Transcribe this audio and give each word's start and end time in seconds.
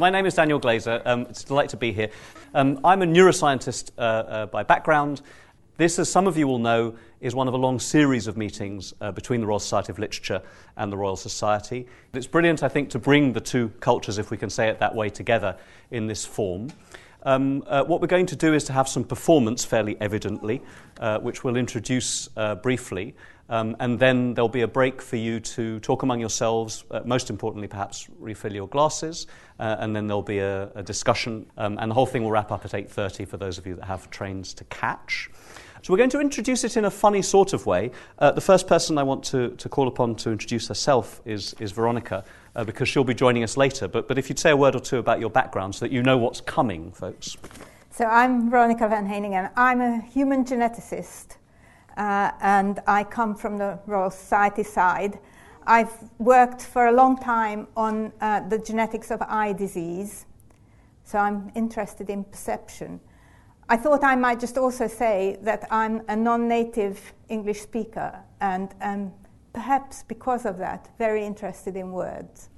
My 0.00 0.10
name 0.10 0.26
is 0.26 0.34
Daniel 0.34 0.60
Glaser. 0.60 1.02
Um, 1.04 1.22
it's 1.22 1.42
a 1.42 1.46
delight 1.46 1.70
to 1.70 1.76
be 1.76 1.90
here. 1.90 2.10
Um, 2.54 2.78
I'm 2.84 3.02
a 3.02 3.04
neuroscientist 3.04 3.90
uh, 3.98 4.00
uh, 4.00 4.46
by 4.46 4.62
background. 4.62 5.22
This, 5.76 5.98
as 5.98 6.08
some 6.08 6.28
of 6.28 6.36
you 6.36 6.46
will 6.46 6.60
know, 6.60 6.94
is 7.20 7.34
one 7.34 7.48
of 7.48 7.54
a 7.54 7.56
long 7.56 7.80
series 7.80 8.28
of 8.28 8.36
meetings 8.36 8.94
uh, 9.00 9.10
between 9.10 9.40
the 9.40 9.48
Royal 9.48 9.58
Society 9.58 9.90
of 9.90 9.98
Literature 9.98 10.40
and 10.76 10.92
the 10.92 10.96
Royal 10.96 11.16
Society. 11.16 11.88
It's 12.12 12.28
brilliant, 12.28 12.62
I 12.62 12.68
think, 12.68 12.90
to 12.90 13.00
bring 13.00 13.32
the 13.32 13.40
two 13.40 13.72
cultures, 13.80 14.18
if 14.18 14.30
we 14.30 14.36
can 14.36 14.50
say 14.50 14.68
it 14.68 14.78
that 14.78 14.94
way, 14.94 15.10
together 15.10 15.56
in 15.90 16.06
this 16.06 16.24
form. 16.24 16.68
Um, 17.24 17.64
uh, 17.66 17.82
what 17.82 18.00
we're 18.00 18.06
going 18.06 18.26
to 18.26 18.36
do 18.36 18.54
is 18.54 18.62
to 18.64 18.72
have 18.72 18.88
some 18.88 19.02
performance, 19.02 19.64
fairly 19.64 19.96
evidently, 20.00 20.62
uh, 21.00 21.18
which 21.18 21.42
we'll 21.42 21.56
introduce 21.56 22.28
uh, 22.36 22.54
briefly. 22.54 23.16
Um, 23.48 23.76
and 23.80 23.98
then 23.98 24.34
there'll 24.34 24.48
be 24.48 24.60
a 24.60 24.68
break 24.68 25.00
for 25.00 25.16
you 25.16 25.40
to 25.40 25.80
talk 25.80 26.02
among 26.02 26.20
yourselves, 26.20 26.84
uh, 26.90 27.00
most 27.04 27.30
importantly, 27.30 27.66
perhaps 27.66 28.06
refill 28.18 28.52
your 28.52 28.68
glasses, 28.68 29.26
uh, 29.58 29.76
and 29.78 29.96
then 29.96 30.06
there'll 30.06 30.22
be 30.22 30.38
a, 30.38 30.70
a 30.74 30.82
discussion. 30.82 31.46
Um, 31.56 31.78
and 31.80 31.90
the 31.90 31.94
whole 31.94 32.06
thing 32.06 32.22
will 32.22 32.30
wrap 32.30 32.52
up 32.52 32.64
at 32.64 32.72
8.30 32.72 33.26
for 33.26 33.38
those 33.38 33.56
of 33.56 33.66
you 33.66 33.74
that 33.76 33.84
have 33.84 34.10
trains 34.10 34.52
to 34.54 34.64
catch. 34.64 35.30
So 35.82 35.92
we're 35.92 35.98
going 35.98 36.10
to 36.10 36.20
introduce 36.20 36.64
it 36.64 36.76
in 36.76 36.84
a 36.84 36.90
funny 36.90 37.22
sort 37.22 37.52
of 37.52 37.64
way. 37.64 37.92
Uh, 38.18 38.32
the 38.32 38.40
first 38.40 38.66
person 38.66 38.98
I 38.98 39.04
want 39.04 39.24
to, 39.26 39.50
to 39.50 39.68
call 39.68 39.88
upon 39.88 40.16
to 40.16 40.30
introduce 40.30 40.68
herself 40.68 41.20
is, 41.24 41.54
is 41.60 41.72
Veronica, 41.72 42.24
uh, 42.56 42.64
because 42.64 42.88
she'll 42.88 43.04
be 43.04 43.14
joining 43.14 43.44
us 43.44 43.56
later. 43.56 43.86
But, 43.86 44.08
but 44.08 44.18
if 44.18 44.28
you'd 44.28 44.38
say 44.38 44.50
a 44.50 44.56
word 44.56 44.74
or 44.74 44.80
two 44.80 44.98
about 44.98 45.20
your 45.20 45.30
background 45.30 45.76
so 45.76 45.84
that 45.84 45.92
you 45.92 46.02
know 46.02 46.18
what's 46.18 46.40
coming, 46.40 46.90
folks. 46.90 47.36
So 47.90 48.04
I'm 48.06 48.50
Veronica 48.50 48.88
van 48.88 49.08
Heyningen. 49.08 49.50
I'm 49.56 49.80
a 49.80 50.00
human 50.00 50.44
geneticist, 50.44 51.36
uh, 51.98 52.30
and 52.40 52.80
I 52.86 53.04
come 53.04 53.34
from 53.34 53.58
the 53.58 53.78
Royal 53.86 54.10
Society 54.10 54.62
side. 54.62 55.18
I've 55.66 55.92
worked 56.18 56.62
for 56.62 56.86
a 56.86 56.92
long 56.92 57.18
time 57.18 57.66
on 57.76 58.12
uh, 58.20 58.48
the 58.48 58.58
genetics 58.58 59.10
of 59.10 59.20
eye 59.20 59.52
disease, 59.52 60.24
so 61.04 61.18
I'm 61.18 61.52
interested 61.54 62.08
in 62.08 62.24
perception. 62.24 63.00
I 63.68 63.76
thought 63.76 64.02
I 64.02 64.14
might 64.14 64.40
just 64.40 64.56
also 64.56 64.86
say 64.86 65.38
that 65.42 65.66
I'm 65.70 66.02
a 66.08 66.16
non 66.16 66.48
native 66.48 67.12
English 67.28 67.60
speaker 67.60 68.18
and 68.40 68.74
am 68.80 69.12
perhaps 69.52 70.04
because 70.04 70.46
of 70.46 70.56
that 70.58 70.88
very 70.98 71.24
interested 71.24 71.76
in 71.76 71.92
words. 71.92 72.48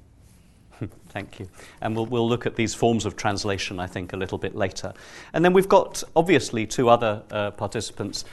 Thank 1.09 1.41
you. 1.41 1.49
And 1.81 1.97
we'll, 1.97 2.07
we'll 2.07 2.29
look 2.29 2.47
at 2.47 2.57
these 2.57 2.75
forms 2.75 3.05
of 3.05 3.17
translation, 3.17 3.81
I 3.81 3.87
think, 3.87 4.13
a 4.13 4.17
little 4.17 4.39
bit 4.39 4.55
later. 4.55 4.93
And 5.33 5.45
then 5.45 5.53
we've 5.53 5.69
got, 5.69 6.03
obviously, 6.17 6.67
two 6.67 6.89
other 6.89 7.23
uh, 7.31 7.51
participants. 7.53 8.25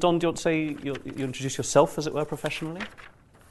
Don, 0.00 0.18
do 0.18 0.24
you 0.24 0.28
want 0.28 0.36
to 0.38 0.42
say, 0.42 0.76
you, 0.82 0.94
you 1.04 1.24
introduce 1.24 1.56
yourself, 1.56 1.98
as 1.98 2.06
it 2.06 2.12
were, 2.12 2.24
professionally? 2.24 2.82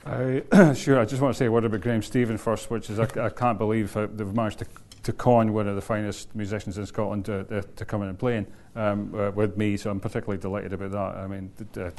Uh, 0.06 0.74
sure. 0.74 1.00
I 1.00 1.06
just 1.06 1.22
want 1.22 1.34
to 1.34 1.38
say 1.38 1.46
a 1.46 1.52
word 1.52 1.66
about 1.66 1.82
Graeme 1.82 2.02
Stephen 2.02 2.38
first, 2.38 2.70
which 2.70 2.90
is 2.90 3.00
I, 3.00 3.08
I 3.20 3.30
can't 3.30 3.58
believe 3.58 3.94
they've 3.94 4.34
managed 4.34 4.60
to, 4.60 4.66
to 5.04 5.14
con 5.14 5.54
one 5.54 5.68
of 5.68 5.76
the 5.76 5.82
finest 5.82 6.36
musicians 6.36 6.78
in 6.78 6.86
Scotland 6.86 7.26
to, 7.26 7.44
to, 7.46 7.62
to 7.62 7.86
come 7.86 8.02
in 8.02 8.10
and 8.10 8.20
play 8.20 8.46
um, 8.76 9.14
uh, 9.16 9.32
with 9.32 9.58
me, 9.58 9.78
so 9.78 9.90
I'm 9.90 10.00
particularly 10.00 10.42
delighted 10.42 10.74
about 10.74 10.92
that. 10.92 11.24
I 11.24 11.28
mean, 11.28 11.52
uh, 11.78 11.92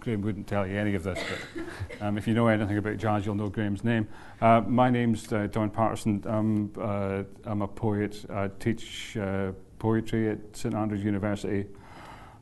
Graeme 0.00 0.22
wouldn't 0.22 0.46
tell 0.46 0.66
you 0.66 0.76
any 0.76 0.94
of 0.94 1.02
this, 1.02 1.18
but 1.28 2.06
um, 2.06 2.18
if 2.18 2.28
you 2.28 2.34
know 2.34 2.46
anything 2.48 2.76
about 2.76 2.98
jazz, 2.98 3.24
you'll 3.24 3.34
know 3.34 3.48
Graeme's 3.48 3.84
name. 3.84 4.06
Uh, 4.40 4.60
my 4.66 4.90
name's 4.90 5.32
uh, 5.32 5.48
Don 5.50 5.70
Paterson. 5.70 6.22
I'm, 6.26 6.72
uh, 6.78 7.22
I'm 7.44 7.62
a 7.62 7.68
poet. 7.68 8.24
I 8.30 8.48
teach 8.60 9.16
uh, 9.16 9.52
poetry 9.78 10.28
at 10.30 10.38
St 10.56 10.74
Andrews 10.74 11.02
University, 11.02 11.66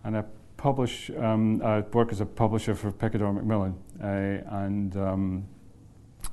and 0.03 0.17
I 0.17 0.25
publish. 0.65 1.11
Um, 1.19 1.61
I 1.63 1.81
work 1.93 2.11
as 2.11 2.23
a 2.23 2.25
publisher 2.25 2.75
for 2.75 2.91
Picador 2.91 3.35
Macmillan, 3.35 3.75
and 4.01 4.97
um, 4.97 5.45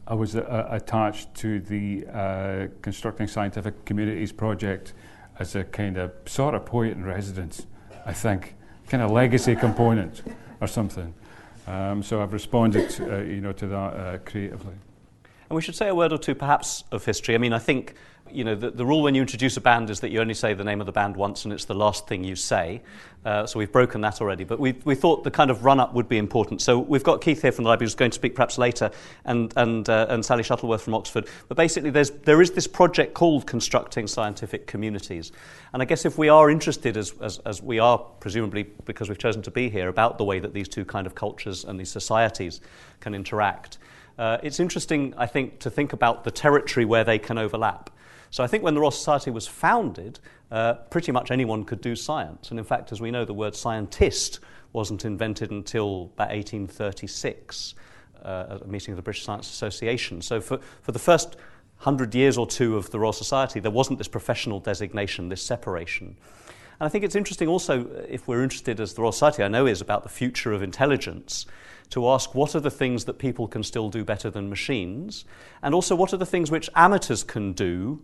I 0.07 0.13
was 0.13 0.35
attached 0.35 1.35
to 1.43 1.59
the 1.59 2.69
Constructing 2.81 3.27
Scientific 3.27 3.83
Communities 3.83 4.31
project 4.31 4.93
as 5.37 5.55
a 5.55 5.65
kind 5.65 5.97
of 5.97 6.13
sort 6.27 6.55
of 6.55 6.65
poet 6.65 6.93
in 6.93 7.03
residence, 7.03 7.67
I 8.05 8.13
think, 8.13 8.55
kind 8.87 9.03
of 9.03 9.11
legacy 9.11 9.53
component 9.53 10.21
or 10.61 10.67
something. 10.67 11.13
Um, 11.67 12.01
so 12.01 12.21
I've 12.21 12.31
responded, 12.31 13.01
uh, 13.01 13.17
you 13.17 13.41
know, 13.41 13.51
to 13.51 13.67
that 13.67 13.75
uh, 13.75 14.17
creatively. 14.19 14.75
And 15.51 15.55
we 15.57 15.61
should 15.61 15.75
say 15.75 15.89
a 15.89 15.93
word 15.93 16.13
or 16.13 16.17
two, 16.17 16.33
perhaps, 16.33 16.85
of 16.93 17.03
history. 17.03 17.35
I 17.35 17.37
mean, 17.37 17.51
I 17.51 17.59
think 17.59 17.95
you 18.31 18.45
know, 18.45 18.55
the, 18.55 18.71
the, 18.71 18.85
rule 18.85 19.01
when 19.01 19.15
you 19.15 19.21
introduce 19.21 19.57
a 19.57 19.61
band 19.61 19.89
is 19.89 19.99
that 19.99 20.09
you 20.09 20.21
only 20.21 20.33
say 20.33 20.53
the 20.53 20.63
name 20.63 20.79
of 20.79 20.85
the 20.85 20.93
band 20.93 21.17
once 21.17 21.43
and 21.43 21.53
it's 21.53 21.65
the 21.65 21.73
last 21.73 22.07
thing 22.07 22.23
you 22.23 22.37
say. 22.37 22.81
Uh, 23.25 23.45
so 23.45 23.59
we've 23.59 23.73
broken 23.73 23.99
that 23.99 24.21
already. 24.21 24.45
But 24.45 24.61
we, 24.61 24.71
we 24.85 24.95
thought 24.95 25.25
the 25.25 25.29
kind 25.29 25.51
of 25.51 25.65
run 25.65 25.81
up 25.81 25.93
would 25.93 26.07
be 26.07 26.17
important. 26.17 26.61
So 26.61 26.79
we've 26.79 27.03
got 27.03 27.19
Keith 27.19 27.41
here 27.41 27.51
from 27.51 27.65
the 27.65 27.69
library 27.69 27.87
who's 27.87 27.95
going 27.95 28.11
to 28.11 28.15
speak 28.15 28.33
perhaps 28.33 28.57
later, 28.57 28.91
and, 29.25 29.51
and, 29.57 29.89
uh, 29.89 30.05
and 30.07 30.23
Sally 30.23 30.43
Shuttleworth 30.43 30.83
from 30.83 30.93
Oxford. 30.93 31.27
But 31.49 31.57
basically, 31.57 31.89
there's, 31.89 32.11
there 32.11 32.41
is 32.41 32.51
this 32.51 32.65
project 32.65 33.13
called 33.13 33.45
Constructing 33.45 34.07
Scientific 34.07 34.67
Communities. 34.67 35.33
And 35.73 35.81
I 35.81 35.85
guess 35.85 36.05
if 36.05 36.17
we 36.17 36.29
are 36.29 36.49
interested, 36.49 36.95
as, 36.95 37.13
as, 37.19 37.39
as 37.39 37.61
we 37.61 37.77
are, 37.77 37.97
presumably 37.97 38.63
because 38.85 39.09
we've 39.09 39.17
chosen 39.17 39.41
to 39.41 39.51
be 39.51 39.69
here, 39.69 39.89
about 39.89 40.17
the 40.17 40.23
way 40.23 40.39
that 40.39 40.53
these 40.53 40.69
two 40.69 40.85
kind 40.85 41.05
of 41.05 41.13
cultures 41.13 41.65
and 41.65 41.77
these 41.77 41.91
societies 41.91 42.61
can 43.01 43.13
interact. 43.13 43.79
Uh, 44.21 44.37
it's 44.43 44.59
interesting, 44.59 45.15
I 45.17 45.25
think, 45.25 45.57
to 45.61 45.71
think 45.71 45.93
about 45.93 46.25
the 46.25 46.29
territory 46.29 46.85
where 46.85 47.03
they 47.03 47.17
can 47.17 47.39
overlap. 47.39 47.89
So 48.29 48.43
I 48.43 48.47
think 48.47 48.63
when 48.63 48.75
the 48.75 48.79
Royal 48.79 48.91
Society 48.91 49.31
was 49.31 49.47
founded, 49.47 50.19
uh, 50.51 50.75
pretty 50.91 51.11
much 51.11 51.31
anyone 51.31 51.63
could 51.63 51.81
do 51.81 51.95
science. 51.95 52.51
And 52.51 52.59
in 52.59 52.63
fact, 52.63 52.91
as 52.91 53.01
we 53.01 53.09
know, 53.09 53.25
the 53.25 53.33
word 53.33 53.55
scientist 53.55 54.39
wasn't 54.73 55.05
invented 55.05 55.49
until 55.49 56.11
about 56.13 56.29
1836 56.29 57.73
uh, 58.23 58.45
at 58.51 58.61
a 58.61 58.67
meeting 58.67 58.91
of 58.91 58.97
the 58.97 59.01
British 59.01 59.23
Science 59.23 59.49
Association. 59.49 60.21
So 60.21 60.39
for, 60.39 60.59
for 60.83 60.91
the 60.91 60.99
first 60.99 61.35
hundred 61.77 62.13
years 62.13 62.37
or 62.37 62.45
two 62.45 62.77
of 62.77 62.91
the 62.91 62.99
Royal 62.99 63.13
Society, 63.13 63.59
there 63.59 63.71
wasn't 63.71 63.97
this 63.97 64.07
professional 64.07 64.59
designation, 64.59 65.29
this 65.29 65.41
separation. 65.41 66.15
And 66.79 66.85
I 66.85 66.89
think 66.89 67.03
it's 67.03 67.15
interesting 67.15 67.47
also, 67.47 67.85
uh, 67.85 68.05
if 68.07 68.27
we're 68.27 68.43
interested, 68.43 68.79
as 68.79 68.93
the 68.93 69.01
Royal 69.01 69.13
Society 69.13 69.41
I 69.41 69.47
know 69.47 69.65
is, 69.65 69.81
about 69.81 70.03
the 70.03 70.09
future 70.09 70.53
of 70.53 70.61
intelligence, 70.61 71.47
to 71.91 72.09
ask 72.09 72.33
what 72.33 72.55
are 72.55 72.59
the 72.59 72.71
things 72.71 73.05
that 73.05 73.19
people 73.19 73.47
can 73.47 73.63
still 73.63 73.89
do 73.89 74.03
better 74.03 74.29
than 74.29 74.49
machines, 74.49 75.25
and 75.61 75.75
also 75.75 75.95
what 75.95 76.13
are 76.13 76.17
the 76.17 76.25
things 76.25 76.49
which 76.49 76.69
amateurs 76.75 77.23
can 77.23 77.53
do 77.53 78.01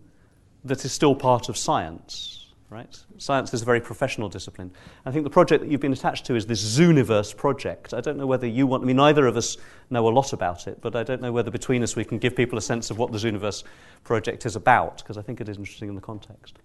that 0.64 0.84
is 0.84 0.92
still 0.92 1.14
part 1.14 1.48
of 1.48 1.56
science. 1.56 2.37
Right? 2.70 3.02
Science 3.16 3.54
is 3.54 3.62
a 3.62 3.64
very 3.64 3.80
professional 3.80 4.28
discipline. 4.28 4.70
I 5.06 5.10
think 5.10 5.24
the 5.24 5.30
project 5.30 5.62
that 5.62 5.70
you've 5.70 5.80
been 5.80 5.94
attached 5.94 6.26
to 6.26 6.34
is 6.34 6.44
this 6.44 6.62
Zooniverse 6.62 7.34
project. 7.34 7.94
I 7.94 8.02
don't 8.02 8.18
know 8.18 8.26
whether 8.26 8.46
you 8.46 8.66
want, 8.66 8.82
I 8.82 8.86
mean, 8.86 8.96
neither 8.96 9.26
of 9.26 9.38
us 9.38 9.56
know 9.88 10.06
a 10.06 10.10
lot 10.10 10.34
about 10.34 10.66
it, 10.66 10.82
but 10.82 10.94
I 10.94 11.02
don't 11.02 11.22
know 11.22 11.32
whether 11.32 11.50
between 11.50 11.82
us 11.82 11.96
we 11.96 12.04
can 12.04 12.18
give 12.18 12.36
people 12.36 12.58
a 12.58 12.60
sense 12.60 12.90
of 12.90 12.98
what 12.98 13.10
the 13.10 13.16
Zooniverse 13.16 13.64
project 14.04 14.44
is 14.44 14.54
about, 14.54 14.98
because 14.98 15.16
I 15.16 15.22
think 15.22 15.40
it 15.40 15.48
is 15.48 15.56
interesting 15.56 15.88
in 15.88 15.94
the 15.94 16.02
context. 16.02 16.58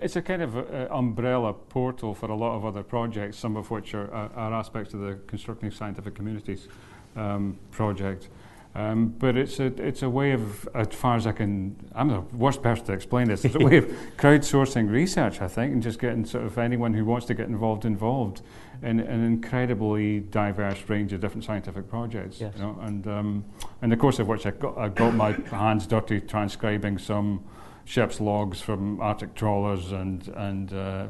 It's 0.00 0.16
a 0.16 0.22
kind 0.22 0.40
of 0.40 0.56
uh, 0.56 0.88
umbrella 0.90 1.52
portal 1.52 2.14
for 2.14 2.30
a 2.30 2.34
lot 2.34 2.56
of 2.56 2.64
other 2.64 2.82
projects, 2.82 3.36
some 3.36 3.56
of 3.56 3.70
which 3.70 3.94
are, 3.94 4.10
are 4.10 4.54
aspects 4.54 4.94
of 4.94 5.00
the 5.00 5.18
Constructing 5.26 5.70
Scientific 5.70 6.14
Communities 6.14 6.68
um, 7.14 7.58
project. 7.70 8.28
Um, 8.76 9.14
but 9.18 9.38
it's 9.38 9.58
a, 9.58 9.66
it's 9.82 10.02
a 10.02 10.10
way 10.10 10.32
of, 10.32 10.68
as 10.74 10.88
far 10.88 11.16
as 11.16 11.26
I 11.26 11.32
can, 11.32 11.76
I'm 11.94 12.08
the 12.08 12.20
worst 12.36 12.62
person 12.62 12.84
to 12.86 12.92
explain 12.92 13.28
this, 13.28 13.42
it's 13.42 13.54
a 13.54 13.58
way 13.58 13.78
of 13.78 13.86
crowdsourcing 14.18 14.90
research, 14.90 15.40
I 15.40 15.48
think, 15.48 15.72
and 15.72 15.82
just 15.82 15.98
getting 15.98 16.26
sort 16.26 16.44
of 16.44 16.58
anyone 16.58 16.92
who 16.92 17.06
wants 17.06 17.24
to 17.28 17.34
get 17.34 17.48
involved 17.48 17.86
involved 17.86 18.42
in 18.82 19.00
an 19.00 19.24
incredibly 19.24 20.20
diverse 20.20 20.78
range 20.88 21.14
of 21.14 21.22
different 21.22 21.44
scientific 21.44 21.88
projects. 21.88 22.38
Yes. 22.38 22.52
You 22.56 22.62
know? 22.64 22.78
And 22.82 23.06
um, 23.06 23.44
in 23.80 23.88
the 23.88 23.96
course 23.96 24.18
of 24.18 24.28
which 24.28 24.44
I 24.44 24.50
got, 24.50 24.76
I 24.76 24.90
got 24.90 25.14
my 25.14 25.32
hands 25.50 25.86
dirty 25.86 26.20
transcribing 26.20 26.98
some 26.98 27.44
ship's 27.86 28.20
logs 28.20 28.60
from 28.60 29.00
Arctic 29.00 29.34
trawlers 29.34 29.92
and, 29.92 30.28
and 30.36 30.74
uh, 30.74 31.06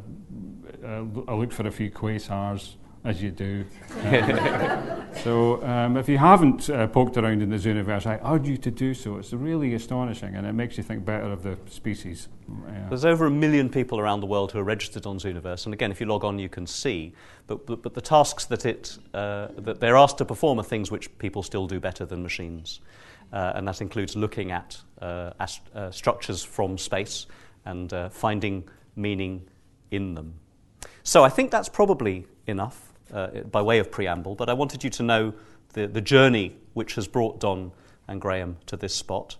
uh, 0.84 1.04
I 1.27 1.34
looked 1.34 1.54
for 1.54 1.66
a 1.66 1.72
few 1.72 1.91
quasars 1.91 2.77
as 3.03 3.21
you 3.21 3.33
do. 3.33 3.65
so, 5.22 5.62
um, 5.65 5.97
if 5.97 6.09
you 6.09 6.19
haven't 6.19 6.69
uh, 6.71 6.87
poked 6.87 7.17
around 7.17 7.43
in 7.43 7.50
the 7.50 7.56
Zooniverse, 7.56 8.06
I 8.06 8.21
urge 8.25 8.49
you 8.49 8.56
to 8.59 8.71
do 8.71 8.94
so. 8.94 9.17
It's 9.17 9.33
really 9.33 9.75
astonishing 9.75 10.34
and 10.34 10.47
it 10.47 10.53
makes 10.53 10.77
you 10.77 10.83
think 10.83 11.05
better 11.05 11.31
of 11.33 11.43
the 11.43 11.59
species. 11.69 12.28
Yeah. 12.49 12.86
There's 12.89 13.04
over 13.04 13.27
a 13.27 13.30
million 13.30 13.69
people 13.69 13.98
around 13.98 14.21
the 14.21 14.27
world 14.27 14.53
who 14.53 14.59
are 14.59 14.65
registered 14.65 15.07
on 15.07 15.19
Zooniverse, 15.19 15.65
and 15.65 15.75
again, 15.75 15.91
if 15.91 16.01
you 16.01 16.07
log 16.07 16.25
on, 16.25 16.39
you 16.39 16.48
can 16.48 16.66
see. 16.66 17.15
But, 17.47 17.66
but, 17.66 17.83
but 17.83 17.95
the 17.95 18.01
tasks 18.01 18.45
that, 18.47 18.66
it, 18.66 18.98
uh, 19.15 19.48
that 19.59 19.80
they're 19.80 19.97
asked 19.97 20.19
to 20.19 20.25
perform 20.25 20.60
are 20.60 20.65
things 20.65 20.91
which 20.91 21.16
people 21.19 21.42
still 21.42 21.66
do 21.66 21.80
better 21.80 22.04
than 22.04 22.22
machines. 22.22 22.80
Uh, 23.33 23.53
and 23.57 23.66
that 23.66 23.80
includes 23.80 24.15
looking 24.15 24.53
at 24.53 24.78
uh, 25.01 25.33
ast- 25.41 25.69
uh, 25.75 25.91
structures 25.91 26.45
from 26.45 26.78
space 26.78 27.27
and 27.65 27.92
uh, 27.92 28.09
finding 28.09 28.69
meaning 28.95 29.48
in 29.91 30.15
them. 30.15 30.34
So 31.03 31.25
I 31.25 31.28
think 31.28 31.51
that's 31.51 31.69
probably 31.69 32.27
enough 32.47 32.85
uh, 33.12 33.28
by 33.50 33.62
way 33.62 33.78
of 33.78 33.91
preamble, 33.91 34.34
but 34.34 34.48
I 34.48 34.53
wanted 34.53 34.84
you 34.84 34.91
to 34.91 35.03
know 35.03 35.34
the, 35.72 35.86
the 35.86 36.00
journey 36.00 36.56
which 36.74 36.94
has 36.94 37.06
brought 37.06 37.41
Don 37.41 37.72
and 38.08 38.20
Graeme 38.20 38.56
to 38.66 38.76
this 38.76 38.94
spot. 38.94 39.36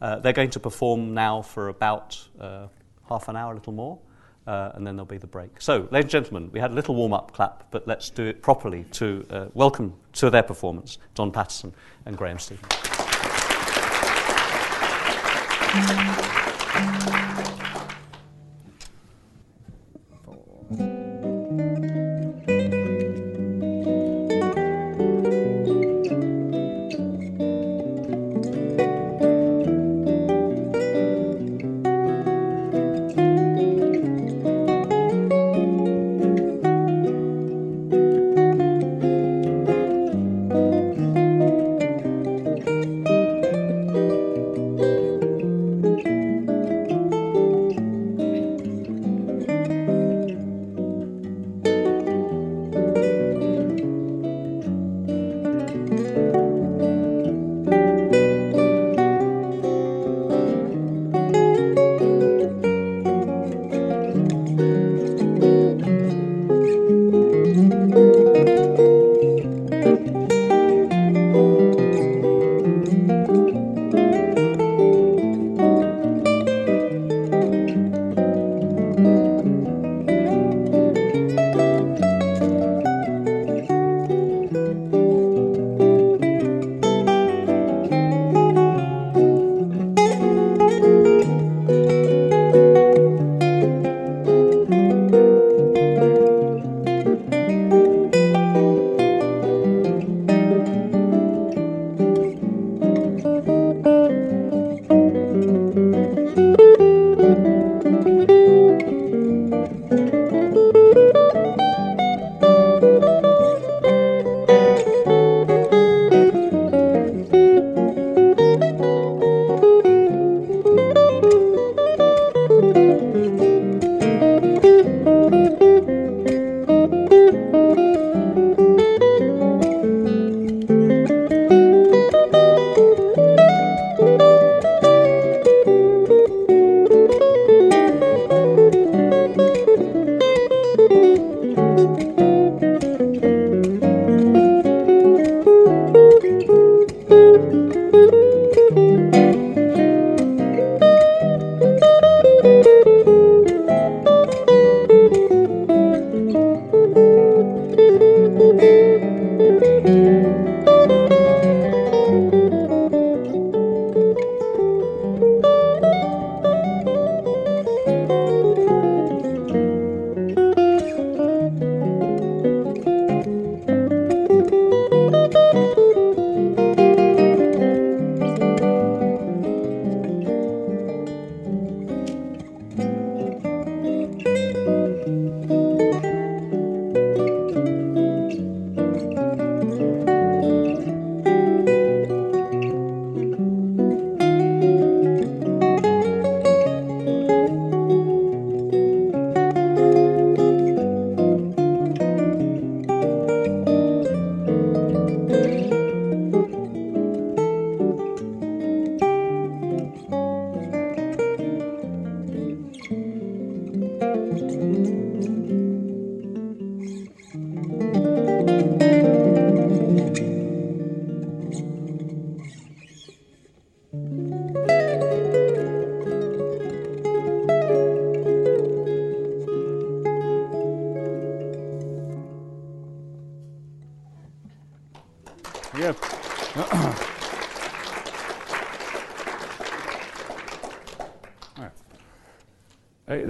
Uh, 0.00 0.18
they're 0.18 0.32
going 0.32 0.50
to 0.50 0.60
perform 0.60 1.14
now 1.14 1.42
for 1.42 1.68
about 1.68 2.22
uh, 2.40 2.66
half 3.08 3.28
an 3.28 3.36
hour, 3.36 3.52
a 3.52 3.54
little 3.54 3.72
more, 3.72 3.98
uh, 4.46 4.72
and 4.74 4.86
then 4.86 4.96
there'll 4.96 5.06
be 5.06 5.16
the 5.18 5.26
break. 5.26 5.60
So, 5.60 5.88
ladies 5.90 6.04
and 6.04 6.10
gentlemen, 6.10 6.50
we 6.52 6.60
had 6.60 6.70
a 6.70 6.74
little 6.74 6.94
warm 6.94 7.12
up 7.12 7.32
clap, 7.32 7.70
but 7.70 7.86
let's 7.88 8.10
do 8.10 8.24
it 8.24 8.42
properly 8.42 8.84
to 8.92 9.26
uh, 9.30 9.46
welcome 9.54 9.94
to 10.14 10.30
their 10.30 10.42
performance 10.42 10.98
Don 11.14 11.32
Paterson 11.32 11.72
and 12.04 12.16
Graeme 12.16 12.38
Stephen. 12.38 12.68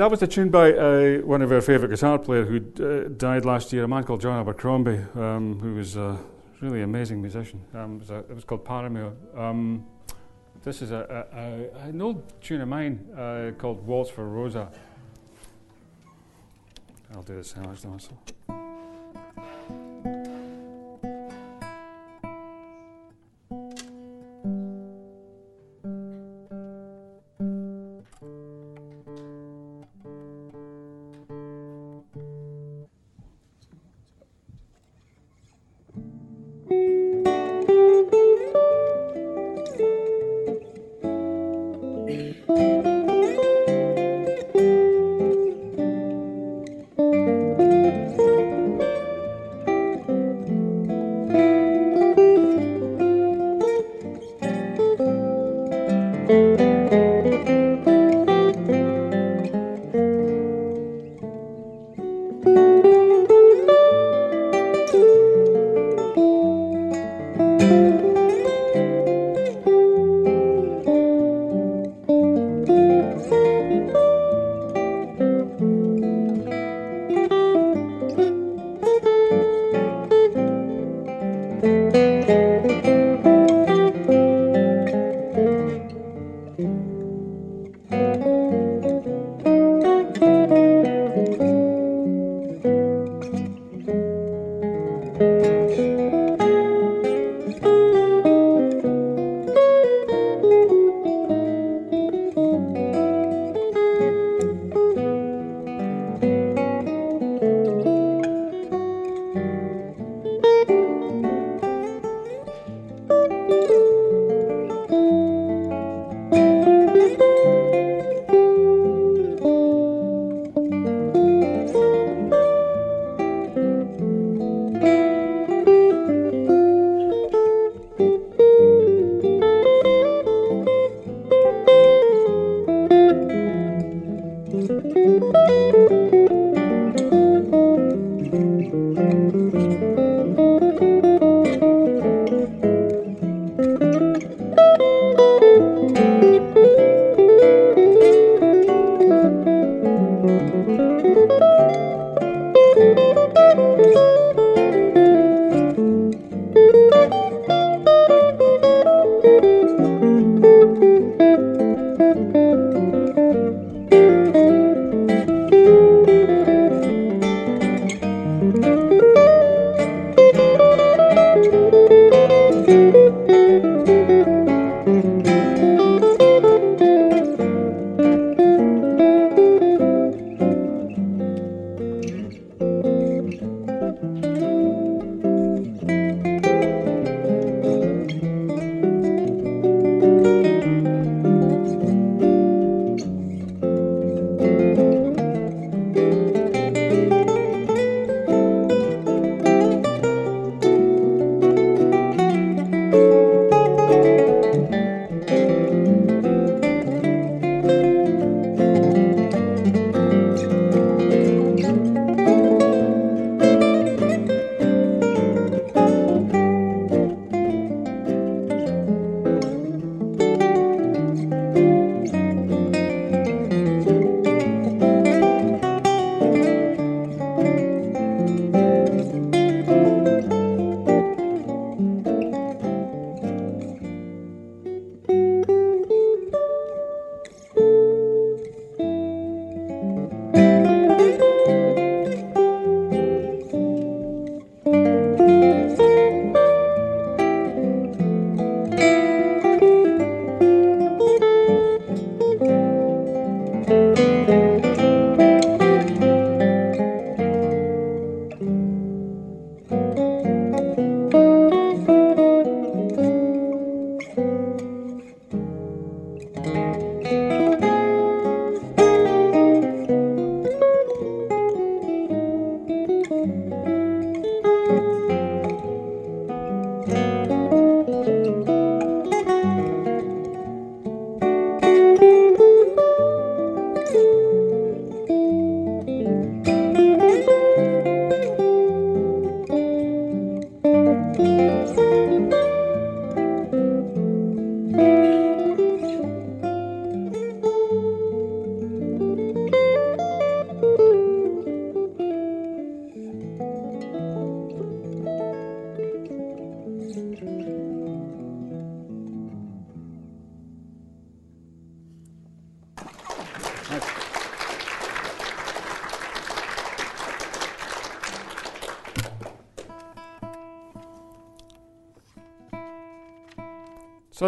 That 0.06 0.10
was 0.12 0.22
a 0.22 0.26
tune 0.28 0.50
by 0.50 0.72
uh, 0.72 1.16
one 1.22 1.42
of 1.42 1.50
our 1.50 1.60
favourite 1.60 1.90
guitar 1.90 2.16
players 2.16 2.46
who 2.46 2.58
uh, 2.84 3.08
died 3.16 3.44
last 3.44 3.72
year, 3.72 3.82
a 3.82 3.88
man 3.88 4.04
called 4.04 4.20
John 4.20 4.38
Abercrombie, 4.38 5.00
um, 5.16 5.58
who 5.58 5.74
was 5.74 5.96
a 5.96 6.16
really 6.60 6.82
amazing 6.82 7.20
musician. 7.20 7.60
Um, 7.74 7.96
it, 7.96 7.98
was 7.98 8.10
a, 8.10 8.18
it, 8.18 8.32
was 8.32 8.44
called 8.44 8.64
Paramore. 8.64 9.14
Um, 9.36 9.84
this 10.62 10.80
is 10.80 10.92
a, 10.92 11.26
a, 11.32 11.88
an 11.88 12.00
old 12.00 12.40
tune 12.40 12.60
of 12.60 12.68
mine 12.68 13.04
uh, 13.18 13.50
called 13.58 13.84
Waltz 13.84 14.08
for 14.08 14.28
Rosa. 14.28 14.70
I'll 17.12 17.22
do 17.22 17.34
this 17.34 17.56
now. 17.56 17.74
Sorry 17.74 18.35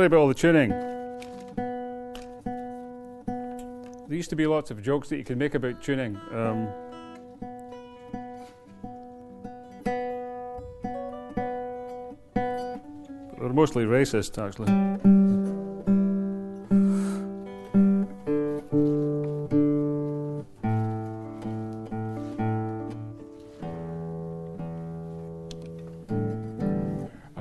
about 0.08 0.18
all 0.20 0.28
the 0.28 0.34
tuning. 0.34 0.70
There 4.08 4.16
used 4.16 4.30
to 4.30 4.36
be 4.36 4.46
lots 4.46 4.70
of 4.70 4.82
jokes 4.82 5.10
that 5.10 5.18
you 5.18 5.24
could 5.24 5.36
make 5.36 5.54
about 5.54 5.82
tuning. 5.82 6.16
Um, 6.32 6.68
they're 13.38 13.52
mostly 13.52 13.84
racist, 13.84 14.42
actually. 14.42 15.07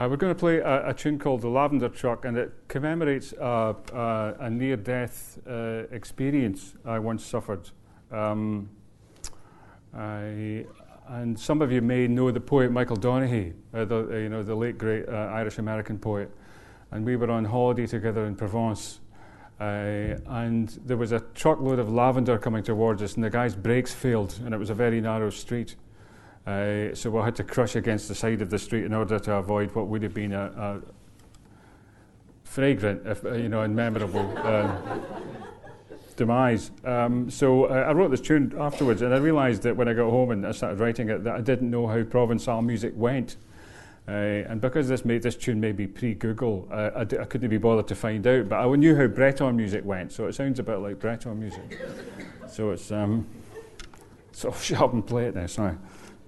Uh, 0.07 0.09
we're 0.09 0.15
going 0.15 0.33
to 0.33 0.39
play 0.39 0.59
a, 0.59 0.89
a, 0.89 0.93
tune 0.93 1.19
called 1.19 1.41
The 1.41 1.49
Lavender 1.49 1.89
Truck, 1.89 2.23
and 2.23 2.37
it 2.37 2.53
commemorates 2.69 3.33
uh, 3.33 3.73
uh, 3.91 4.35
a 4.39 4.49
near 4.49 4.77
death 4.77 5.37
uh, 5.45 5.83
experience 5.91 6.75
I 6.85 6.97
once 6.97 7.25
suffered. 7.25 7.69
Um, 8.09 8.69
I, 9.93 10.65
and 11.09 11.37
some 11.37 11.61
of 11.61 11.73
you 11.73 11.81
may 11.81 12.07
know 12.07 12.31
the 12.31 12.39
poet 12.39 12.71
Michael 12.71 12.95
Donaghy, 12.95 13.53
uh, 13.73 13.83
the, 13.83 14.07
uh, 14.09 14.15
you 14.15 14.29
know, 14.29 14.43
the 14.43 14.55
late 14.55 14.77
great 14.77 15.09
Irish 15.09 15.57
American 15.57 15.99
poet. 15.99 16.31
And 16.91 17.05
we 17.05 17.17
were 17.17 17.29
on 17.29 17.43
holiday 17.43 17.85
together 17.85 18.27
in 18.27 18.35
Provence. 18.35 19.01
and 19.59 20.69
there 20.85 20.95
was 20.95 21.11
a 21.11 21.19
truckload 21.35 21.79
of 21.79 21.91
lavender 21.91 22.37
coming 22.37 22.63
towards 22.63 23.01
us, 23.03 23.15
and 23.15 23.23
the 23.25 23.29
guy's 23.29 23.57
brakes 23.57 23.93
failed, 23.93 24.39
and 24.45 24.53
it 24.53 24.57
was 24.57 24.69
a 24.69 24.75
very 24.75 25.01
narrow 25.01 25.31
street. 25.31 25.75
Uh, 26.47 26.95
so 26.95 27.09
we 27.09 27.21
had 27.21 27.35
to 27.35 27.43
crush 27.43 27.75
against 27.75 28.07
the 28.07 28.15
side 28.15 28.41
of 28.41 28.49
the 28.49 28.57
street 28.57 28.85
in 28.85 28.93
order 28.93 29.19
to 29.19 29.33
avoid 29.33 29.69
what 29.75 29.87
would 29.87 30.01
have 30.01 30.13
been 30.13 30.31
a, 30.31 30.45
a 30.45 30.81
fragrant, 32.45 33.05
if, 33.05 33.25
uh, 33.25 33.33
you 33.33 33.49
know, 33.49 33.63
and 33.63 33.75
memorable 33.75 34.37
um, 34.47 35.03
demise. 36.15 36.71
Um, 36.85 37.29
so 37.29 37.65
uh, 37.65 37.85
I 37.89 37.91
wrote 37.91 38.11
this 38.11 38.21
tune 38.21 38.55
afterwards, 38.57 39.01
and 39.01 39.13
I 39.13 39.17
realised 39.17 39.63
that 39.63 39.75
when 39.75 39.89
I 39.89 39.93
got 39.93 40.09
home 40.09 40.31
and 40.31 40.47
I 40.47 40.53
started 40.53 40.79
writing 40.79 41.09
it, 41.09 41.25
that 41.25 41.35
I 41.35 41.41
didn't 41.41 41.69
know 41.69 41.85
how 41.85 42.01
Provençal 42.03 42.65
music 42.65 42.93
went. 42.95 43.35
Uh, 44.07 44.47
and 44.47 44.61
because 44.61 44.87
this 44.87 45.01
this 45.01 45.35
tune 45.35 45.59
may 45.59 45.73
be 45.73 45.85
pre-Google, 45.85 46.65
uh, 46.71 46.91
I 46.95 47.03
d- 47.03 47.17
I 47.17 47.25
couldn't 47.25 47.49
be 47.49 47.57
bothered 47.57 47.89
to 47.89 47.95
find 47.95 48.25
out. 48.25 48.47
But 48.47 48.65
I 48.65 48.75
knew 48.77 48.95
how 48.95 49.07
Breton 49.07 49.57
music 49.57 49.83
went, 49.83 50.13
so 50.13 50.27
it 50.27 50.33
sounds 50.33 50.59
a 50.59 50.63
bit 50.63 50.77
like 50.77 50.97
Breton 50.97 51.37
music. 51.37 51.77
so 52.49 52.71
it's 52.71 52.89
um, 52.89 53.27
so 54.31 54.49
shut 54.53 54.79
up 54.81 54.93
and 54.93 55.05
play 55.05 55.25
it 55.25 55.35
now. 55.35 55.45
Sorry. 55.47 55.75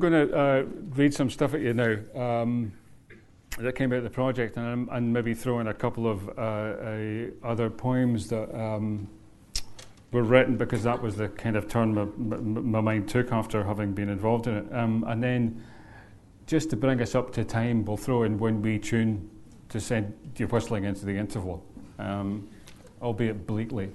going 0.00 0.28
to 0.28 0.36
uh, 0.36 0.64
read 0.96 1.14
some 1.14 1.30
stuff 1.30 1.54
at 1.54 1.60
you 1.60 1.74
now 1.74 1.96
um, 2.14 2.72
that 3.58 3.74
came 3.74 3.92
out 3.92 3.98
of 3.98 4.04
the 4.04 4.10
project, 4.10 4.56
and, 4.56 4.88
and 4.90 5.12
maybe 5.12 5.34
throw 5.34 5.60
in 5.60 5.68
a 5.68 5.74
couple 5.74 6.08
of 6.08 6.28
uh, 6.38 7.46
other 7.46 7.70
poems 7.70 8.28
that 8.28 8.52
um, 8.58 9.08
were 10.12 10.22
written 10.22 10.56
because 10.56 10.82
that 10.82 11.00
was 11.00 11.16
the 11.16 11.28
kind 11.28 11.56
of 11.56 11.68
turn 11.68 11.94
my, 11.94 12.04
my, 12.36 12.80
mind 12.80 13.08
took 13.08 13.32
after 13.32 13.62
having 13.62 13.92
been 13.92 14.08
involved 14.08 14.46
in 14.46 14.56
it. 14.56 14.74
Um, 14.74 15.04
and 15.06 15.22
then, 15.22 15.62
just 16.46 16.70
to 16.70 16.76
bring 16.76 17.00
us 17.00 17.14
up 17.14 17.32
to 17.34 17.44
time, 17.44 17.84
we'll 17.84 17.96
throw 17.96 18.24
in 18.24 18.38
one 18.38 18.60
wee 18.60 18.78
tune 18.78 19.30
to 19.68 19.78
send 19.78 20.12
you 20.36 20.46
whistling 20.46 20.84
into 20.84 21.06
the 21.06 21.16
interval, 21.16 21.64
um, 21.98 22.48
albeit 23.00 23.46
bleakly. 23.46 23.90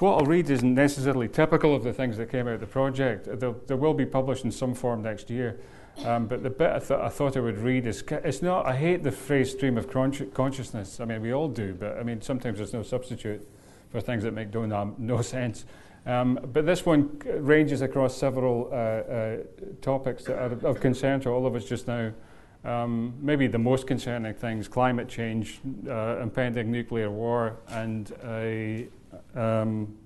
What 0.00 0.12
I'll 0.14 0.26
read 0.26 0.48
isn't 0.48 0.74
necessarily 0.74 1.28
typical 1.28 1.76
of 1.76 1.84
the 1.84 1.92
things 1.92 2.16
that 2.16 2.30
came 2.30 2.48
out 2.48 2.54
of 2.54 2.60
the 2.60 2.66
project. 2.66 3.28
They'll, 3.38 3.60
they 3.66 3.74
will 3.74 3.92
be 3.92 4.06
published 4.06 4.46
in 4.46 4.50
some 4.50 4.72
form 4.74 5.02
next 5.02 5.28
year. 5.28 5.60
Um, 6.06 6.26
but 6.26 6.42
the 6.42 6.48
bit 6.48 6.70
I, 6.70 6.78
th- 6.78 7.00
I, 7.00 7.10
thought 7.10 7.36
I 7.36 7.40
would 7.40 7.58
read 7.58 7.86
is 7.86 8.02
it's 8.08 8.40
not, 8.40 8.64
I 8.64 8.74
hate 8.74 9.02
the 9.02 9.12
phrase 9.12 9.50
stream 9.50 9.76
of 9.76 9.90
consciousness. 10.32 11.00
I 11.00 11.04
mean, 11.04 11.20
we 11.20 11.34
all 11.34 11.48
do, 11.48 11.74
but 11.74 11.98
I 11.98 12.02
mean, 12.02 12.22
sometimes 12.22 12.56
there's 12.56 12.72
no 12.72 12.82
substitute 12.82 13.46
for 13.90 14.00
things 14.00 14.22
that 14.22 14.32
make 14.32 14.54
no, 14.54 14.94
no 14.96 15.20
sense. 15.20 15.66
Um, 16.06 16.40
but 16.50 16.64
this 16.64 16.86
one 16.86 17.20
ranges 17.26 17.82
across 17.82 18.16
several 18.16 18.70
uh, 18.72 18.74
uh, 18.74 19.36
topics 19.82 20.24
that 20.24 20.38
are 20.38 20.66
of 20.66 20.80
concern 20.80 21.20
to 21.20 21.28
all 21.28 21.46
of 21.46 21.54
us 21.54 21.66
just 21.66 21.86
now. 21.86 22.12
Um, 22.62 23.14
maybe 23.20 23.46
the 23.46 23.58
most 23.58 23.86
concerning 23.86 24.34
things 24.34 24.68
climate 24.68 25.08
change, 25.08 25.60
uh, 25.88 26.18
impending 26.20 26.70
nuclear 26.70 27.10
war, 27.10 27.56
and 27.68 28.12
a 28.24 28.86
um, 29.34 29.96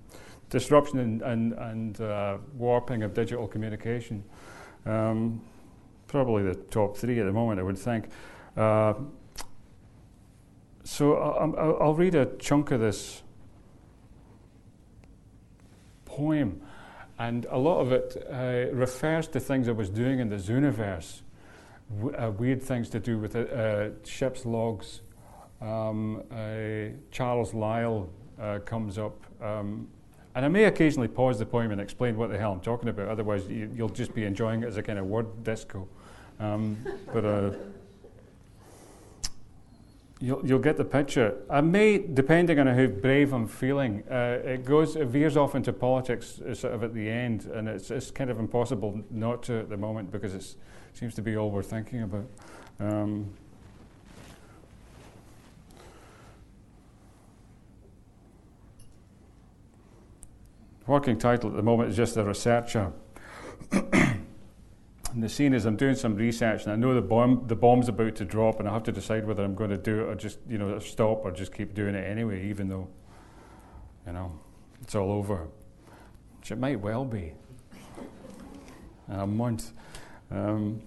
disruption 0.50 1.00
and, 1.00 1.22
and, 1.22 1.52
and 1.54 2.00
uh, 2.00 2.38
warping 2.56 3.02
of 3.02 3.12
digital 3.12 3.48
communication. 3.48 4.22
Um, 4.86 5.40
probably 6.06 6.44
the 6.44 6.54
top 6.54 6.96
three 6.96 7.18
at 7.18 7.26
the 7.26 7.32
moment, 7.32 7.58
I 7.58 7.64
would 7.64 7.78
think. 7.78 8.06
Uh, 8.56 8.94
so 10.84 11.16
I'll, 11.16 11.78
I'll, 11.80 11.94
read 11.94 12.14
a 12.14 12.26
chunk 12.36 12.70
of 12.70 12.78
this 12.78 13.22
poem, 16.04 16.60
and 17.18 17.46
a 17.50 17.58
lot 17.58 17.80
of 17.80 17.90
it 17.90 18.16
uh, 18.30 18.72
refers 18.72 19.26
to 19.28 19.40
things 19.40 19.68
I 19.68 19.72
was 19.72 19.90
doing 19.90 20.20
in 20.20 20.28
the 20.28 20.36
Zooniverse 20.36 21.22
w- 21.90 22.16
uh, 22.16 22.30
weird 22.30 22.62
things 22.62 22.88
to 22.90 23.00
do 23.00 23.18
with 23.18 23.36
uh, 23.36 23.90
ship's 24.04 24.44
logs. 24.46 25.00
Um, 25.60 26.22
Charles 27.10 27.54
Lyell 27.54 28.10
uh, 28.40 28.58
comes 28.60 28.98
up. 28.98 29.24
Um, 29.40 29.88
and 30.34 30.44
I 30.44 30.48
may 30.48 30.64
occasionally 30.64 31.08
pause 31.08 31.38
the 31.38 31.46
poem 31.46 31.70
and 31.70 31.80
explain 31.80 32.16
what 32.16 32.30
the 32.30 32.38
hell 32.38 32.52
I'm 32.52 32.60
talking 32.60 32.88
about, 32.88 33.08
otherwise, 33.08 33.46
you, 33.48 33.70
will 33.76 33.88
just 33.88 34.14
be 34.14 34.24
enjoying 34.24 34.64
it 34.64 34.66
as 34.66 34.76
a 34.76 34.82
kind 34.82 34.98
of 34.98 35.06
word 35.06 35.44
disco. 35.44 35.86
Um, 36.40 36.76
but 37.12 37.24
uh, 37.24 37.50
you'll, 40.20 40.44
you'll, 40.44 40.58
get 40.58 40.76
the 40.76 40.84
picture. 40.84 41.36
I 41.48 41.60
may, 41.60 41.98
depending 41.98 42.58
on 42.58 42.66
how 42.66 42.86
brave 42.86 43.32
I'm 43.32 43.46
feeling, 43.46 44.02
uh, 44.10 44.40
it 44.44 44.64
goes, 44.64 44.96
it 44.96 45.06
veers 45.06 45.36
off 45.36 45.54
into 45.54 45.72
politics 45.72 46.40
uh, 46.40 46.52
sort 46.52 46.74
of 46.74 46.82
at 46.82 46.94
the 46.94 47.08
end, 47.08 47.44
and 47.44 47.68
it's, 47.68 47.92
it's 47.92 48.10
kind 48.10 48.28
of 48.28 48.40
impossible 48.40 49.04
not 49.12 49.44
to 49.44 49.60
at 49.60 49.68
the 49.68 49.76
moment 49.76 50.10
because 50.10 50.34
it's 50.34 50.56
seems 50.94 51.14
to 51.16 51.22
be 51.22 51.36
all 51.36 51.50
we're 51.50 51.62
thinking 51.62 52.02
about. 52.02 52.26
Um, 52.78 53.34
working 60.86 61.18
title 61.18 61.50
at 61.50 61.56
the 61.56 61.62
moment 61.62 61.90
is 61.90 61.96
just 61.96 62.16
a 62.16 62.24
researcher. 62.24 62.92
and 63.72 64.22
the 65.16 65.28
scene 65.28 65.52
is 65.52 65.66
I'm 65.66 65.76
doing 65.76 65.96
some 65.96 66.14
research 66.14 66.64
and 66.64 66.72
I 66.72 66.76
know 66.76 66.94
the 66.94 67.02
bomb 67.02 67.46
the 67.48 67.56
bomb's 67.56 67.88
about 67.88 68.14
to 68.16 68.24
drop 68.24 68.60
and 68.60 68.68
I 68.68 68.72
have 68.72 68.84
to 68.84 68.92
decide 68.92 69.26
whether 69.26 69.42
I'm 69.42 69.54
going 69.54 69.70
to 69.70 69.78
do 69.78 70.00
it 70.00 70.04
or 70.04 70.14
just 70.14 70.38
you 70.48 70.58
know 70.58 70.78
stop 70.78 71.24
or 71.24 71.32
just 71.32 71.52
keep 71.52 71.74
doing 71.74 71.96
it 71.96 72.08
anyway, 72.08 72.48
even 72.48 72.68
though 72.68 72.88
you 74.06 74.12
know 74.12 74.38
it's 74.80 74.94
all 74.94 75.10
over. 75.10 75.48
Which 76.38 76.52
it 76.52 76.58
might 76.58 76.80
well 76.80 77.04
be 77.04 77.32
in 79.08 79.14
a 79.18 79.26
month. 79.26 79.72
Um, 80.30 80.82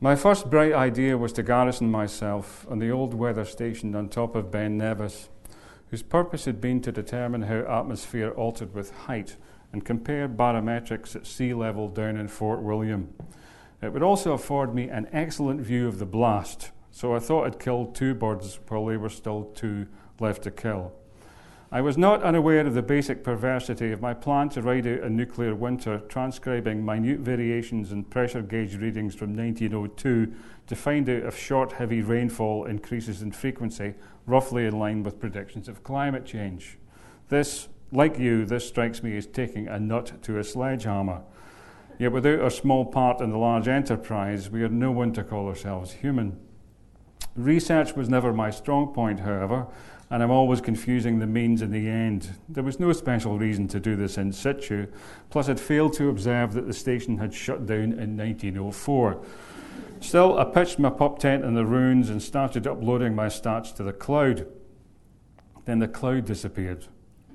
my 0.00 0.16
first 0.16 0.48
bright 0.48 0.72
idea 0.72 1.18
was 1.18 1.32
to 1.34 1.42
garrison 1.42 1.90
myself 1.90 2.66
on 2.70 2.78
the 2.78 2.90
old 2.90 3.12
weather 3.12 3.44
station 3.44 3.94
on 3.94 4.08
top 4.08 4.34
of 4.34 4.50
Ben 4.50 4.78
Nevis, 4.78 5.28
whose 5.90 6.02
purpose 6.02 6.46
had 6.46 6.60
been 6.60 6.80
to 6.82 6.92
determine 6.92 7.42
how 7.42 7.60
atmosphere 7.80 8.30
altered 8.30 8.74
with 8.74 8.92
height 8.92 9.36
and 9.72 9.84
compare 9.84 10.28
barometrics 10.28 11.14
at 11.14 11.26
sea 11.26 11.52
level 11.52 11.88
down 11.88 12.16
in 12.16 12.28
Fort 12.28 12.62
William. 12.62 13.12
It 13.82 13.92
would 13.92 14.02
also 14.02 14.32
afford 14.32 14.74
me 14.74 14.88
an 14.88 15.08
excellent 15.12 15.60
view 15.60 15.86
of 15.86 15.98
the 15.98 16.06
blast, 16.06 16.70
so 16.90 17.14
I 17.14 17.18
thought 17.18 17.46
I'd 17.46 17.58
kill 17.58 17.86
two 17.86 18.14
birds 18.14 18.58
while 18.68 18.86
there 18.86 18.98
were 18.98 19.08
still 19.08 19.44
two 19.54 19.86
left 20.18 20.42
to 20.44 20.50
kill. 20.50 20.92
I 21.72 21.80
was 21.82 21.96
not 21.96 22.24
unaware 22.24 22.66
of 22.66 22.74
the 22.74 22.82
basic 22.82 23.22
perversity 23.22 23.92
of 23.92 24.00
my 24.00 24.12
plan 24.12 24.48
to 24.50 24.62
ride 24.62 24.88
out 24.88 25.04
a 25.04 25.08
nuclear 25.08 25.54
winter, 25.54 26.00
transcribing 26.08 26.84
minute 26.84 27.20
variations 27.20 27.92
in 27.92 28.02
pressure 28.02 28.42
gauge 28.42 28.74
readings 28.74 29.14
from 29.14 29.36
1902 29.36 30.34
to 30.66 30.76
find 30.76 31.08
out 31.08 31.22
if 31.22 31.38
short, 31.38 31.70
heavy 31.70 32.02
rainfall 32.02 32.64
increases 32.64 33.22
in 33.22 33.30
frequency, 33.30 33.94
roughly 34.26 34.66
in 34.66 34.80
line 34.80 35.04
with 35.04 35.20
predictions 35.20 35.68
of 35.68 35.84
climate 35.84 36.26
change. 36.26 36.76
This, 37.28 37.68
like 37.92 38.18
you, 38.18 38.44
this 38.44 38.66
strikes 38.66 39.04
me 39.04 39.16
as 39.16 39.26
taking 39.26 39.68
a 39.68 39.78
nut 39.78 40.20
to 40.22 40.38
a 40.40 40.44
sledgehammer. 40.44 41.22
Yet 42.00 42.10
without 42.10 42.40
a 42.40 42.50
small 42.50 42.84
part 42.84 43.20
in 43.20 43.30
the 43.30 43.38
large 43.38 43.68
enterprise, 43.68 44.50
we 44.50 44.64
are 44.64 44.68
no 44.68 44.90
one 44.90 45.12
to 45.12 45.22
call 45.22 45.46
ourselves 45.46 45.92
human. 45.92 46.36
Research 47.36 47.94
was 47.94 48.08
never 48.08 48.32
my 48.32 48.50
strong 48.50 48.92
point, 48.92 49.20
however, 49.20 49.68
and 50.10 50.22
I'm 50.22 50.30
always 50.30 50.60
confusing 50.60 51.18
the 51.18 51.26
means 51.26 51.62
and 51.62 51.72
the 51.72 51.88
end. 51.88 52.30
There 52.48 52.64
was 52.64 52.80
no 52.80 52.92
special 52.92 53.38
reason 53.38 53.68
to 53.68 53.78
do 53.78 53.94
this 53.94 54.18
in 54.18 54.32
situ, 54.32 54.88
plus, 55.30 55.48
I'd 55.48 55.60
failed 55.60 55.92
to 55.94 56.08
observe 56.08 56.52
that 56.54 56.66
the 56.66 56.74
station 56.74 57.18
had 57.18 57.32
shut 57.32 57.64
down 57.64 57.92
in 57.92 58.16
1904. 58.16 59.24
Still, 60.00 60.38
I 60.38 60.44
pitched 60.44 60.80
my 60.80 60.90
pop 60.90 61.20
tent 61.20 61.44
in 61.44 61.54
the 61.54 61.64
ruins 61.64 62.10
and 62.10 62.20
started 62.20 62.66
uploading 62.66 63.14
my 63.14 63.26
stats 63.26 63.74
to 63.76 63.84
the 63.84 63.92
cloud. 63.92 64.48
Then 65.64 65.78
the 65.78 65.88
cloud 65.88 66.24
disappeared. 66.24 66.86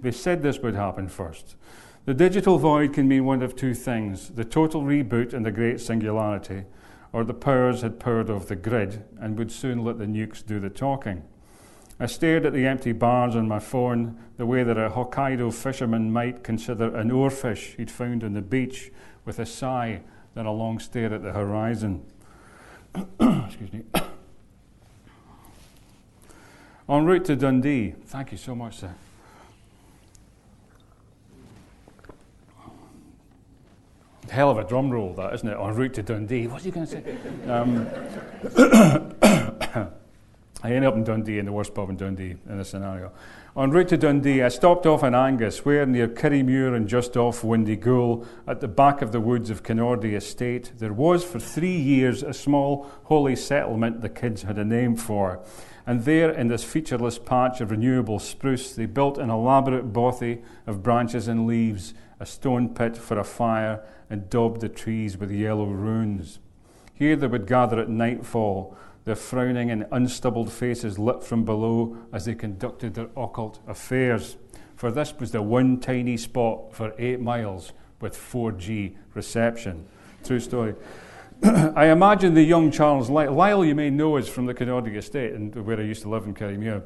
They 0.01 0.11
said 0.11 0.43
this 0.43 0.59
would 0.59 0.75
happen 0.75 1.07
first. 1.07 1.55
The 2.03 2.13
digital 2.13 2.57
void 2.57 2.93
can 2.93 3.07
mean 3.07 3.25
one 3.25 3.41
of 3.41 3.55
two 3.55 3.73
things 3.73 4.29
the 4.29 4.43
total 4.43 4.81
reboot 4.83 5.33
and 5.33 5.45
the 5.45 5.51
great 5.51 5.79
singularity, 5.79 6.65
or 7.13 7.23
the 7.23 7.33
powers 7.33 7.81
had 7.81 7.99
powered 7.99 8.29
off 8.29 8.47
the 8.47 8.55
grid 8.55 9.05
and 9.19 9.37
would 9.37 9.51
soon 9.51 9.83
let 9.83 9.97
the 9.97 10.05
nukes 10.05 10.45
do 10.45 10.59
the 10.59 10.69
talking. 10.69 11.23
I 11.99 12.07
stared 12.07 12.45
at 12.45 12.51
the 12.51 12.67
empty 12.67 12.91
bars 12.91 13.35
on 13.35 13.47
my 13.47 13.59
phone 13.59 14.17
the 14.37 14.45
way 14.45 14.63
that 14.63 14.77
a 14.77 14.89
Hokkaido 14.89 15.53
fisherman 15.53 16.11
might 16.11 16.43
consider 16.43 16.93
an 16.93 17.09
oarfish 17.09 17.77
he'd 17.77 17.89
found 17.89 18.23
on 18.23 18.33
the 18.33 18.41
beach 18.41 18.91
with 19.23 19.39
a 19.39 19.45
sigh, 19.45 20.01
then 20.33 20.45
a 20.45 20.51
long 20.51 20.77
stare 20.79 21.13
at 21.13 21.23
the 21.23 21.31
horizon. 21.31 22.03
Excuse 23.19 23.71
me. 23.71 23.83
en 26.89 27.05
route 27.05 27.23
to 27.25 27.35
Dundee. 27.37 27.95
Thank 28.07 28.33
you 28.33 28.37
so 28.37 28.55
much, 28.55 28.79
sir. 28.79 28.93
Hell 34.29 34.51
of 34.51 34.57
a 34.57 34.65
drum 34.65 34.89
roll, 34.89 35.13
that, 35.13 35.33
isn't 35.35 35.47
it? 35.47 35.57
En 35.57 35.75
route 35.75 35.93
to 35.93 36.03
Dundee. 36.03 36.47
What's 36.47 36.65
he 36.65 36.71
going 36.71 36.87
to 36.87 36.91
say? 36.91 37.17
Um, 37.47 37.87
I 40.65 40.69
ended 40.69 40.85
up 40.85 40.95
in 40.95 41.03
Dundee, 41.03 41.37
in 41.37 41.45
the 41.45 41.51
worst 41.51 41.75
pub 41.75 41.91
in 41.91 41.95
Dundee 41.95 42.37
in 42.49 42.57
this 42.57 42.69
scenario. 42.69 43.11
En 43.55 43.69
route 43.69 43.89
to 43.89 43.97
Dundee, 43.97 44.41
I 44.41 44.47
stopped 44.47 44.87
off 44.87 45.03
in 45.03 45.13
Angus, 45.13 45.63
where 45.63 45.85
near 45.85 46.07
Kirriemuir 46.07 46.75
and 46.75 46.87
just 46.87 47.15
off 47.15 47.43
Windy 47.43 47.77
Windyghoul, 47.77 48.25
at 48.47 48.61
the 48.61 48.67
back 48.67 49.03
of 49.03 49.11
the 49.11 49.19
woods 49.19 49.51
of 49.51 49.61
Kinnordy 49.61 50.15
Estate, 50.15 50.71
there 50.79 50.91
was 50.91 51.23
for 51.23 51.39
three 51.39 51.77
years 51.77 52.23
a 52.23 52.33
small 52.33 52.89
holy 53.03 53.35
settlement 53.35 54.01
the 54.01 54.09
kids 54.09 54.41
had 54.41 54.57
a 54.57 54.65
name 54.65 54.95
for. 54.95 55.39
And 55.85 56.03
there, 56.03 56.31
in 56.31 56.47
this 56.47 56.63
featureless 56.63 57.19
patch 57.19 57.61
of 57.61 57.69
renewable 57.69 58.17
spruce, 58.17 58.73
they 58.73 58.87
built 58.87 59.19
an 59.19 59.29
elaborate 59.29 59.93
bothy 59.93 60.41
of 60.65 60.81
branches 60.81 61.27
and 61.27 61.45
leaves, 61.45 61.93
a 62.19 62.25
stone 62.25 62.73
pit 62.73 62.97
for 62.97 63.19
a 63.19 63.23
fire, 63.23 63.85
and 64.09 64.31
daubed 64.31 64.61
the 64.61 64.69
trees 64.69 65.15
with 65.15 65.29
yellow 65.29 65.65
runes. 65.65 66.39
Here 66.91 67.15
they 67.15 67.27
would 67.27 67.45
gather 67.45 67.79
at 67.79 67.87
nightfall 67.89 68.75
their 69.05 69.15
frowning 69.15 69.71
and 69.71 69.85
unstubbled 69.91 70.51
faces 70.51 70.99
lit 70.99 71.23
from 71.23 71.45
below 71.45 71.97
as 72.11 72.25
they 72.25 72.35
conducted 72.35 72.95
their 72.95 73.09
occult 73.15 73.59
affairs. 73.67 74.37
For 74.75 74.91
this 74.91 75.13
was 75.19 75.31
the 75.31 75.41
one 75.41 75.79
tiny 75.79 76.17
spot 76.17 76.73
for 76.73 76.93
eight 76.97 77.21
miles 77.21 77.71
with 78.01 78.15
4G 78.17 78.95
reception. 79.13 79.87
True 80.23 80.39
story. 80.39 80.75
I 81.43 81.87
imagine 81.87 82.33
the 82.33 82.43
young 82.43 82.71
Charles 82.71 83.09
Lyle, 83.09 83.33
Lyell 83.33 83.63
you 83.63 83.75
may 83.75 83.89
know 83.89 84.17
is 84.17 84.27
from 84.27 84.47
the 84.47 84.53
Kinnordy 84.53 84.95
estate 84.95 85.33
and 85.33 85.55
where 85.55 85.79
I 85.79 85.83
used 85.83 86.01
to 86.01 86.09
live 86.09 86.25
in 86.25 86.33
Kirriemuir. 86.33 86.83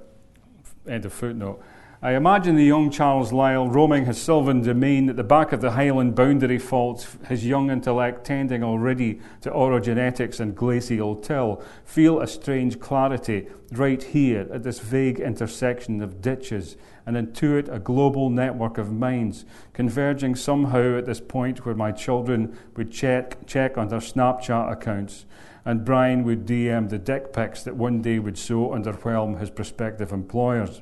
End 0.88 1.05
of 1.05 1.13
footnote. 1.13 1.63
I 2.01 2.13
imagine 2.13 2.55
the 2.55 2.63
young 2.63 2.91
Charles 2.91 3.33
Lyell 3.33 3.67
roaming 3.67 4.05
his 4.05 4.21
sylvan 4.21 4.62
domain 4.62 5.09
at 5.09 5.17
the 5.17 5.23
back 5.23 5.51
of 5.51 5.59
the 5.59 5.71
Highland 5.71 6.15
boundary 6.15 6.57
fault, 6.57 7.05
his 7.27 7.45
young 7.45 7.69
intellect 7.69 8.23
tending 8.23 8.63
already 8.63 9.19
to 9.41 9.51
orogenetics 9.51 10.39
and 10.39 10.55
glacial 10.55 11.17
till, 11.17 11.62
feel 11.83 12.21
a 12.21 12.27
strange 12.27 12.79
clarity 12.79 13.47
right 13.73 14.01
here 14.01 14.47
at 14.49 14.63
this 14.63 14.79
vague 14.79 15.19
intersection 15.19 16.01
of 16.01 16.21
ditches, 16.21 16.77
and 17.05 17.17
intuit 17.17 17.67
a 17.67 17.79
global 17.79 18.29
network 18.29 18.77
of 18.77 18.93
minds 18.93 19.43
converging 19.73 20.35
somehow 20.35 20.97
at 20.97 21.05
this 21.05 21.19
point 21.19 21.65
where 21.65 21.75
my 21.75 21.91
children 21.91 22.57
would 22.77 22.93
check, 22.93 23.45
check 23.45 23.77
on 23.77 23.89
their 23.89 23.99
Snapchat 23.99 24.71
accounts 24.71 25.25
and 25.65 25.83
Brian 25.83 26.23
would 26.23 26.45
DM 26.45 26.88
the 26.88 26.97
dick 26.97 27.33
pics 27.33 27.63
that 27.63 27.75
one 27.75 28.01
day 28.01 28.19
would 28.19 28.38
so 28.38 28.69
underwhelm 28.69 29.38
his 29.38 29.49
prospective 29.49 30.13
employers. 30.13 30.81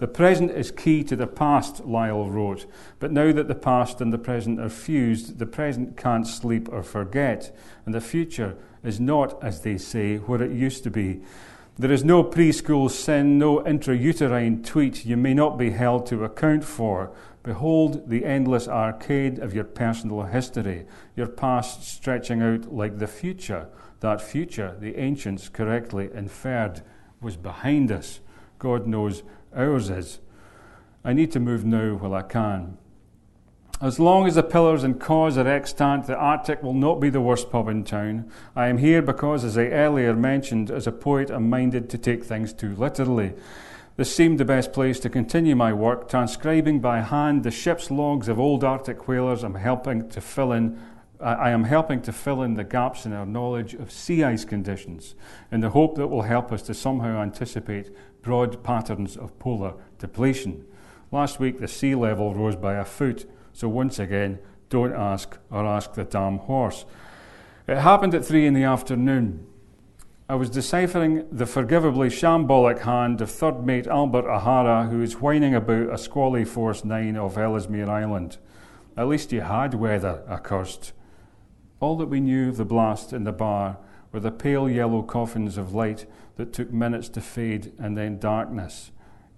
The 0.00 0.08
present 0.08 0.50
is 0.50 0.70
key 0.70 1.04
to 1.04 1.14
the 1.14 1.26
past, 1.26 1.84
Lyell 1.84 2.28
wrote, 2.28 2.66
but 2.98 3.12
now 3.12 3.32
that 3.32 3.48
the 3.48 3.54
past 3.54 4.00
and 4.00 4.12
the 4.12 4.18
present 4.18 4.60
are 4.60 4.68
fused, 4.68 5.38
the 5.38 5.46
present 5.46 5.96
can't 5.96 6.26
sleep 6.26 6.68
or 6.70 6.82
forget, 6.82 7.56
and 7.86 7.94
the 7.94 8.00
future 8.00 8.56
is 8.82 8.98
not, 8.98 9.42
as 9.42 9.60
they 9.60 9.78
say, 9.78 10.16
what 10.16 10.40
it 10.40 10.50
used 10.50 10.82
to 10.84 10.90
be. 10.90 11.22
There 11.78 11.92
is 11.92 12.04
no 12.04 12.22
preschool 12.22 12.90
sin, 12.90 13.38
no 13.38 13.58
intrauterine 13.60 14.64
tweet 14.64 15.04
you 15.04 15.16
may 15.16 15.34
not 15.34 15.58
be 15.58 15.70
held 15.70 16.06
to 16.06 16.24
account 16.24 16.64
for. 16.64 17.12
Behold 17.42 18.08
the 18.08 18.24
endless 18.24 18.68
arcade 18.68 19.38
of 19.38 19.54
your 19.54 19.64
personal 19.64 20.22
history, 20.22 20.86
your 21.16 21.26
past 21.26 21.82
stretching 21.82 22.42
out 22.42 22.72
like 22.72 22.98
the 22.98 23.06
future. 23.06 23.68
That 24.00 24.20
future, 24.20 24.76
the 24.78 24.96
ancients 24.96 25.48
correctly 25.48 26.10
inferred, 26.14 26.82
was 27.20 27.36
behind 27.36 27.90
us. 27.90 28.20
God 28.58 28.86
knows 28.86 29.22
ours 29.54 29.90
is. 29.90 30.20
I 31.04 31.12
need 31.12 31.32
to 31.32 31.40
move 31.40 31.64
now 31.64 31.94
while 31.94 32.14
I 32.14 32.22
can. 32.22 32.78
As 33.80 33.98
long 33.98 34.26
as 34.26 34.36
the 34.36 34.42
pillars 34.42 34.84
and 34.84 35.00
cause 35.00 35.36
are 35.36 35.48
extant, 35.48 36.06
the 36.06 36.16
Arctic 36.16 36.62
will 36.62 36.74
not 36.74 37.00
be 37.00 37.10
the 37.10 37.20
worst 37.20 37.50
pub 37.50 37.68
in 37.68 37.84
town. 37.84 38.30
I 38.54 38.68
am 38.68 38.78
here 38.78 39.02
because, 39.02 39.44
as 39.44 39.58
I 39.58 39.66
earlier 39.66 40.14
mentioned, 40.14 40.70
as 40.70 40.86
a 40.86 40.92
poet, 40.92 41.28
I'm 41.28 41.50
minded 41.50 41.90
to 41.90 41.98
take 41.98 42.24
things 42.24 42.52
too 42.52 42.74
literally. 42.76 43.34
This 43.96 44.14
seemed 44.14 44.38
the 44.38 44.44
best 44.44 44.72
place 44.72 44.98
to 45.00 45.10
continue 45.10 45.54
my 45.54 45.72
work, 45.72 46.08
transcribing 46.08 46.80
by 46.80 47.00
hand 47.00 47.42
the 47.42 47.50
ship's 47.50 47.90
logs 47.90 48.28
of 48.28 48.40
old 48.40 48.64
Arctic 48.64 49.06
whalers. 49.06 49.44
I'm 49.44 49.56
helping 49.56 50.08
to 50.08 50.20
fill 50.20 50.52
in. 50.52 50.80
I 51.24 51.50
am 51.50 51.64
helping 51.64 52.02
to 52.02 52.12
fill 52.12 52.42
in 52.42 52.52
the 52.52 52.64
gaps 52.64 53.06
in 53.06 53.14
our 53.14 53.24
knowledge 53.24 53.72
of 53.72 53.90
sea 53.90 54.22
ice 54.22 54.44
conditions, 54.44 55.14
in 55.50 55.60
the 55.60 55.70
hope 55.70 55.96
that 55.96 56.08
will 56.08 56.22
help 56.22 56.52
us 56.52 56.60
to 56.62 56.74
somehow 56.74 57.22
anticipate 57.22 57.90
broad 58.20 58.62
patterns 58.62 59.16
of 59.16 59.38
polar 59.38 59.72
depletion. 59.98 60.66
Last 61.10 61.40
week, 61.40 61.60
the 61.60 61.68
sea 61.68 61.94
level 61.94 62.34
rose 62.34 62.56
by 62.56 62.74
a 62.74 62.84
foot, 62.84 63.24
so 63.54 63.68
once 63.68 63.98
again, 63.98 64.38
don't 64.68 64.92
ask 64.92 65.38
or 65.50 65.64
ask 65.64 65.94
the 65.94 66.04
damn 66.04 66.38
horse. 66.38 66.84
It 67.66 67.78
happened 67.78 68.14
at 68.14 68.24
three 68.24 68.46
in 68.46 68.52
the 68.52 68.64
afternoon. 68.64 69.46
I 70.28 70.34
was 70.34 70.50
deciphering 70.50 71.26
the 71.32 71.46
forgivably 71.46 72.08
shambolic 72.08 72.80
hand 72.80 73.22
of 73.22 73.30
third 73.30 73.64
mate 73.64 73.86
Albert 73.86 74.26
O'Hara, 74.28 74.88
who 74.88 74.98
was 74.98 75.20
whining 75.20 75.54
about 75.54 75.92
a 75.92 75.96
squally 75.96 76.44
Force 76.44 76.84
9 76.84 77.16
off 77.16 77.38
Ellesmere 77.38 77.88
Island. 77.88 78.36
At 78.96 79.08
least 79.08 79.32
you 79.32 79.40
had 79.40 79.72
weather, 79.72 80.22
I 80.28 80.36
cursed. 80.36 80.92
All 81.84 81.96
that 81.96 82.06
we 82.06 82.18
knew 82.18 82.48
of 82.48 82.56
the 82.56 82.64
blast 82.64 83.12
in 83.12 83.24
the 83.24 83.30
bar 83.32 83.76
were 84.10 84.18
the 84.18 84.30
pale 84.30 84.70
yellow 84.70 85.02
coffins 85.02 85.58
of 85.58 85.74
light 85.74 86.06
that 86.36 86.50
took 86.50 86.72
minutes 86.72 87.10
to 87.10 87.20
fade 87.20 87.74
and 87.78 87.94
then 87.94 88.18
darkness. 88.18 88.90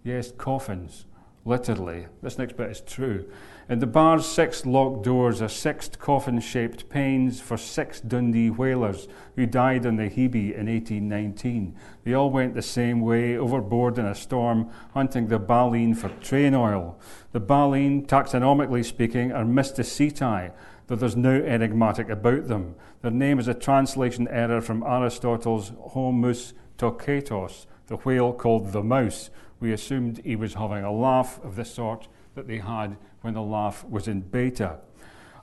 Yes, 0.05 0.31
coffins, 0.31 1.07
literally. 1.45 2.07
This 2.23 2.39
next 2.39 2.57
bit 2.57 2.71
is 2.71 2.81
true. 2.83 3.29
In 3.69 3.81
the 3.81 3.87
bar's 3.89 4.25
six 4.25 4.65
locked 4.65 5.03
doors 5.03 5.43
are 5.43 5.49
six 5.49 5.89
coffin 5.89 6.39
shaped 6.39 6.89
panes 6.89 7.41
for 7.41 7.57
six 7.57 8.01
Dundee 8.01 8.51
whalers 8.51 9.09
who 9.35 9.45
died 9.45 9.85
on 9.85 9.97
the 9.97 10.09
Hebe 10.09 10.55
in 10.55 10.67
1819. 10.67 11.75
They 12.05 12.15
all 12.15 12.31
went 12.31 12.55
the 12.55 12.63
same 12.63 13.01
way, 13.01 13.37
overboard 13.37 13.99
in 13.99 14.07
a 14.07 14.15
storm, 14.15 14.71
hunting 14.95 15.27
the 15.27 15.41
baleen 15.41 15.97
for 15.97 16.11
train 16.21 16.55
oil. 16.55 16.97
The 17.33 17.41
baleen, 17.41 18.07
taxonomically 18.07 18.85
speaking, 18.85 19.33
are 19.33 19.45
Mysticeti, 19.45 20.53
that 20.87 21.01
there's 21.01 21.17
no 21.17 21.35
enigmatic 21.35 22.09
about 22.09 22.49
them. 22.49 22.75
Their 23.03 23.11
name 23.11 23.39
is 23.39 23.49
a 23.49 23.55
translation 23.55 24.29
error 24.29 24.61
from 24.61 24.83
Aristotle's 24.83 25.73
Homus 25.95 26.53
toketos, 26.79 27.67
the 27.87 27.97
whale 27.97 28.33
called 28.33 28.73
the 28.73 28.83
mouse. 28.83 29.31
We 29.59 29.73
assumed 29.73 30.19
he 30.19 30.37
was 30.37 30.55
having 30.55 30.85
a 30.85 30.93
laugh 30.93 31.43
of 31.43 31.57
the 31.57 31.65
sort 31.65 32.09
that 32.35 32.47
they 32.47 32.59
had 32.59 32.97
when 33.23 33.35
the 33.35 33.43
laugh 33.43 33.85
was 33.85 34.07
in 34.07 34.21
beta. 34.21 34.79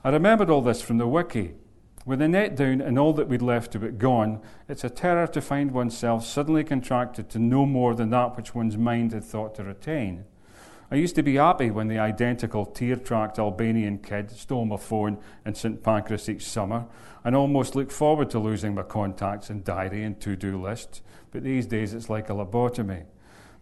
I 0.02 0.10
remembered 0.10 0.50
all 0.50 0.62
this 0.62 0.82
from 0.82 0.98
the 0.98 1.06
wiki. 1.06 1.54
With 2.06 2.18
the 2.18 2.28
net 2.28 2.54
down 2.54 2.82
and 2.82 2.98
all 2.98 3.14
that 3.14 3.28
we'd 3.28 3.40
left 3.40 3.74
of 3.74 3.82
it 3.82 3.98
gone, 3.98 4.42
it's 4.68 4.84
a 4.84 4.90
terror 4.90 5.26
to 5.28 5.40
find 5.40 5.72
oneself 5.72 6.24
suddenly 6.24 6.62
contracted 6.62 7.30
to 7.30 7.38
no 7.38 7.64
more 7.64 7.94
than 7.94 8.10
that 8.10 8.36
which 8.36 8.54
one's 8.54 8.76
mind 8.76 9.12
had 9.12 9.24
thought 9.24 9.54
to 9.54 9.64
retain. 9.64 10.26
I 10.90 10.96
used 10.96 11.14
to 11.16 11.22
be 11.22 11.36
happy 11.36 11.70
when 11.70 11.88
the 11.88 11.98
identical 11.98 12.66
tear 12.66 12.96
tracked 12.96 13.38
Albanian 13.38 13.98
kid 13.98 14.30
stole 14.30 14.64
my 14.64 14.76
phone 14.76 15.18
in 15.46 15.54
St 15.54 15.82
Pancras 15.82 16.28
each 16.28 16.46
summer, 16.46 16.86
and 17.24 17.34
almost 17.34 17.74
looked 17.74 17.92
forward 17.92 18.30
to 18.30 18.38
losing 18.38 18.74
my 18.74 18.82
contacts 18.82 19.48
and 19.48 19.64
diary 19.64 20.04
and 20.04 20.20
to 20.20 20.36
do 20.36 20.60
list. 20.60 21.02
But 21.30 21.42
these 21.42 21.66
days 21.66 21.94
it's 21.94 22.10
like 22.10 22.28
a 22.28 22.34
lobotomy. 22.34 23.04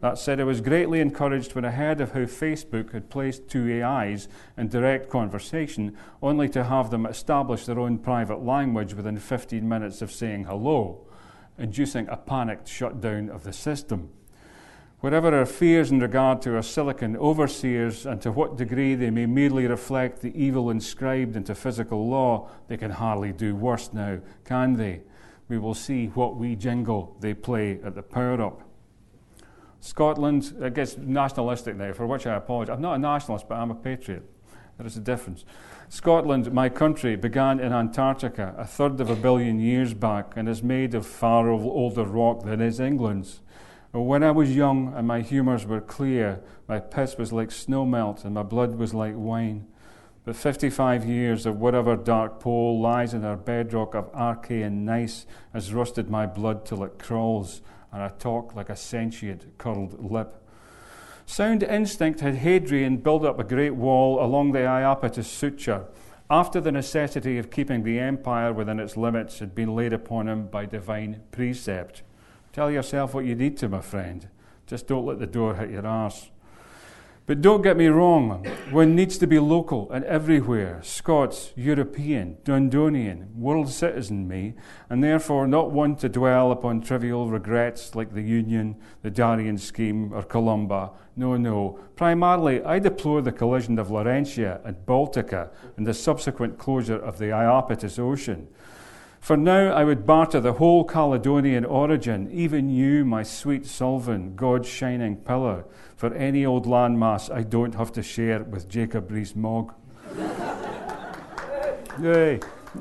That 0.01 0.19
said, 0.19 0.41
I 0.41 0.45
was 0.45 0.61
greatly 0.61 0.99
encouraged 0.99 1.55
when 1.55 1.65
I 1.65 1.71
heard 1.71 2.01
of 2.01 2.11
how 2.11 2.23
Facebook 2.23 2.93
had 2.93 3.09
placed 3.09 3.49
two 3.49 3.83
AIs 3.85 4.27
in 4.59 4.67
direct 4.67 5.09
conversation, 5.09 5.97
only 6.21 6.49
to 6.49 6.65
have 6.65 6.91
them 6.91 7.07
establish 7.07 7.67
their 7.67 7.79
own 7.79 7.99
private 7.99 8.45
language 8.45 8.95
within 8.95 9.17
15 9.17 9.69
minutes 9.69 10.03
of 10.03 10.11
saying 10.11 10.45
hello, 10.45 11.07
inducing 11.57 12.09
a 12.09 12.17
panicked 12.17 12.67
shutdown 12.67 13.31
of 13.31 13.45
the 13.45 13.53
system. 13.53 14.11
Whatever 15.03 15.37
our 15.37 15.47
fears 15.47 15.91
in 15.91 15.99
regard 15.99 16.41
to 16.43 16.55
our 16.55 16.62
silicon 16.62 17.17
overseers 17.17 18.07
and 18.07 18.23
to 18.23 18.31
what 18.31 18.57
degree 18.57 18.95
they 18.95 19.11
may 19.11 19.27
merely 19.27 19.67
reflect 19.67 20.21
the 20.21 20.33
evil 20.41 20.71
inscribed 20.71 21.35
into 21.35 21.57
physical 21.57 22.09
law, 22.09 22.49
they 22.69 22.77
can 22.77 22.93
hardly 22.93 23.33
do 23.33 23.57
worse 23.57 23.93
now, 23.93 24.21
can 24.45 24.75
they? 24.75 25.01
We 25.49 25.59
will 25.59 25.75
see 25.75 26.07
what 26.07 26.37
wee 26.37 26.55
jingle 26.55 27.17
they 27.19 27.35
play 27.35 27.81
at 27.85 27.97
the 27.97 28.03
power 28.03 28.41
up. 28.41 28.62
Scotland, 29.81 30.55
it 30.61 30.75
gets 30.75 30.97
nationalistic 30.97 31.75
now, 31.75 31.93
for 31.93 32.07
which 32.07 32.25
I 32.25 32.37
apologise. 32.37 32.73
I'm 32.73 32.81
not 32.81 32.95
a 32.95 32.99
nationalist, 32.99 33.49
but 33.49 33.57
I'm 33.57 33.73
a 33.73 33.75
patriot. 33.75 34.23
There 34.79 34.87
is 34.87 34.97
a 34.97 35.01
difference. 35.01 35.45
Scotland, 35.88 36.53
my 36.53 36.69
country, 36.69 37.17
began 37.17 37.59
in 37.59 37.73
Antarctica 37.73 38.55
a 38.57 38.65
third 38.65 39.01
of 39.01 39.11
a 39.11 39.17
billion 39.17 39.59
years 39.59 39.95
back 39.95 40.37
and 40.37 40.49
is 40.49 40.62
made 40.62 40.95
of 40.95 41.05
far 41.05 41.51
older 41.51 42.05
rock 42.05 42.45
than 42.45 42.61
is 42.61 42.79
England's. 42.79 43.41
When 43.93 44.23
I 44.23 44.31
was 44.31 44.57
young 44.57 44.95
and 44.97 45.07
my 45.07 45.21
humours 45.21 45.67
were 45.67 45.83
clear, 45.83 46.41
my 46.67 46.81
piss 46.81 47.19
was 47.19 47.31
like 47.31 47.51
snow 47.51 47.85
melt 47.85 48.25
and 48.25 48.33
my 48.33 48.43
blood 48.43 48.77
was 48.77 48.95
like 48.95 49.13
wine. 49.15 49.67
But 50.25 50.35
55 50.35 51.05
years 51.05 51.45
of 51.45 51.59
whatever 51.61 51.95
dark 51.95 52.41
pole 52.41 52.81
lies 52.81 53.13
in 53.13 53.23
our 53.23 53.37
bedrock 53.37 53.95
of 53.95 54.09
archaean 54.15 54.87
gneiss 54.87 55.27
has 55.53 55.75
rusted 55.75 56.09
my 56.09 56.25
blood 56.25 56.65
till 56.65 56.83
it 56.85 56.99
crawls, 56.99 57.61
and 57.93 58.03
I 58.03 58.09
talk 58.09 58.55
like 58.55 58.71
a 58.71 58.77
sentient 58.77 59.59
curled 59.59 60.03
lip. 60.03 60.43
Sound 61.27 61.63
instinct 61.63 62.21
had 62.21 62.37
Hadrian 62.37 62.97
build 62.97 63.27
up 63.27 63.39
a 63.39 63.45
great 63.45 63.75
wall 63.75 64.25
along 64.25 64.53
the 64.53 64.61
Iapetus 64.61 65.27
suture, 65.27 65.85
after 66.31 66.63
the 66.63 66.73
necessity 66.73 67.37
of 67.37 67.51
keeping 67.51 67.83
the 67.83 67.99
empire 67.99 68.55
within 68.55 68.81
its 68.81 68.97
limits 68.97 69.41
had 69.41 69.55
been 69.55 69.75
laid 69.75 69.93
upon 69.93 70.29
him 70.29 70.47
by 70.47 70.65
divine 70.65 71.21
precept. 71.31 72.03
Tell 72.53 72.71
yourself 72.71 73.15
what 73.15 73.25
you 73.25 73.35
need 73.35 73.57
to, 73.59 73.69
my 73.69 73.81
friend. 73.81 74.29
Just 74.67 74.87
don't 74.87 75.07
let 75.07 75.19
the 75.19 75.27
door 75.27 75.55
hit 75.55 75.71
your 75.71 75.87
arse. 75.87 76.31
But 77.25 77.41
don't 77.41 77.62
get 77.62 77.77
me 77.77 77.87
wrong, 77.87 78.45
one 78.73 78.97
needs 78.97 79.17
to 79.19 79.29
be 79.29 79.38
local 79.38 79.91
and 79.93 80.05
everywhere 80.07 80.81
Scots, 80.83 81.53
European, 81.55 82.37
Dundonian, 82.45 83.33
world 83.37 83.71
citizen, 83.71 84.27
me, 84.27 84.55
and 84.91 85.05
therefore 85.05 85.47
not 85.47 85.71
one 85.71 85.95
to 85.97 86.09
dwell 86.09 86.51
upon 86.51 86.81
trivial 86.81 87.31
regrets 87.31 87.95
like 87.95 88.12
the 88.12 88.23
Union, 88.23 88.75
the 89.03 89.11
Darien 89.11 89.57
scheme, 89.57 90.12
or 90.12 90.25
Columba. 90.25 90.91
No, 91.15 91.37
no. 91.37 91.79
Primarily, 91.95 92.61
I 92.65 92.81
deplore 92.81 93.23
the 93.23 93.31
collision 93.31 93.79
of 93.79 93.88
Laurentia 93.88 94.61
and 94.65 94.85
Baltica 94.85 95.51
and 95.77 95.87
the 95.87 95.95
subsequent 95.95 96.59
closure 96.59 96.99
of 96.99 97.19
the 97.19 97.27
Iapetus 97.27 98.01
Ocean. 98.01 98.49
For 99.23 99.37
now 99.37 99.73
I 99.73 99.85
would 99.85 100.05
barter 100.05 100.41
the 100.41 100.55
whole 100.55 100.83
Caledonian 100.83 101.65
orogeny, 101.65 102.29
even 102.33 102.69
you, 102.69 103.05
my 103.05 103.23
sweet 103.23 103.63
Suilven, 103.63 104.35
God's 104.35 104.69
shining 104.69 105.15
pillar, 105.15 105.65
for 105.95 106.13
any 106.13 106.45
old 106.45 106.67
landmass 106.67 107.33
I 107.33 107.45
don't 107.45 107.77
have 107.77 107.93
to 107.93 108.03
share 108.03 108.43
with 108.43 108.69
Jacob 108.69 109.13
Rees 109.13 109.37
Mogg. 109.37 109.75
Yay. 112.03 112.41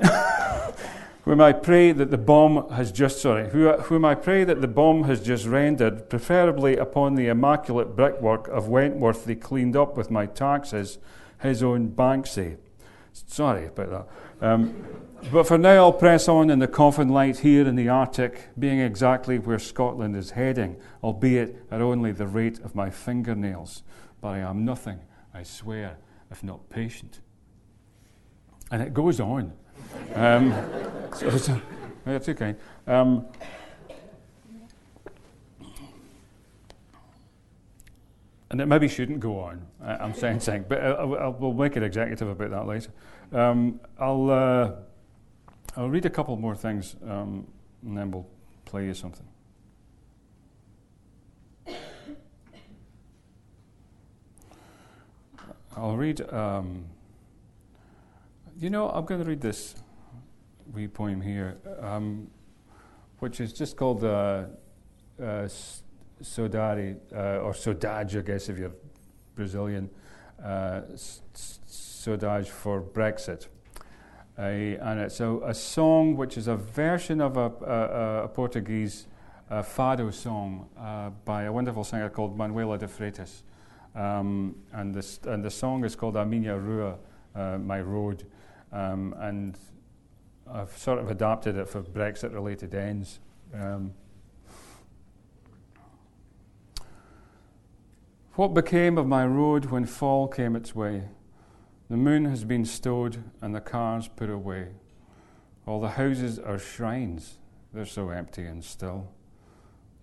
whom 1.22 1.40
I 1.40 1.52
pray 1.52 1.92
that 1.92 2.10
the 2.10 2.18
bomb 2.18 2.68
has 2.70 2.90
just, 2.90 3.22
sorry, 3.22 3.48
whom 3.50 4.04
I 4.04 4.16
pray 4.16 4.42
that 4.42 4.60
the 4.60 4.66
bomb 4.66 5.04
has 5.04 5.20
just 5.22 5.46
rendered, 5.46 6.10
preferably 6.10 6.76
upon 6.76 7.14
the 7.14 7.28
immaculate 7.28 7.94
brickwork 7.94 8.48
of 8.48 8.66
Wentworth 8.66 9.26
they 9.26 9.36
cleaned 9.36 9.76
up 9.76 9.96
with 9.96 10.10
my 10.10 10.26
taxes, 10.26 10.98
his 11.38 11.62
own 11.62 11.90
Banksy. 11.90 12.56
Sorry 13.12 13.66
about 13.66 13.90
that. 14.40 14.46
Um, 14.46 14.84
but 15.30 15.46
for 15.46 15.56
now, 15.56 15.84
I'll 15.84 15.92
press 15.92 16.28
on 16.28 16.50
in 16.50 16.58
the 16.58 16.66
coffin 16.66 17.08
light 17.08 17.38
here 17.38 17.66
in 17.66 17.76
the 17.76 17.88
Arctic, 17.88 18.48
being 18.58 18.80
exactly 18.80 19.38
where 19.38 19.58
Scotland 19.58 20.16
is 20.16 20.30
heading, 20.30 20.76
albeit 21.02 21.64
at 21.70 21.80
only 21.80 22.12
the 22.12 22.26
rate 22.26 22.58
of 22.60 22.74
my 22.74 22.90
fingernails. 22.90 23.82
But 24.20 24.28
I 24.28 24.38
am 24.38 24.64
nothing, 24.64 25.00
I 25.32 25.44
swear, 25.44 25.98
if 26.30 26.42
not 26.42 26.68
patient. 26.70 27.20
And 28.70 28.82
it 28.82 28.92
goes 28.92 29.20
on. 29.20 29.52
Um, 30.14 30.52
so, 31.14 31.30
so, 31.36 31.60
that's 32.04 32.28
okay. 32.30 32.56
Um, 32.86 33.26
and 38.52 38.60
it 38.60 38.66
maybe 38.66 38.86
shouldn't 38.86 39.18
go 39.18 39.40
on, 39.40 39.66
I'm 39.80 40.12
saying 40.14 40.40
saying, 40.48 40.66
but 40.68 40.82
I'll, 40.82 41.32
we'll 41.32 41.54
make 41.54 41.76
it 41.76 41.82
executive 41.82 42.28
about 42.28 42.50
that 42.50 42.66
later. 42.66 42.90
Um, 43.32 43.80
I'll, 43.98 44.30
uh, 44.30 44.72
I'll 45.74 45.88
read 45.88 46.04
a 46.04 46.10
couple 46.10 46.36
more 46.36 46.54
things 46.54 46.94
um, 47.08 47.46
and 47.82 47.96
then 47.96 48.10
we'll 48.10 48.28
play 48.66 48.84
you 48.84 48.94
something. 48.94 49.26
I'll 55.74 55.96
read. 55.96 56.20
Um, 56.30 56.84
you 58.58 58.68
know, 58.68 58.90
I'm 58.90 59.06
going 59.06 59.22
to 59.22 59.26
read 59.26 59.40
this 59.40 59.74
wee 60.74 60.86
poem 60.86 61.22
here, 61.22 61.56
um, 61.80 62.30
which 63.20 63.40
is 63.40 63.54
just 63.54 63.78
called 63.78 64.04
uh, 64.04 64.44
uh, 65.22 65.48
Saudade, 66.22 66.96
uh, 67.14 67.40
or 67.40 67.52
Saudade, 67.52 68.18
I 68.18 68.22
guess, 68.22 68.48
if 68.48 68.58
you're 68.58 68.72
Brazilian, 69.34 69.90
uh, 70.42 70.82
Saudade 71.34 72.46
for 72.46 72.80
Brexit. 72.80 73.46
and 74.36 75.00
it's 75.00 75.20
a, 75.20 75.38
a, 75.44 75.54
song 75.54 76.16
which 76.16 76.36
is 76.36 76.48
a 76.48 76.56
version 76.56 77.20
of 77.20 77.36
a, 77.36 77.52
a, 77.64 78.24
a 78.24 78.28
Portuguese 78.28 79.06
uh, 79.50 79.62
fado 79.62 80.12
song 80.12 80.68
uh, 80.78 81.10
by 81.24 81.44
a 81.44 81.52
wonderful 81.52 81.84
singer 81.84 82.08
called 82.08 82.36
Manuela 82.36 82.78
de 82.78 82.86
Freitas. 82.86 83.42
Um, 83.94 84.56
and, 84.72 84.94
this, 84.94 85.20
and 85.24 85.44
the 85.44 85.50
song 85.50 85.84
is 85.84 85.94
called 85.94 86.16
A 86.16 86.24
Minha 86.24 86.58
Rua, 86.58 86.96
uh, 87.34 87.58
My 87.58 87.80
Road. 87.80 88.24
Um, 88.72 89.14
and 89.18 89.58
I've 90.50 90.76
sort 90.76 90.98
of 90.98 91.10
adapted 91.10 91.56
it 91.56 91.68
for 91.68 91.82
Brexit 91.82 92.32
related 92.32 92.74
ends. 92.74 93.20
Um, 93.54 93.92
what 98.34 98.54
became 98.54 98.96
of 98.96 99.06
my 99.06 99.26
road 99.26 99.66
when 99.66 99.84
fall 99.84 100.26
came 100.26 100.56
its 100.56 100.74
way? 100.74 101.08
The 101.90 101.96
moon 101.98 102.24
has 102.24 102.44
been 102.44 102.64
stowed 102.64 103.22
and 103.42 103.54
the 103.54 103.60
cars 103.60 104.08
put 104.08 104.30
away. 104.30 104.68
All 105.66 105.80
the 105.80 105.90
houses 105.90 106.38
are 106.38 106.58
shrines, 106.58 107.38
they're 107.74 107.84
so 107.84 108.08
empty 108.08 108.46
and 108.46 108.64
still. 108.64 109.12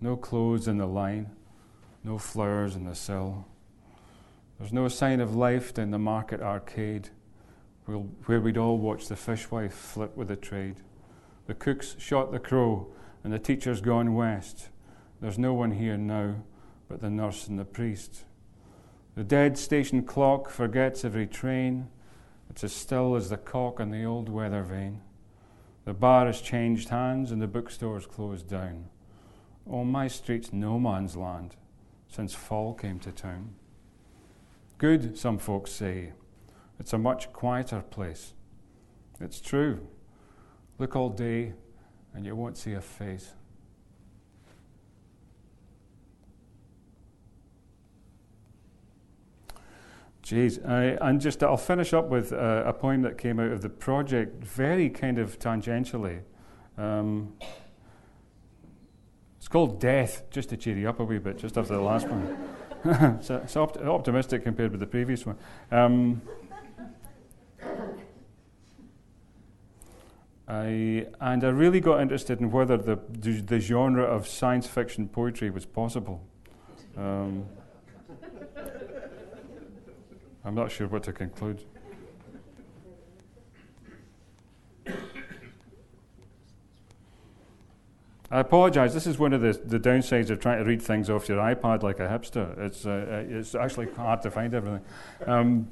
No 0.00 0.16
clothes 0.16 0.68
in 0.68 0.78
the 0.78 0.86
line, 0.86 1.30
no 2.04 2.18
flowers 2.18 2.76
in 2.76 2.84
the 2.84 2.94
sill. 2.94 3.46
There's 4.58 4.72
no 4.72 4.86
sign 4.88 5.20
of 5.20 5.34
life 5.34 5.74
down 5.74 5.90
the 5.90 5.98
market 5.98 6.40
arcade 6.40 7.10
where 7.86 8.40
we'd 8.40 8.56
all 8.56 8.78
watch 8.78 9.08
the 9.08 9.16
fishwife 9.16 9.74
flip 9.74 10.16
with 10.16 10.28
the 10.28 10.36
trade. 10.36 10.76
The 11.46 11.54
cook's 11.54 11.96
shot 11.98 12.30
the 12.30 12.38
crow, 12.38 12.92
and 13.24 13.32
the 13.32 13.38
teacher's 13.40 13.80
gone 13.80 14.14
west. 14.14 14.68
There's 15.20 15.38
no 15.38 15.52
one 15.52 15.72
here 15.72 15.96
now 15.96 16.36
but 16.90 17.00
the 17.00 17.08
nurse 17.08 17.46
and 17.46 17.56
the 17.56 17.64
priest. 17.64 18.24
The 19.14 19.22
dead 19.22 19.56
station 19.56 20.02
clock 20.02 20.50
forgets 20.50 21.04
every 21.04 21.28
train. 21.28 21.88
It's 22.50 22.64
as 22.64 22.72
still 22.72 23.14
as 23.14 23.30
the 23.30 23.36
cock 23.36 23.78
on 23.78 23.92
the 23.92 24.04
old 24.04 24.28
weather 24.28 24.64
vane. 24.64 25.00
The 25.84 25.94
bar 25.94 26.26
has 26.26 26.40
changed 26.40 26.88
hands 26.88 27.30
and 27.30 27.40
the 27.40 27.46
bookstore's 27.46 28.06
closed 28.06 28.48
down. 28.48 28.86
Oh, 29.70 29.84
my 29.84 30.08
street's 30.08 30.52
no 30.52 30.80
man's 30.80 31.16
land 31.16 31.54
since 32.08 32.34
fall 32.34 32.74
came 32.74 32.98
to 32.98 33.12
town. 33.12 33.54
Good, 34.76 35.16
some 35.16 35.38
folks 35.38 35.70
say. 35.70 36.12
It's 36.80 36.92
a 36.92 36.98
much 36.98 37.32
quieter 37.32 37.84
place. 37.88 38.32
It's 39.20 39.40
true. 39.40 39.86
Look 40.78 40.96
all 40.96 41.10
day 41.10 41.52
and 42.14 42.26
you 42.26 42.34
won't 42.34 42.56
see 42.56 42.72
a 42.72 42.80
face. 42.80 43.34
Jeez, 50.30 50.60
and 50.64 51.20
just 51.20 51.42
I'll 51.42 51.56
finish 51.56 51.92
up 51.92 52.08
with 52.08 52.32
uh, 52.32 52.62
a 52.64 52.72
poem 52.72 53.02
that 53.02 53.18
came 53.18 53.40
out 53.40 53.50
of 53.50 53.62
the 53.62 53.68
project, 53.68 54.44
very 54.44 54.88
kind 54.88 55.18
of 55.18 55.40
tangentially. 55.40 56.20
Um, 56.78 57.32
it's 59.38 59.48
called 59.48 59.80
Death, 59.80 60.30
just 60.30 60.50
to 60.50 60.56
cheer 60.56 60.78
you 60.78 60.88
up 60.88 61.00
a 61.00 61.04
wee 61.04 61.18
bit, 61.18 61.36
just 61.36 61.58
after 61.58 61.74
the 61.74 61.80
last 61.80 62.06
one. 62.06 62.38
so 63.20 63.40
it's 63.42 63.56
opt- 63.56 63.78
optimistic 63.78 64.44
compared 64.44 64.70
with 64.70 64.78
the 64.78 64.86
previous 64.86 65.26
one. 65.26 65.36
Um, 65.72 66.22
I, 70.46 71.08
and 71.20 71.42
I 71.42 71.48
really 71.48 71.80
got 71.80 72.00
interested 72.00 72.38
in 72.38 72.52
whether 72.52 72.76
the, 72.76 73.00
the 73.18 73.58
genre 73.58 74.04
of 74.04 74.28
science 74.28 74.68
fiction 74.68 75.08
poetry 75.08 75.50
was 75.50 75.66
possible. 75.66 76.24
Um, 76.96 77.46
I'm 80.44 80.54
not 80.54 80.70
sure 80.70 80.86
what 80.86 81.02
to 81.04 81.12
conclude. 81.12 81.62
I 88.32 88.38
apologize. 88.38 88.94
This 88.94 89.08
is 89.08 89.18
one 89.18 89.32
of 89.32 89.40
the, 89.40 89.60
the 89.64 89.80
downsides 89.80 90.30
of 90.30 90.38
trying 90.38 90.58
to 90.58 90.64
read 90.64 90.80
things 90.80 91.10
off 91.10 91.28
your 91.28 91.38
iPad 91.38 91.82
like 91.82 91.98
a 91.98 92.06
hipster. 92.06 92.56
It's, 92.58 92.86
uh, 92.86 92.90
uh 92.90 93.38
it's 93.38 93.56
actually 93.56 93.90
hard 93.92 94.22
to 94.22 94.30
find 94.30 94.54
everything. 94.54 94.82
Um, 95.26 95.68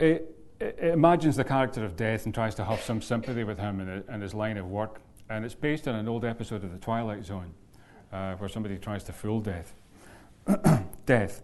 it, 0.00 0.36
it 0.58 0.78
imagines 0.80 1.36
the 1.36 1.44
character 1.44 1.84
of 1.84 1.96
Death 1.96 2.24
and 2.24 2.34
tries 2.34 2.56
to 2.56 2.64
have 2.64 2.80
some 2.80 3.00
sympathy 3.00 3.44
with 3.44 3.58
him 3.58 4.04
in, 4.08 4.20
his 4.20 4.34
line 4.34 4.56
of 4.56 4.66
work. 4.66 5.00
And 5.30 5.44
it's 5.44 5.54
based 5.54 5.86
on 5.86 5.94
an 5.94 6.08
old 6.08 6.24
episode 6.24 6.64
of 6.64 6.72
The 6.72 6.78
Twilight 6.78 7.24
Zone 7.24 7.54
uh, 8.12 8.34
where 8.34 8.48
somebody 8.48 8.78
tries 8.78 9.04
to 9.04 9.12
fool 9.12 9.40
Death. 9.40 9.74
death. 11.06 11.42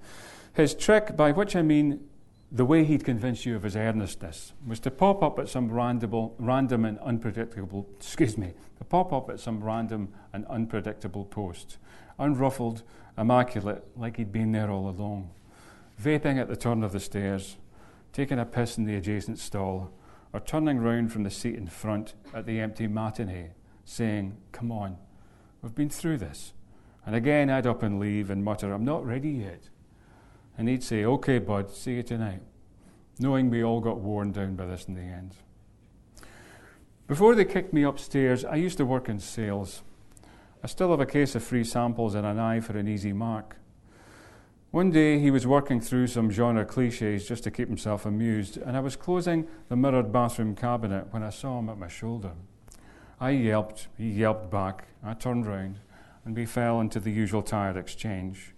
His 0.54 0.74
trick, 0.74 1.16
by 1.16 1.32
which 1.32 1.56
I 1.56 1.62
mean 1.62 2.08
the 2.50 2.64
way 2.66 2.84
he'd 2.84 3.04
convince 3.04 3.46
you 3.46 3.56
of 3.56 3.62
his 3.62 3.76
earnestness, 3.76 4.52
was 4.66 4.78
to 4.80 4.90
pop 4.90 5.22
up 5.22 5.38
at 5.38 5.48
some 5.48 5.70
random, 5.70 6.30
random 6.38 6.84
and 6.84 6.98
unpredictable, 6.98 7.88
excuse 7.96 8.36
me, 8.36 8.52
to 8.78 8.84
pop 8.84 9.12
up 9.12 9.30
at 9.30 9.40
some 9.40 9.64
random 9.64 10.12
and 10.32 10.44
unpredictable 10.46 11.24
post, 11.24 11.78
unruffled, 12.18 12.82
immaculate, 13.16 13.84
like 13.96 14.18
he'd 14.18 14.32
been 14.32 14.52
there 14.52 14.70
all 14.70 14.88
along, 14.88 15.30
vaping 16.00 16.38
at 16.38 16.48
the 16.48 16.56
turn 16.56 16.82
of 16.82 16.92
the 16.92 17.00
stairs, 17.00 17.56
taking 18.12 18.38
a 18.38 18.44
piss 18.44 18.76
in 18.76 18.84
the 18.84 18.96
adjacent 18.96 19.38
stall, 19.38 19.90
or 20.34 20.40
turning 20.40 20.78
round 20.78 21.10
from 21.12 21.22
the 21.22 21.30
seat 21.30 21.54
in 21.54 21.66
front 21.66 22.14
at 22.34 22.44
the 22.44 22.60
empty 22.60 22.86
matinee, 22.86 23.50
saying, 23.84 24.36
Come 24.50 24.70
on, 24.70 24.98
we've 25.62 25.74
been 25.74 25.90
through 25.90 26.18
this. 26.18 26.52
And 27.04 27.14
again, 27.14 27.50
I'd 27.50 27.66
up 27.66 27.82
and 27.82 27.98
leave 27.98 28.30
and 28.30 28.44
mutter, 28.44 28.72
I'm 28.72 28.84
not 28.84 29.04
ready 29.04 29.30
yet. 29.30 29.68
And 30.56 30.68
he'd 30.68 30.84
say, 30.84 31.04
OK, 31.04 31.38
bud, 31.38 31.70
see 31.70 31.94
you 31.94 32.02
tonight, 32.02 32.40
knowing 33.18 33.50
we 33.50 33.64
all 33.64 33.80
got 33.80 33.98
worn 33.98 34.32
down 34.32 34.54
by 34.54 34.66
this 34.66 34.84
in 34.84 34.94
the 34.94 35.00
end. 35.00 35.34
Before 37.08 37.34
they 37.34 37.44
kicked 37.44 37.72
me 37.72 37.82
upstairs, 37.82 38.44
I 38.44 38.56
used 38.56 38.78
to 38.78 38.84
work 38.84 39.08
in 39.08 39.18
sales. 39.18 39.82
I 40.62 40.66
still 40.66 40.90
have 40.90 41.00
a 41.00 41.06
case 41.06 41.34
of 41.34 41.42
free 41.42 41.64
samples 41.64 42.14
and 42.14 42.24
an 42.24 42.38
eye 42.38 42.60
for 42.60 42.78
an 42.78 42.86
easy 42.86 43.12
mark. 43.12 43.56
One 44.70 44.90
day 44.90 45.18
he 45.18 45.30
was 45.30 45.46
working 45.46 45.80
through 45.80 46.06
some 46.06 46.30
genre 46.30 46.64
cliches 46.64 47.28
just 47.28 47.44
to 47.44 47.50
keep 47.50 47.68
himself 47.68 48.06
amused, 48.06 48.56
and 48.56 48.74
I 48.76 48.80
was 48.80 48.96
closing 48.96 49.46
the 49.68 49.76
mirrored 49.76 50.12
bathroom 50.12 50.54
cabinet 50.54 51.08
when 51.10 51.22
I 51.22 51.28
saw 51.28 51.58
him 51.58 51.68
at 51.68 51.76
my 51.76 51.88
shoulder. 51.88 52.32
I 53.20 53.30
yelped, 53.30 53.88
he 53.98 54.08
yelped 54.08 54.50
back. 54.50 54.86
I 55.04 55.12
turned 55.12 55.46
round, 55.46 55.80
and 56.24 56.36
we 56.36 56.46
fell 56.46 56.80
into 56.80 57.00
the 57.00 57.10
usual 57.10 57.42
tired 57.42 57.76
exchange. 57.76 58.54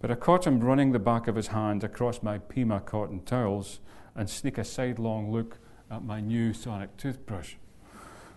But 0.00 0.10
I 0.10 0.14
caught 0.14 0.46
him 0.46 0.60
running 0.60 0.92
the 0.92 0.98
back 0.98 1.28
of 1.28 1.36
his 1.36 1.48
hand 1.48 1.84
across 1.84 2.22
my 2.22 2.38
Pima 2.38 2.80
cotton 2.80 3.20
towels 3.20 3.80
and 4.14 4.28
sneak 4.28 4.58
a 4.58 4.64
sidelong 4.64 5.32
look 5.32 5.58
at 5.90 6.04
my 6.04 6.20
new 6.20 6.52
sonic 6.52 6.96
toothbrush, 6.96 7.54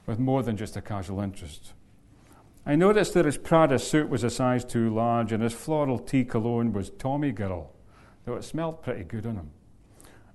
with 0.05 0.19
more 0.19 0.43
than 0.43 0.57
just 0.57 0.77
a 0.77 0.81
casual 0.81 1.19
interest. 1.19 1.73
I 2.65 2.75
noticed 2.75 3.13
that 3.13 3.25
his 3.25 3.37
Prada 3.37 3.79
suit 3.79 4.09
was 4.09 4.23
a 4.23 4.29
size 4.29 4.65
too 4.65 4.93
large 4.93 5.31
and 5.31 5.41
his 5.41 5.53
floral 5.53 5.99
tea 5.99 6.25
cologne 6.25 6.73
was 6.73 6.89
Tommy 6.89 7.31
Girl, 7.31 7.71
though 8.25 8.35
it 8.35 8.43
smelled 8.43 8.83
pretty 8.83 9.03
good 9.03 9.25
on 9.25 9.35
him. 9.35 9.51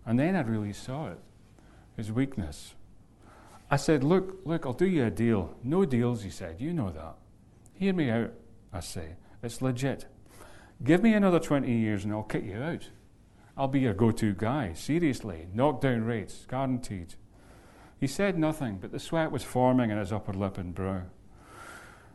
And 0.06 0.18
then 0.18 0.34
I 0.34 0.40
really 0.40 0.72
saw 0.72 1.08
it. 1.08 1.18
his 1.96 2.10
weakness. 2.10 2.74
I 3.70 3.76
said, 3.76 4.02
Look, 4.02 4.40
look, 4.44 4.66
I'll 4.66 4.72
do 4.72 4.86
you 4.86 5.04
a 5.04 5.10
deal. 5.10 5.54
No 5.62 5.84
deals, 5.84 6.22
he 6.22 6.30
said. 6.30 6.60
You 6.60 6.72
know 6.72 6.90
that. 6.90 7.16
Hear 7.82 7.94
me 7.94 8.10
out, 8.12 8.32
I 8.72 8.78
say. 8.78 9.16
It's 9.42 9.60
legit. 9.60 10.06
Give 10.84 11.02
me 11.02 11.14
another 11.14 11.40
20 11.40 11.68
years 11.68 12.04
and 12.04 12.12
I'll 12.12 12.22
kick 12.22 12.44
you 12.44 12.62
out. 12.62 12.90
I'll 13.56 13.66
be 13.66 13.80
your 13.80 13.92
go 13.92 14.12
to 14.12 14.34
guy. 14.34 14.72
Seriously. 14.74 15.48
Knockdown 15.52 16.04
rates, 16.04 16.46
guaranteed. 16.48 17.16
He 17.98 18.06
said 18.06 18.38
nothing, 18.38 18.78
but 18.80 18.92
the 18.92 19.00
sweat 19.00 19.32
was 19.32 19.42
forming 19.42 19.90
in 19.90 19.98
his 19.98 20.12
upper 20.12 20.32
lip 20.32 20.58
and 20.58 20.72
brow. 20.72 21.02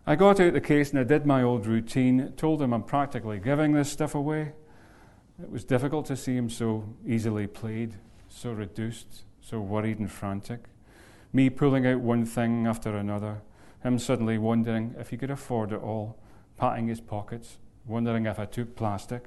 I 0.05 0.15
got 0.15 0.39
out 0.39 0.53
the 0.53 0.61
case 0.61 0.91
and 0.91 1.01
I 1.01 1.03
did 1.03 1.25
my 1.25 1.43
old 1.43 1.65
routine, 1.65 2.31
told 2.37 2.61
him 2.61 2.71
I'm 2.71 2.83
practically 2.83 3.37
giving 3.37 3.73
this 3.73 3.91
stuff 3.91 4.15
away. 4.15 4.53
It 5.43 5.51
was 5.51 5.65
difficult 5.65 6.05
to 6.05 6.15
see 6.15 6.37
him 6.37 6.49
so 6.49 6.95
easily 7.05 7.45
played, 7.45 7.95
so 8.29 8.53
reduced, 8.53 9.25
so 9.41 9.59
worried 9.59 9.99
and 9.99 10.09
frantic. 10.09 10.61
Me 11.33 11.49
pulling 11.49 11.85
out 11.85 11.99
one 11.99 12.25
thing 12.25 12.65
after 12.65 12.95
another, 12.95 13.41
him 13.87 13.97
suddenly 13.97 14.37
wondering 14.37 14.93
if 14.99 15.09
he 15.09 15.17
could 15.17 15.31
afford 15.31 15.71
it 15.71 15.81
all, 15.81 16.17
patting 16.57 16.87
his 16.87 17.01
pockets, 17.01 17.57
wondering 17.85 18.25
if 18.25 18.37
I 18.37 18.45
took 18.45 18.75
plastic, 18.75 19.25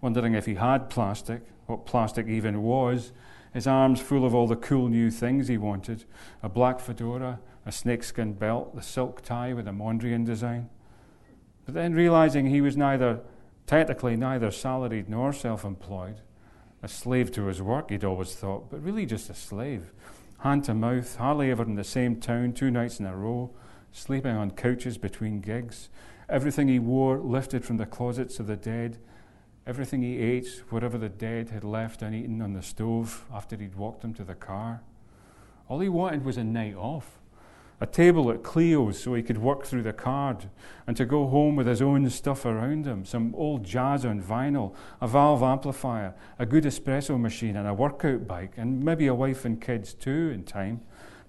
wondering 0.00 0.34
if 0.34 0.46
he 0.46 0.56
had 0.56 0.90
plastic, 0.90 1.42
what 1.66 1.86
plastic 1.86 2.26
even 2.26 2.62
was, 2.62 3.12
his 3.54 3.66
arms 3.66 4.00
full 4.00 4.26
of 4.26 4.34
all 4.34 4.48
the 4.48 4.56
cool 4.56 4.88
new 4.88 5.10
things 5.10 5.48
he 5.48 5.56
wanted. 5.56 6.04
A 6.42 6.48
black 6.48 6.80
fedora, 6.80 7.38
a 7.64 7.72
snakeskin 7.72 8.32
belt, 8.34 8.74
the 8.74 8.82
silk 8.82 9.22
tie 9.22 9.52
with 9.52 9.68
a 9.68 9.70
Mondrian 9.70 10.26
design. 10.26 10.68
But 11.64 11.74
then 11.74 11.94
realizing 11.94 12.46
he 12.46 12.60
was 12.60 12.76
neither, 12.76 13.20
technically, 13.66 14.16
neither 14.16 14.50
salaried 14.50 15.08
nor 15.08 15.32
self 15.32 15.64
employed, 15.64 16.20
a 16.82 16.88
slave 16.88 17.32
to 17.32 17.46
his 17.46 17.62
work, 17.62 17.90
he'd 17.90 18.04
always 18.04 18.34
thought, 18.34 18.70
but 18.70 18.82
really 18.82 19.06
just 19.06 19.30
a 19.30 19.34
slave, 19.34 19.92
hand 20.40 20.64
to 20.64 20.74
mouth, 20.74 21.16
hardly 21.16 21.50
ever 21.50 21.62
in 21.62 21.76
the 21.76 21.84
same 21.84 22.20
town, 22.20 22.52
two 22.52 22.70
nights 22.70 23.00
in 23.00 23.06
a 23.06 23.16
row, 23.16 23.50
sleeping 23.94 24.34
on 24.34 24.50
couches 24.50 24.98
between 24.98 25.40
gigs, 25.40 25.88
everything 26.28 26.66
he 26.66 26.80
wore 26.80 27.16
lifted 27.18 27.64
from 27.64 27.76
the 27.76 27.86
closets 27.86 28.40
of 28.40 28.48
the 28.48 28.56
dead, 28.56 28.98
everything 29.66 30.02
he 30.02 30.18
ate, 30.18 30.62
whatever 30.68 30.98
the 30.98 31.08
dead 31.08 31.50
had 31.50 31.62
left 31.62 32.02
uneaten 32.02 32.42
on 32.42 32.52
the 32.52 32.62
stove 32.62 33.24
after 33.32 33.56
he'd 33.56 33.76
walked 33.76 34.02
them 34.02 34.12
to 34.12 34.24
the 34.24 34.34
car. 34.34 34.82
All 35.68 35.78
he 35.78 35.88
wanted 35.88 36.24
was 36.24 36.36
a 36.36 36.44
night 36.44 36.74
off 36.74 37.20
a 37.80 37.86
table 37.86 38.30
at 38.30 38.42
Cleo's 38.42 38.98
so 38.98 39.14
he 39.14 39.22
could 39.22 39.38
work 39.38 39.66
through 39.66 39.82
the 39.82 39.92
card, 39.92 40.48
and 40.86 40.96
to 40.96 41.04
go 41.04 41.26
home 41.26 41.56
with 41.56 41.66
his 41.66 41.82
own 41.82 42.08
stuff 42.08 42.44
around 42.44 42.86
him 42.86 43.04
some 43.04 43.34
old 43.34 43.64
jazz 43.64 44.06
on 44.06 44.22
vinyl, 44.22 44.74
a 45.00 45.08
valve 45.08 45.42
amplifier, 45.42 46.14
a 46.38 46.46
good 46.46 46.64
espresso 46.64 47.20
machine, 47.20 47.56
and 47.56 47.66
a 47.66 47.74
workout 47.74 48.26
bike, 48.26 48.54
and 48.56 48.82
maybe 48.82 49.06
a 49.06 49.14
wife 49.14 49.44
and 49.44 49.60
kids 49.60 49.92
too 49.92 50.30
in 50.32 50.44
time. 50.44 50.80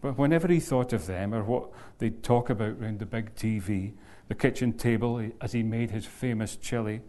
But 0.06 0.20
whenever 0.20 0.48
he 0.48 0.60
thought 0.60 0.94
of 0.94 1.08
them 1.08 1.34
or 1.34 1.44
what 1.44 1.72
they'd 1.98 2.22
talk 2.22 2.52
about 2.52 2.80
round 2.80 3.00
the 3.00 3.08
big 3.08 3.34
TV, 3.34 3.94
the 4.28 4.36
kitchen 4.36 4.74
table 4.74 5.32
as 5.42 5.54
he 5.54 5.64
made 5.64 5.90
his 5.90 6.06
famous 6.06 6.56
chili, 6.56 7.02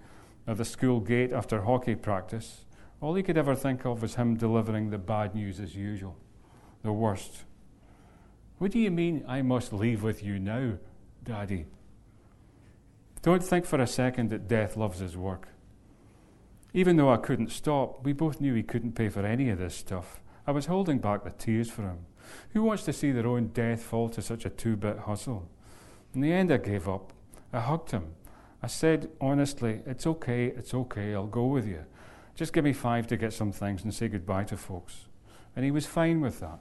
or 0.47 0.55
the 0.55 0.65
school 0.65 1.01
gate 1.01 1.31
after 1.31 1.61
hockey 1.61 1.95
practice, 1.95 2.65
all 3.03 3.15
he 3.15 3.23
could 3.23 3.37
ever 3.37 3.55
think 3.55 3.85
of 3.85 4.01
was 4.01 4.15
him 4.15 4.37
delivering 4.37 4.89
the 4.89 4.97
bad 4.97 5.35
news 5.35 5.61
as 5.61 5.77
usual, 5.77 6.17
the 6.83 6.93
worst 6.93 7.45
what 8.59 8.71
do 8.71 8.79
you 8.79 8.91
mean 8.91 9.23
I 9.29 9.43
must 9.43 9.73
leave 9.73 10.03
with 10.03 10.23
you 10.23 10.39
now, 10.39 10.79
Daddy? 11.23 11.67
Don't 13.21 13.43
think 13.43 13.67
for 13.67 13.81
a 13.81 13.87
second 13.87 14.31
that 14.31 14.49
death 14.49 14.77
loves 14.77 15.01
his 15.01 15.17
work. 15.17 15.49
Even 16.73 16.97
though 16.97 17.11
I 17.11 17.19
couldn't 17.19 17.51
stop, 17.51 18.03
we 18.03 18.13
both 18.13 18.41
knew 18.41 18.55
he 18.55 18.63
couldn't 18.63 18.93
pay 18.93 19.09
for 19.09 19.27
any 19.27 19.51
of 19.51 19.59
this 19.59 19.75
stuff. 19.75 20.21
I 20.47 20.53
was 20.53 20.67
holding 20.67 20.99
back 20.99 21.25
the 21.25 21.31
tears 21.31 21.71
for 21.71 21.83
him. 21.83 22.07
Who 22.53 22.63
wants 22.63 22.85
to 22.85 22.93
see 22.93 23.13
their 23.13 23.27
own 23.27 23.49
death 23.49 23.83
fall 23.83 24.09
to 24.11 24.23
such 24.23 24.45
a 24.45 24.51
two 24.51 24.77
bit 24.77 24.99
hustle? 25.01 25.49
In 26.15 26.21
the 26.21 26.33
end, 26.33 26.53
I 26.53 26.57
gave 26.57 26.89
up. 26.89 27.13
I 27.53 27.61
hugged 27.61 27.91
him. 27.91 28.15
I 28.63 28.67
said 28.67 29.11
honestly, 29.21 29.83
It's 29.87 30.07
okay, 30.07 30.47
it's 30.47 30.75
okay, 30.75 31.15
I'll 31.15 31.27
go 31.27 31.47
with 31.47 31.67
you. 31.67 31.85
Just 32.35 32.53
give 32.53 32.65
me 32.65 32.73
five 32.73 33.07
to 33.09 33.17
get 33.17 33.33
some 33.33 33.53
things 33.53 33.83
and 33.83 33.95
say 33.95 34.09
goodbye 34.09 34.45
to 34.45 34.57
folks. 34.57 35.07
And 35.55 35.65
he 35.65 35.71
was 35.71 35.87
fine 35.87 36.21
with 36.21 36.41
that 36.41 36.59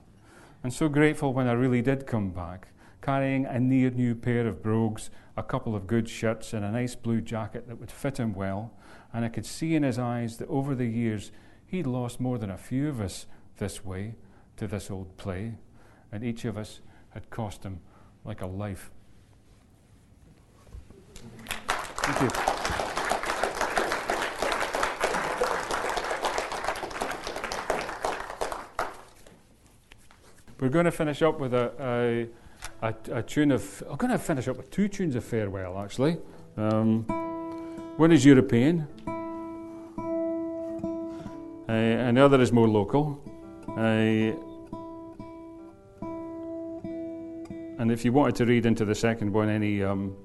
and 0.66 0.74
so 0.74 0.90
grateful 0.90 1.32
when 1.32 1.48
I 1.48 1.52
really 1.52 1.84
did 1.84 2.08
come 2.08 2.32
back, 2.32 2.70
carrying 3.00 3.46
a 3.46 3.60
near 3.60 3.92
new 3.92 4.16
pair 4.16 4.48
of 4.48 4.64
brogues, 4.64 5.12
a 5.38 5.44
couple 5.44 5.76
of 5.76 5.86
good 5.86 6.10
shirts, 6.10 6.54
and 6.54 6.66
a 6.66 6.72
nice 6.72 6.96
blue 6.96 7.22
jacket 7.22 7.68
that 7.68 7.80
would 7.80 7.92
fit 7.92 8.18
him 8.18 8.34
well. 8.34 8.74
And 9.14 9.24
I 9.24 9.30
could 9.30 9.46
see 9.46 9.76
in 9.76 9.84
his 9.84 10.00
eyes 10.00 10.38
that 10.38 10.50
over 10.50 10.74
the 10.74 10.88
years 10.88 11.32
he'd 11.68 11.86
lost 11.86 12.20
more 12.20 12.40
than 12.40 12.50
a 12.50 12.58
few 12.58 12.90
of 12.90 13.00
us 13.00 13.28
this 13.58 13.86
way 13.86 14.16
to 14.58 14.68
this 14.68 14.90
old 14.90 15.18
play, 15.18 15.56
and 16.12 16.24
each 16.24 16.46
of 16.46 16.58
us 16.58 16.80
had 17.10 17.30
cost 17.30 17.64
him 17.64 17.80
like 18.24 18.42
a 18.42 18.48
life. 18.48 18.92
Thank 22.08 22.22
you. 22.22 22.30
We're 30.60 30.70
going 30.70 30.86
to 30.86 30.92
finish 30.92 31.22
up 31.22 31.40
with 31.40 31.54
a, 31.54 32.30
a, 32.82 32.88
a, 32.88 32.96
a 33.20 33.24
tune 33.24 33.52
of. 33.52 33.84
I'm 33.90 33.98
going 33.98 34.12
to 34.12 34.18
finish 34.18 34.48
up 34.48 34.58
with 34.58 34.72
two 34.72 34.88
tunes 34.88 35.16
of 35.16 35.24
farewell, 35.24 35.78
actually. 35.80 36.18
Um, 36.58 37.04
one 37.98 38.12
is 38.12 38.26
European, 38.26 38.88
uh, 41.68 41.72
and 41.72 42.18
the 42.18 42.24
other 42.24 42.42
is 42.42 42.52
more 42.52 42.68
local. 42.68 43.22
And 47.78 47.92
if 47.92 48.06
you 48.06 48.12
wanted 48.12 48.36
to 48.36 48.46
read 48.46 48.66
into 48.66 48.86
the 48.86 48.96
second 48.96 49.32
one 49.32 49.50
any 49.50 49.84
um, 49.84 50.16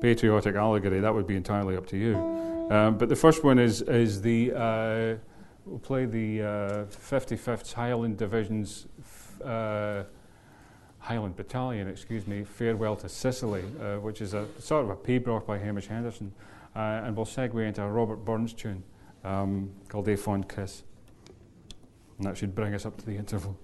patriotic 0.00 0.56
allegory, 0.56 1.00
that 1.00 1.14
would 1.14 1.26
be 1.26 1.36
entirely 1.36 1.76
up 1.76 1.86
to 1.88 1.96
you. 1.96 2.16
Um, 2.70 2.98
but 2.98 3.08
the 3.08 3.16
first 3.16 3.44
one 3.44 3.58
is 3.58 3.82
is 3.82 4.22
the 4.22 4.52
uh, 4.54 5.14
We'll 5.66 5.78
play 5.78 6.04
the 6.04 6.42
uh, 6.42 6.84
55th 6.84 7.72
Highland 7.72 8.18
Division's 8.18 8.86
uh, 9.42 10.02
Highland 10.98 11.36
Battalion, 11.36 11.88
excuse 11.88 12.26
me, 12.26 12.44
Farewell 12.44 12.96
to 12.96 13.08
Sicily, 13.08 13.64
uh, 13.80 13.96
which 13.96 14.20
is 14.20 14.34
a 14.34 14.46
sort 14.58 14.84
of 14.84 14.90
a 14.90 14.96
pibroch 14.96 15.46
by 15.46 15.58
Hamish 15.58 15.86
Henderson. 15.86 16.32
And 16.74 17.16
we'll 17.16 17.24
segue 17.24 17.66
into 17.66 17.82
a 17.82 17.88
Robert 17.88 18.26
Burns 18.26 18.52
tune 18.52 18.82
um, 19.24 19.70
called 19.88 20.06
A 20.08 20.16
Fond 20.18 20.50
Kiss. 20.50 20.82
And 22.18 22.26
that 22.26 22.36
should 22.36 22.54
bring 22.54 22.74
us 22.74 22.86
up 22.86 22.96
to 22.98 23.06
the 23.06 23.16
interval. 23.16 23.58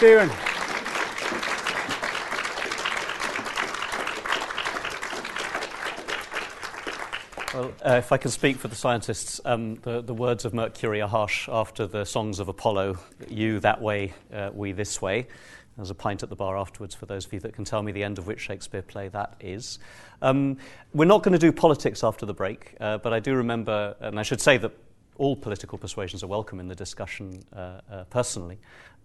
Stephen. 0.00 0.30
Well, 7.52 7.74
uh, 7.84 7.96
if 7.98 8.10
I 8.10 8.16
can 8.16 8.30
speak 8.30 8.56
for 8.56 8.68
the 8.68 8.74
scientists, 8.74 9.42
um, 9.44 9.74
the, 9.82 10.00
the, 10.00 10.14
words 10.14 10.46
of 10.46 10.54
Mercury 10.54 11.02
are 11.02 11.08
harsh 11.08 11.50
after 11.52 11.86
the 11.86 12.06
songs 12.06 12.38
of 12.38 12.48
Apollo. 12.48 12.96
You 13.28 13.60
that 13.60 13.82
way, 13.82 14.14
uh, 14.32 14.48
we 14.54 14.72
this 14.72 15.02
way. 15.02 15.26
There's 15.76 15.90
a 15.90 15.94
pint 15.94 16.22
at 16.22 16.30
the 16.30 16.36
bar 16.36 16.56
afterwards 16.56 16.94
for 16.94 17.04
those 17.04 17.26
of 17.26 17.34
you 17.34 17.40
that 17.40 17.52
can 17.52 17.66
tell 17.66 17.82
me 17.82 17.92
the 17.92 18.02
end 18.02 18.16
of 18.16 18.26
which 18.26 18.40
Shakespeare 18.40 18.80
play 18.80 19.08
that 19.08 19.34
is. 19.38 19.80
Um, 20.22 20.56
we're 20.94 21.04
not 21.04 21.22
going 21.22 21.34
to 21.34 21.38
do 21.38 21.52
politics 21.52 22.02
after 22.02 22.24
the 22.24 22.32
break, 22.32 22.74
uh, 22.80 22.96
but 22.96 23.12
I 23.12 23.20
do 23.20 23.34
remember, 23.34 23.94
and 24.00 24.18
I 24.18 24.22
should 24.22 24.40
say 24.40 24.56
that 24.56 24.72
all 25.18 25.36
political 25.36 25.76
persuasions 25.76 26.24
are 26.24 26.28
welcome 26.28 26.60
in 26.60 26.68
the 26.68 26.74
discussion 26.74 27.44
uh, 27.54 27.82
uh, 27.92 28.04
personally. 28.04 28.58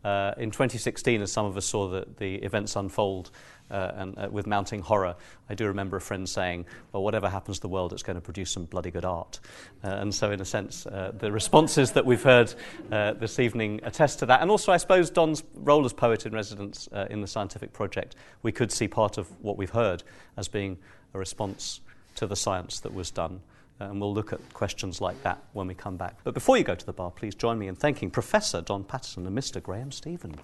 Uh, 0.03 0.33
in 0.37 0.51
2016, 0.51 1.21
as 1.21 1.31
some 1.31 1.45
of 1.45 1.57
us 1.57 1.65
saw 1.65 1.89
the, 1.89 2.05
the 2.17 2.35
events 2.35 2.75
unfold 2.75 3.31
uh, 3.71 3.91
and 3.95 4.19
uh, 4.19 4.27
with 4.29 4.45
mounting 4.45 4.79
horror, 4.79 5.15
I 5.49 5.55
do 5.55 5.65
remember 5.65 5.97
a 5.97 6.01
friend 6.01 6.29
saying, 6.29 6.65
"Well, 6.91 7.01
whatever 7.01 7.27
happens 7.27 7.57
to 7.57 7.61
the 7.61 7.69
world, 7.69 7.91
it's 7.91 8.03
going 8.03 8.15
to 8.15 8.21
produce 8.21 8.51
some 8.51 8.65
bloody 8.65 8.91
good 8.91 9.05
art." 9.05 9.39
Uh, 9.83 9.87
and 9.87 10.13
so, 10.13 10.31
in 10.31 10.39
a 10.39 10.45
sense, 10.45 10.85
uh, 10.85 11.11
the 11.17 11.31
responses 11.31 11.93
that 11.93 12.05
we've 12.05 12.21
heard 12.21 12.53
uh, 12.91 13.13
this 13.13 13.39
evening 13.39 13.79
attest 13.81 14.19
to 14.19 14.27
that. 14.27 14.41
And 14.41 14.51
also, 14.51 14.71
I 14.71 14.77
suppose 14.77 15.09
Don's 15.09 15.43
role 15.55 15.83
as 15.85 15.93
poet 15.93 16.27
in 16.27 16.33
residence 16.33 16.87
in 17.09 17.21
the 17.21 17.27
scientific 17.27 17.73
project, 17.73 18.15
we 18.43 18.51
could 18.51 18.71
see 18.71 18.87
part 18.87 19.17
of 19.17 19.27
what 19.41 19.57
we've 19.57 19.71
heard 19.71 20.03
as 20.37 20.47
being 20.47 20.77
a 21.15 21.17
response 21.17 21.81
to 22.15 22.27
the 22.27 22.35
science 22.35 22.79
that 22.81 22.93
was 22.93 23.09
done. 23.09 23.41
Uh, 23.79 23.85
and 23.85 23.99
we'll 23.99 24.13
look 24.13 24.31
at 24.31 24.53
questions 24.53 25.01
like 25.01 25.21
that 25.23 25.43
when 25.51 25.67
we 25.67 25.73
come 25.73 25.97
back. 25.97 26.17
But 26.23 26.33
before 26.33 26.57
you 26.57 26.63
go 26.63 26.75
to 26.75 26.85
the 26.85 26.93
bar, 26.93 27.11
please 27.11 27.35
join 27.35 27.59
me 27.59 27.67
in 27.67 27.75
thanking 27.75 28.09
Professor 28.09 28.61
Don 28.61 28.85
Paterson 28.85 29.27
and 29.27 29.37
Mr. 29.37 29.61
Graeme 29.61 29.91
Stephen. 29.91 30.35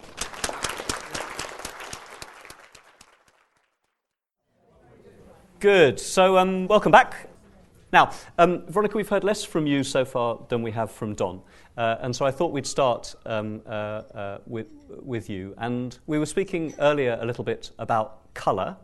Good. 5.61 5.99
So, 5.99 6.37
um, 6.37 6.67
welcome 6.67 6.91
back. 6.91 7.29
Now, 7.93 8.11
um, 8.37 8.65
Veronica, 8.67 8.97
we've 8.97 9.07
heard 9.07 9.23
less 9.23 9.43
from 9.43 9.67
you 9.67 9.83
so 9.83 10.03
far 10.03 10.39
than 10.49 10.61
we 10.61 10.71
have 10.71 10.91
from 10.91 11.13
Don. 11.13 11.41
Uh, 11.77 11.97
and 12.01 12.15
so 12.15 12.25
I 12.25 12.31
thought 12.31 12.51
we'd 12.51 12.65
start 12.65 13.15
um, 13.25 13.61
uh, 13.65 13.69
uh, 13.69 14.37
with, 14.45 14.67
with 14.89 15.29
you. 15.29 15.53
And 15.57 15.97
we 16.07 16.19
were 16.19 16.25
speaking 16.25 16.73
earlier 16.79 17.17
a 17.21 17.25
little 17.25 17.43
bit 17.43 17.71
about 17.79 18.33
colour. 18.33 18.75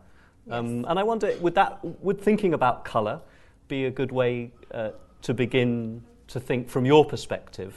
Um, 0.50 0.78
yes. 0.78 0.86
And 0.88 0.98
I 0.98 1.02
wonder, 1.02 1.34
would, 1.40 1.54
that, 1.54 1.84
would 2.02 2.20
thinking 2.20 2.54
about 2.54 2.84
colour 2.84 3.20
be 3.68 3.84
a 3.84 3.90
good 3.90 4.12
way 4.12 4.50
uh, 4.72 4.90
to 5.22 5.34
begin 5.34 6.02
to 6.28 6.40
think 6.40 6.68
from 6.68 6.84
your 6.84 7.04
perspective 7.04 7.74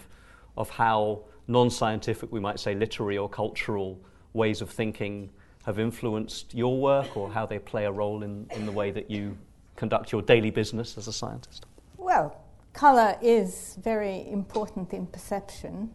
of 0.57 0.69
how 0.69 1.21
non 1.47 1.69
scientific, 1.69 2.31
we 2.31 2.39
might 2.39 2.59
say 2.59 2.73
literary 2.75 3.17
or 3.17 3.29
cultural 3.29 3.99
ways 4.33 4.61
of 4.61 4.69
thinking 4.69 5.29
have 5.63 5.79
influenced 5.79 6.53
your 6.53 6.79
work 6.79 7.15
or 7.15 7.31
how 7.31 7.45
they 7.45 7.59
play 7.59 7.85
a 7.85 7.91
role 7.91 8.23
in, 8.23 8.47
in 8.55 8.65
the 8.65 8.71
way 8.71 8.91
that 8.91 9.11
you 9.11 9.37
conduct 9.75 10.11
your 10.11 10.21
daily 10.21 10.49
business 10.49 10.97
as 10.97 11.07
a 11.07 11.13
scientist? 11.13 11.65
Well, 11.97 12.35
colour 12.73 13.17
is 13.21 13.77
very 13.83 14.27
important 14.29 14.93
in 14.93 15.05
perception. 15.07 15.91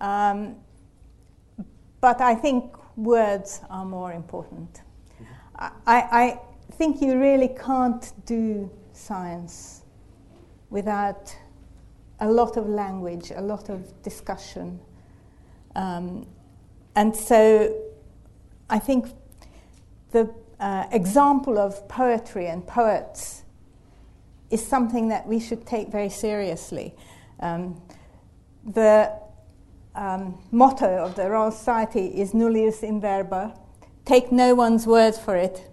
Um, 0.00 0.56
but 2.00 2.20
I 2.20 2.34
think 2.34 2.74
words 2.96 3.60
are 3.68 3.84
more 3.84 4.12
important. 4.12 4.82
Mm-hmm. 5.20 5.64
I, 5.86 5.96
I 6.22 6.40
think 6.72 7.00
you 7.00 7.18
really 7.18 7.48
can't 7.48 8.12
do 8.26 8.70
science 8.96 9.82
without 10.70 11.36
a 12.20 12.28
lot 12.28 12.56
of 12.56 12.68
language, 12.68 13.30
a 13.34 13.40
lot 13.40 13.68
of 13.68 14.02
discussion. 14.02 14.80
Um, 15.74 16.26
and 16.94 17.14
so 17.14 17.76
I 18.70 18.78
think 18.78 19.08
the 20.12 20.32
uh, 20.58 20.86
example 20.90 21.58
of 21.58 21.86
poetry 21.88 22.46
and 22.46 22.66
poets 22.66 23.42
is 24.50 24.66
something 24.66 25.08
that 25.08 25.26
we 25.26 25.38
should 25.38 25.66
take 25.66 25.88
very 25.88 26.08
seriously. 26.08 26.94
Um, 27.40 27.80
the 28.64 29.12
um, 29.94 30.38
motto 30.50 31.04
of 31.04 31.14
the 31.16 31.28
Royal 31.28 31.50
Society 31.50 32.06
is 32.06 32.32
nullius 32.32 32.82
in 32.82 33.00
verba, 33.00 33.54
take 34.04 34.32
no 34.32 34.54
one's 34.54 34.86
word 34.86 35.14
for 35.14 35.36
it. 35.36 35.68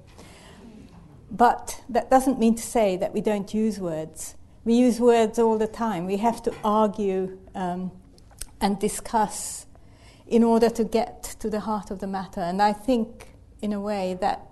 But 1.34 1.82
that 1.90 2.12
doesn't 2.12 2.38
mean 2.38 2.54
to 2.56 2.62
say 2.62 2.96
that 2.98 3.12
we 3.12 3.20
don't 3.20 3.52
use 3.54 3.80
words. 3.80 4.36
We 4.64 4.76
use 4.76 5.00
words 5.00 5.40
all 5.40 5.58
the 5.58 5.68
time. 5.68 6.06
We 6.06 6.18
have 6.18 6.44
to 6.44 6.54
argue 6.64 7.40
um, 7.56 7.92
and 8.62 8.80
discuss 8.80 9.66
in 10.28 10.44
order 10.44 10.70
to 10.70 10.84
get 10.84 11.24
to 11.40 11.50
the 11.50 11.62
heart 11.62 11.90
of 11.92 12.00
the 12.00 12.08
matter. 12.08 12.40
And 12.40 12.62
I 12.62 12.72
think, 12.72 13.34
in 13.62 13.74
a 13.74 13.82
way, 13.82 14.16
that 14.22 14.48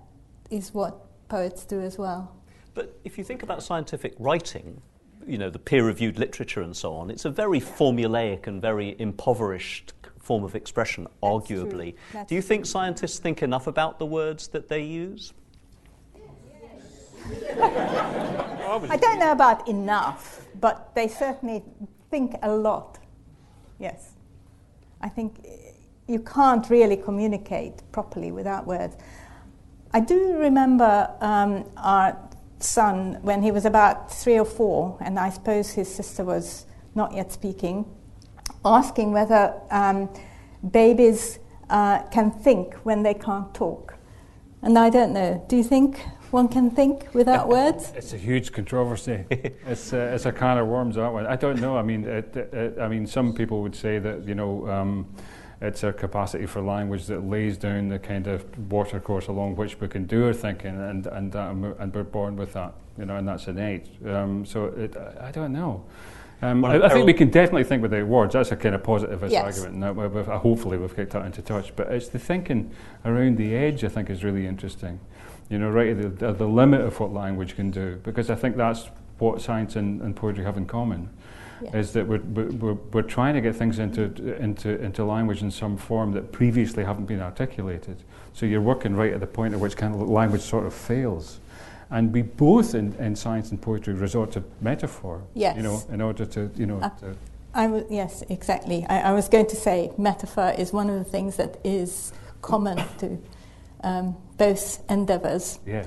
is 0.49 0.73
what 0.73 0.97
poets 1.29 1.63
do 1.65 1.79
as 1.79 1.97
well. 1.97 2.35
But 2.73 2.99
if 3.03 3.17
you 3.17 3.23
think 3.23 3.43
about 3.43 3.61
scientific 3.61 4.15
writing, 4.17 4.81
you 5.25 5.37
know, 5.37 5.51
the 5.51 5.59
peer 5.59 5.85
reviewed 5.85 6.17
literature 6.17 6.61
and 6.61 6.75
so 6.75 6.93
on, 6.95 7.11
it's 7.11 7.25
a 7.25 7.29
very 7.29 7.61
formulaic 7.61 8.47
and 8.47 8.59
very 8.59 8.95
impoverished 8.99 9.93
form 10.19 10.43
of 10.43 10.55
expression, 10.55 11.07
arguably. 11.21 11.95
Do 12.27 12.35
you 12.35 12.41
think 12.41 12.65
scientists 12.65 13.19
think 13.19 13.43
enough 13.43 13.67
about 13.67 13.99
the 13.99 14.05
words 14.05 14.47
that 14.49 14.67
they 14.67 14.81
use? 14.83 15.33
I 18.89 18.97
don't 18.99 19.19
know 19.19 19.31
about 19.31 19.67
enough, 19.67 20.45
but 20.59 20.93
they 20.95 21.07
certainly 21.07 21.63
think 22.09 22.35
a 22.41 22.51
lot. 22.51 22.99
Yes. 23.79 24.11
I 25.01 25.09
think 25.09 25.45
you 26.07 26.19
can't 26.19 26.69
really 26.69 26.97
communicate 26.97 27.81
properly 27.91 28.31
without 28.31 28.65
words. 28.67 28.95
I 29.93 29.99
do 29.99 30.37
remember 30.37 31.13
um, 31.21 31.69
our 31.77 32.17
son 32.59 33.17
when 33.21 33.41
he 33.41 33.51
was 33.51 33.65
about 33.65 34.11
three 34.11 34.37
or 34.37 34.45
four, 34.45 34.97
and 35.01 35.19
I 35.19 35.29
suppose 35.29 35.71
his 35.71 35.93
sister 35.93 36.23
was 36.23 36.65
not 36.95 37.13
yet 37.13 37.31
speaking, 37.31 37.85
asking 38.63 39.11
whether 39.11 39.53
um, 39.69 40.09
babies 40.69 41.39
uh, 41.69 42.03
can 42.03 42.31
think 42.31 42.75
when 42.83 43.03
they 43.03 43.13
can't 43.13 43.53
talk. 43.53 43.95
And 44.61 44.77
I 44.77 44.89
don't 44.89 45.13
know. 45.13 45.43
Do 45.47 45.57
you 45.57 45.63
think 45.63 46.05
one 46.31 46.47
can 46.47 46.71
think 46.71 47.13
without 47.13 47.47
words? 47.57 47.91
It's 47.95 48.13
a 48.13 48.17
huge 48.17 48.51
controversy. 48.51 49.25
it's, 49.29 49.93
uh, 49.93 50.11
it's 50.13 50.25
a 50.25 50.31
kind 50.31 50.59
of 50.59 50.67
worms 50.67 50.95
that 50.95 51.11
one. 51.11 51.27
I 51.27 51.35
don't 51.35 51.59
know. 51.59 51.77
I 51.77 51.81
mean, 51.81 52.05
it, 52.05 52.35
it, 52.35 52.77
I 52.79 52.87
mean, 52.87 53.05
some 53.05 53.33
people 53.33 53.61
would 53.61 53.75
say 53.75 53.99
that 53.99 54.27
you 54.27 54.35
know. 54.35 54.67
Um, 54.69 55.07
it's 55.63 55.83
a 55.83 55.93
capacity 55.93 56.47
for 56.47 56.59
language 56.59 57.05
that 57.05 57.23
lays 57.23 57.55
down 57.55 57.87
the 57.87 57.99
kind 57.99 58.25
of 58.25 58.71
watercourse 58.71 59.27
along 59.27 59.55
which 59.55 59.79
we 59.79 59.87
can 59.87 60.05
do 60.05 60.25
our 60.25 60.33
thinking, 60.33 60.75
and 60.81 61.05
and 61.05 61.35
and 61.35 61.93
we're 61.93 62.03
born 62.03 62.35
with 62.35 62.53
that, 62.53 62.73
you 62.97 63.05
know, 63.05 63.15
and 63.17 63.27
that's 63.27 63.45
innate. 63.47 63.87
Um, 64.03 64.43
so 64.43 64.65
it, 64.65 64.97
I 64.97 65.29
don't 65.29 65.53
know. 65.53 65.85
Um, 66.43 66.65
I, 66.65 66.83
I, 66.83 66.89
think 66.89 67.05
we 67.05 67.13
can 67.13 67.29
definitely 67.29 67.65
think 67.65 67.83
without 67.83 68.07
words. 68.07 68.33
That's 68.33 68.51
a 68.51 68.55
kind 68.55 68.73
of 68.73 68.81
positivist 68.81 69.31
yes. 69.31 69.43
argument, 69.43 69.73
and 69.75 69.83
that 69.83 69.95
we've, 69.95 70.25
hopefully 70.25 70.79
we've 70.79 70.95
kicked 70.95 71.11
that 71.11 71.23
into 71.23 71.43
touch. 71.43 71.75
But 71.75 71.91
it's 71.91 72.07
the 72.07 72.17
thinking 72.17 72.71
around 73.05 73.37
the 73.37 73.55
edge 73.55 73.83
I 73.83 73.89
think 73.89 74.09
is 74.09 74.23
really 74.23 74.47
interesting. 74.47 74.99
You 75.51 75.59
know, 75.59 75.69
right 75.69 75.89
at 75.89 76.19
the, 76.19 76.29
at 76.29 76.37
the 76.37 76.47
limit 76.47 76.79
of 76.81 76.97
what 76.99 77.11
language 77.11 77.57
can 77.57 77.71
do, 77.71 77.99
because 78.03 78.29
I 78.29 78.35
think 78.35 78.55
that's 78.55 78.89
what 79.19 79.41
science 79.41 79.75
and, 79.75 80.01
and 80.01 80.15
poetry 80.15 80.45
have 80.45 80.55
in 80.55 80.65
common 80.65 81.09
yeah. 81.61 81.77
is 81.77 81.91
that 81.91 82.07
we're, 82.07 82.19
we're, 82.19 82.73
we're 82.73 83.01
trying 83.01 83.35
to 83.35 83.41
get 83.41 83.55
things 83.55 83.77
into, 83.77 84.03
into, 84.37 84.81
into 84.81 85.03
language 85.03 85.41
in 85.41 85.51
some 85.51 85.75
form 85.77 86.13
that 86.13 86.31
previously 86.31 86.85
haven't 86.85 87.05
been 87.05 87.21
articulated. 87.21 87.97
So 88.33 88.45
you're 88.45 88.61
working 88.61 88.95
right 88.95 89.13
at 89.13 89.19
the 89.19 89.27
point 89.27 89.53
at 89.53 89.59
which 89.59 89.75
kind 89.75 89.93
of 89.93 90.01
language 90.09 90.41
sort 90.41 90.65
of 90.65 90.73
fails. 90.73 91.41
And 91.89 92.13
we 92.13 92.21
both 92.21 92.73
in, 92.73 92.93
in 92.93 93.15
science 93.15 93.51
and 93.51 93.61
poetry 93.61 93.93
resort 93.93 94.31
to 94.31 94.43
metaphor, 94.61 95.21
yes. 95.33 95.57
you 95.57 95.63
know, 95.63 95.83
in 95.91 95.99
order 95.99 96.25
to, 96.27 96.49
you 96.55 96.65
know. 96.65 96.79
Uh, 96.79 96.89
to 97.01 97.15
I 97.53 97.65
w- 97.65 97.85
yes, 97.89 98.23
exactly. 98.29 98.85
I, 98.87 99.01
I 99.01 99.11
was 99.11 99.27
going 99.27 99.47
to 99.47 99.57
say 99.57 99.91
metaphor 99.97 100.55
is 100.57 100.71
one 100.71 100.89
of 100.89 100.97
the 100.97 101.03
things 101.03 101.35
that 101.35 101.57
is 101.65 102.13
common 102.41 102.77
to 102.99 103.21
um, 103.83 104.15
both 104.41 104.83
endeavours. 104.89 105.59
Yeah. 105.67 105.85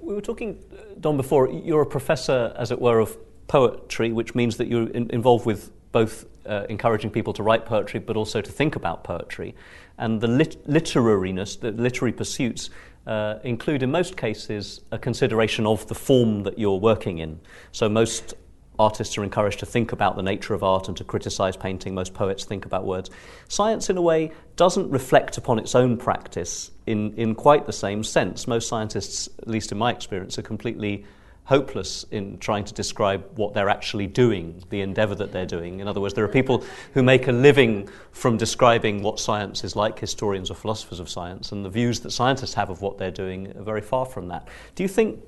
We 0.00 0.14
were 0.14 0.20
talking, 0.20 0.62
Don, 1.00 1.16
before, 1.16 1.50
you're 1.50 1.82
a 1.82 1.86
professor, 1.86 2.54
as 2.56 2.70
it 2.70 2.80
were, 2.80 3.00
of 3.00 3.18
poetry, 3.48 4.12
which 4.12 4.36
means 4.36 4.58
that 4.58 4.68
you're 4.68 4.88
in, 4.90 5.10
involved 5.10 5.44
with 5.44 5.72
both 5.90 6.24
uh, 6.46 6.66
encouraging 6.68 7.10
people 7.10 7.32
to 7.32 7.42
write 7.42 7.66
poetry 7.66 7.98
but 7.98 8.16
also 8.16 8.40
to 8.40 8.52
think 8.52 8.76
about 8.76 9.02
poetry. 9.02 9.56
And 9.98 10.20
the 10.20 10.28
lit- 10.28 10.64
literariness, 10.68 11.58
the 11.58 11.72
literary 11.72 12.12
pursuits, 12.12 12.70
uh, 13.08 13.40
include 13.42 13.82
in 13.82 13.90
most 13.90 14.16
cases 14.16 14.82
a 14.92 14.98
consideration 14.98 15.66
of 15.66 15.84
the 15.88 15.96
form 15.96 16.44
that 16.44 16.60
you're 16.60 16.78
working 16.78 17.18
in. 17.18 17.40
So 17.72 17.88
most 17.88 18.34
artists 18.78 19.16
are 19.18 19.24
encouraged 19.24 19.58
to 19.60 19.66
think 19.66 19.92
about 19.92 20.16
the 20.16 20.22
nature 20.22 20.54
of 20.54 20.62
art 20.62 20.88
and 20.88 20.96
to 20.96 21.04
criticize 21.04 21.56
painting. 21.56 21.94
Most 21.94 22.14
poets 22.14 22.44
think 22.44 22.66
about 22.66 22.84
words. 22.84 23.10
Science, 23.48 23.90
in 23.90 23.96
a 23.96 24.02
way, 24.02 24.32
doesn't 24.56 24.90
reflect 24.90 25.38
upon 25.38 25.58
its 25.58 25.74
own 25.74 25.96
practice 25.96 26.70
in, 26.86 27.14
in 27.16 27.34
quite 27.34 27.66
the 27.66 27.72
same 27.72 28.04
sense. 28.04 28.46
Most 28.46 28.68
scientists, 28.68 29.28
at 29.38 29.48
least 29.48 29.72
in 29.72 29.78
my 29.78 29.90
experience, 29.90 30.38
are 30.38 30.42
completely 30.42 31.04
hopeless 31.44 32.04
in 32.10 32.36
trying 32.38 32.64
to 32.64 32.74
describe 32.74 33.24
what 33.36 33.54
they're 33.54 33.68
actually 33.68 34.06
doing, 34.08 34.62
the 34.70 34.80
endeavor 34.80 35.14
that 35.14 35.30
they're 35.30 35.46
doing. 35.46 35.78
In 35.78 35.86
other 35.86 36.00
words, 36.00 36.12
there 36.12 36.24
are 36.24 36.28
people 36.28 36.64
who 36.92 37.04
make 37.04 37.28
a 37.28 37.32
living 37.32 37.88
from 38.10 38.36
describing 38.36 39.00
what 39.00 39.20
science 39.20 39.62
is 39.62 39.76
like, 39.76 39.96
historians 39.98 40.50
or 40.50 40.54
philosophers 40.54 40.98
of 40.98 41.08
science, 41.08 41.52
and 41.52 41.64
the 41.64 41.70
views 41.70 42.00
that 42.00 42.10
scientists 42.10 42.54
have 42.54 42.68
of 42.68 42.82
what 42.82 42.98
they're 42.98 43.12
doing 43.12 43.56
are 43.56 43.62
very 43.62 43.80
far 43.80 44.04
from 44.04 44.26
that. 44.28 44.48
Do 44.74 44.82
you 44.82 44.88
think 44.88 45.20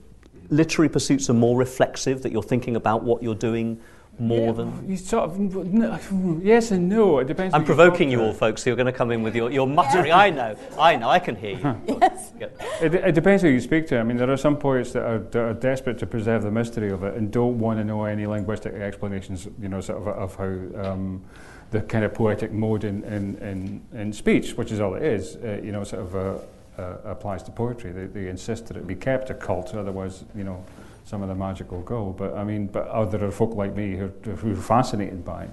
literary 0.51 0.89
pursuits 0.89 1.29
are 1.31 1.35
more 1.35 1.57
reflexive, 1.57 2.23
that 2.23 2.33
you're 2.33 2.43
thinking 2.43 2.77
about 2.77 3.03
what 3.03 3.23
you're 3.23 3.35
doing 3.35 3.81
more 4.19 4.47
yeah, 4.47 4.53
than 4.53 4.91
you 4.91 4.97
sort 4.97 5.31
of 5.31 6.43
yes 6.45 6.71
and 6.73 6.89
no. 6.89 7.19
It 7.19 7.27
depends. 7.27 7.55
I'm 7.55 7.65
provoking 7.65 8.11
you 8.11 8.21
all, 8.21 8.33
folks. 8.33 8.67
You're 8.67 8.77
going 8.77 8.87
to 8.87 8.93
come 8.93 9.11
in 9.11 9.23
with 9.23 9.37
your, 9.37 9.51
your 9.51 9.67
muttering. 9.67 10.13
I 10.13 10.31
know, 10.31 10.57
I 10.79 10.97
know, 10.97 11.09
I 11.09 11.19
can 11.19 11.37
hear 11.37 11.57
you. 11.57 11.81
yes. 12.01 12.33
It, 12.81 12.95
it, 12.95 13.15
depends 13.15 13.43
who 13.43 13.49
you 13.49 13.61
speak 13.61 13.87
to. 13.89 13.99
I 13.99 14.03
mean, 14.03 14.17
there 14.17 14.31
are 14.31 14.37
some 14.37 14.57
poets 14.57 14.93
that 14.93 15.05
are, 15.05 15.19
that 15.19 15.39
are, 15.39 15.55
desperate 15.55 15.99
to 15.99 16.07
preserve 16.07 16.43
the 16.43 16.51
mystery 16.51 16.91
of 16.91 17.05
it 17.05 17.15
and 17.15 17.31
don't 17.31 17.59
want 17.59 17.79
to 17.79 17.85
know 17.85 18.05
any 18.05 18.27
linguistic 18.27 18.75
explanations. 18.75 19.47
You 19.61 19.69
know, 19.69 19.81
sort 19.81 20.03
of 20.03 20.09
of 20.09 20.35
how. 20.37 20.91
Um, 20.91 21.25
the 21.71 21.83
kind 21.83 22.03
of 22.03 22.15
poetic 22.15 22.51
mode 22.51 22.85
in, 22.85 23.05
in, 23.05 23.37
in, 23.39 23.83
in 23.93 24.11
speech, 24.11 24.55
which 24.55 24.73
is 24.73 24.81
all 24.81 24.95
it 24.95 25.03
is, 25.03 25.37
uh, 25.37 25.61
you 25.63 25.71
know, 25.71 25.85
sort 25.85 26.01
of 26.01 26.17
uh, 26.17 26.39
uh, 26.79 26.97
applies 27.05 27.43
to 27.45 27.51
poetry. 27.51 27.93
They, 27.93 28.07
they 28.07 28.29
insist 28.29 28.67
that 28.67 28.77
it 28.77 28.87
be 28.87 28.95
kept 28.95 29.31
occult, 29.31 29.75
otherwise, 29.75 30.25
you 30.35 30.45
know, 30.45 30.65
some 31.05 31.23
of 31.23 31.29
the 31.29 31.35
magic 31.35 31.73
will 31.73 31.83
go. 31.83 32.15
But 32.17 32.35
I 32.35 32.45
mean, 32.45 32.67
but 32.67 33.11
there 33.11 33.25
are 33.25 33.31
folk 33.31 33.55
like 33.55 33.75
me 33.75 33.97
who, 33.97 34.09
who 34.09 34.53
are 34.53 34.57
fascinated 34.57 35.25
by 35.25 35.49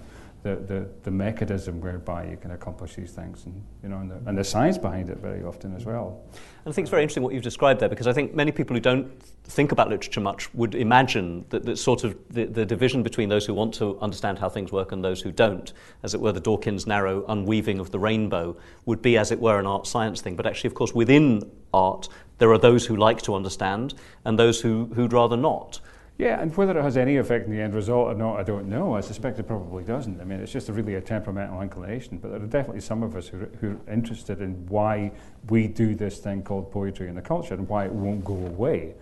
the, 0.45 0.55
the, 0.57 0.87
the 1.01 1.09
mechanism 1.09 1.81
whereby 1.81 2.29
you 2.29 2.37
can 2.37 2.51
accomplish 2.51 2.93
these 2.93 3.11
things, 3.11 3.47
and 3.47 3.63
you 3.81 3.89
know, 3.89 3.97
and 3.97 4.11
the, 4.11 4.21
and 4.27 4.37
the 4.37 4.43
science 4.43 4.77
behind 4.77 5.09
it 5.09 5.17
very 5.17 5.43
often 5.43 5.75
as 5.75 5.85
well. 5.85 6.21
And 6.33 6.71
I 6.71 6.71
think 6.71 6.85
it's 6.85 6.91
very 6.91 7.01
interesting 7.01 7.23
what 7.23 7.33
you've 7.33 7.41
described 7.41 7.79
there, 7.79 7.89
because 7.89 8.05
I 8.05 8.13
think 8.13 8.35
many 8.35 8.51
people 8.51 8.75
who 8.75 8.79
don't 8.79 9.07
think 9.45 9.71
about 9.71 9.89
literature 9.89 10.21
much 10.21 10.53
would 10.53 10.75
imagine 10.75 11.45
that, 11.49 11.65
that 11.65 11.77
sort 11.77 12.03
of 12.03 12.15
the, 12.29 12.45
the 12.45 12.63
division 12.63 13.01
between 13.01 13.27
those 13.27 13.47
who 13.47 13.55
want 13.55 13.73
to 13.75 13.99
understand 14.01 14.37
how 14.37 14.47
things 14.47 14.71
work 14.71 14.91
and 14.91 15.03
those 15.03 15.19
who 15.19 15.31
don't, 15.31 15.73
as 16.03 16.13
it 16.13 16.21
were, 16.21 16.31
the 16.31 16.39
Dawkins 16.39 16.85
narrow 16.85 17.25
unweaving 17.27 17.79
of 17.79 17.89
the 17.89 17.97
rainbow, 17.97 18.55
would 18.85 19.01
be, 19.01 19.17
as 19.17 19.31
it 19.31 19.39
were, 19.39 19.57
an 19.57 19.65
art 19.65 19.87
science 19.87 20.21
thing. 20.21 20.35
But 20.35 20.45
actually, 20.45 20.67
of 20.67 20.75
course, 20.75 20.93
within 20.93 21.41
art, 21.73 22.07
there 22.37 22.51
are 22.51 22.59
those 22.59 22.85
who 22.85 22.95
like 22.97 23.23
to 23.23 23.33
understand 23.33 23.95
and 24.25 24.37
those 24.37 24.61
who, 24.61 24.91
who'd 24.93 25.13
rather 25.13 25.37
not. 25.37 25.79
Yeah, 26.17 26.41
and 26.41 26.55
whether 26.55 26.77
it 26.79 26.81
has 26.81 26.95
any 26.95 27.17
effect 27.17 27.45
in 27.45 27.51
the 27.51 27.61
end 27.61 27.73
result 27.73 28.07
or 28.07 28.13
not, 28.13 28.39
I 28.39 28.43
don't 28.43 28.69
know. 28.69 28.95
I 28.95 29.01
suspect 29.01 29.37
it 29.37 29.43
probably 29.43 29.83
doesn't. 29.83 30.21
I 30.21 30.23
mean, 30.23 30.39
it's 30.39 30.51
just 30.51 30.69
a 30.69 30.73
really 30.73 30.95
a 30.95 31.01
temperamental 31.01 31.61
inclination, 31.61 32.19
but 32.19 32.31
there 32.31 32.41
are 32.41 32.47
definitely 32.47 32.81
some 32.81 33.03
of 33.03 33.17
us 33.17 33.27
who, 33.27 33.39
who 33.59 33.71
are 33.71 33.93
interested 33.93 34.39
in 34.39 34.65
why 34.67 35.11
we 35.49 35.67
do 35.67 35.93
this 35.93 36.19
thing 36.19 36.41
called 36.41 36.71
poetry 36.71 37.09
in 37.09 37.15
the 37.15 37.21
culture 37.21 37.53
and 37.53 37.67
why 37.67 37.85
it 37.85 37.91
won't 37.91 38.23
go 38.23 38.33
away. 38.33 38.93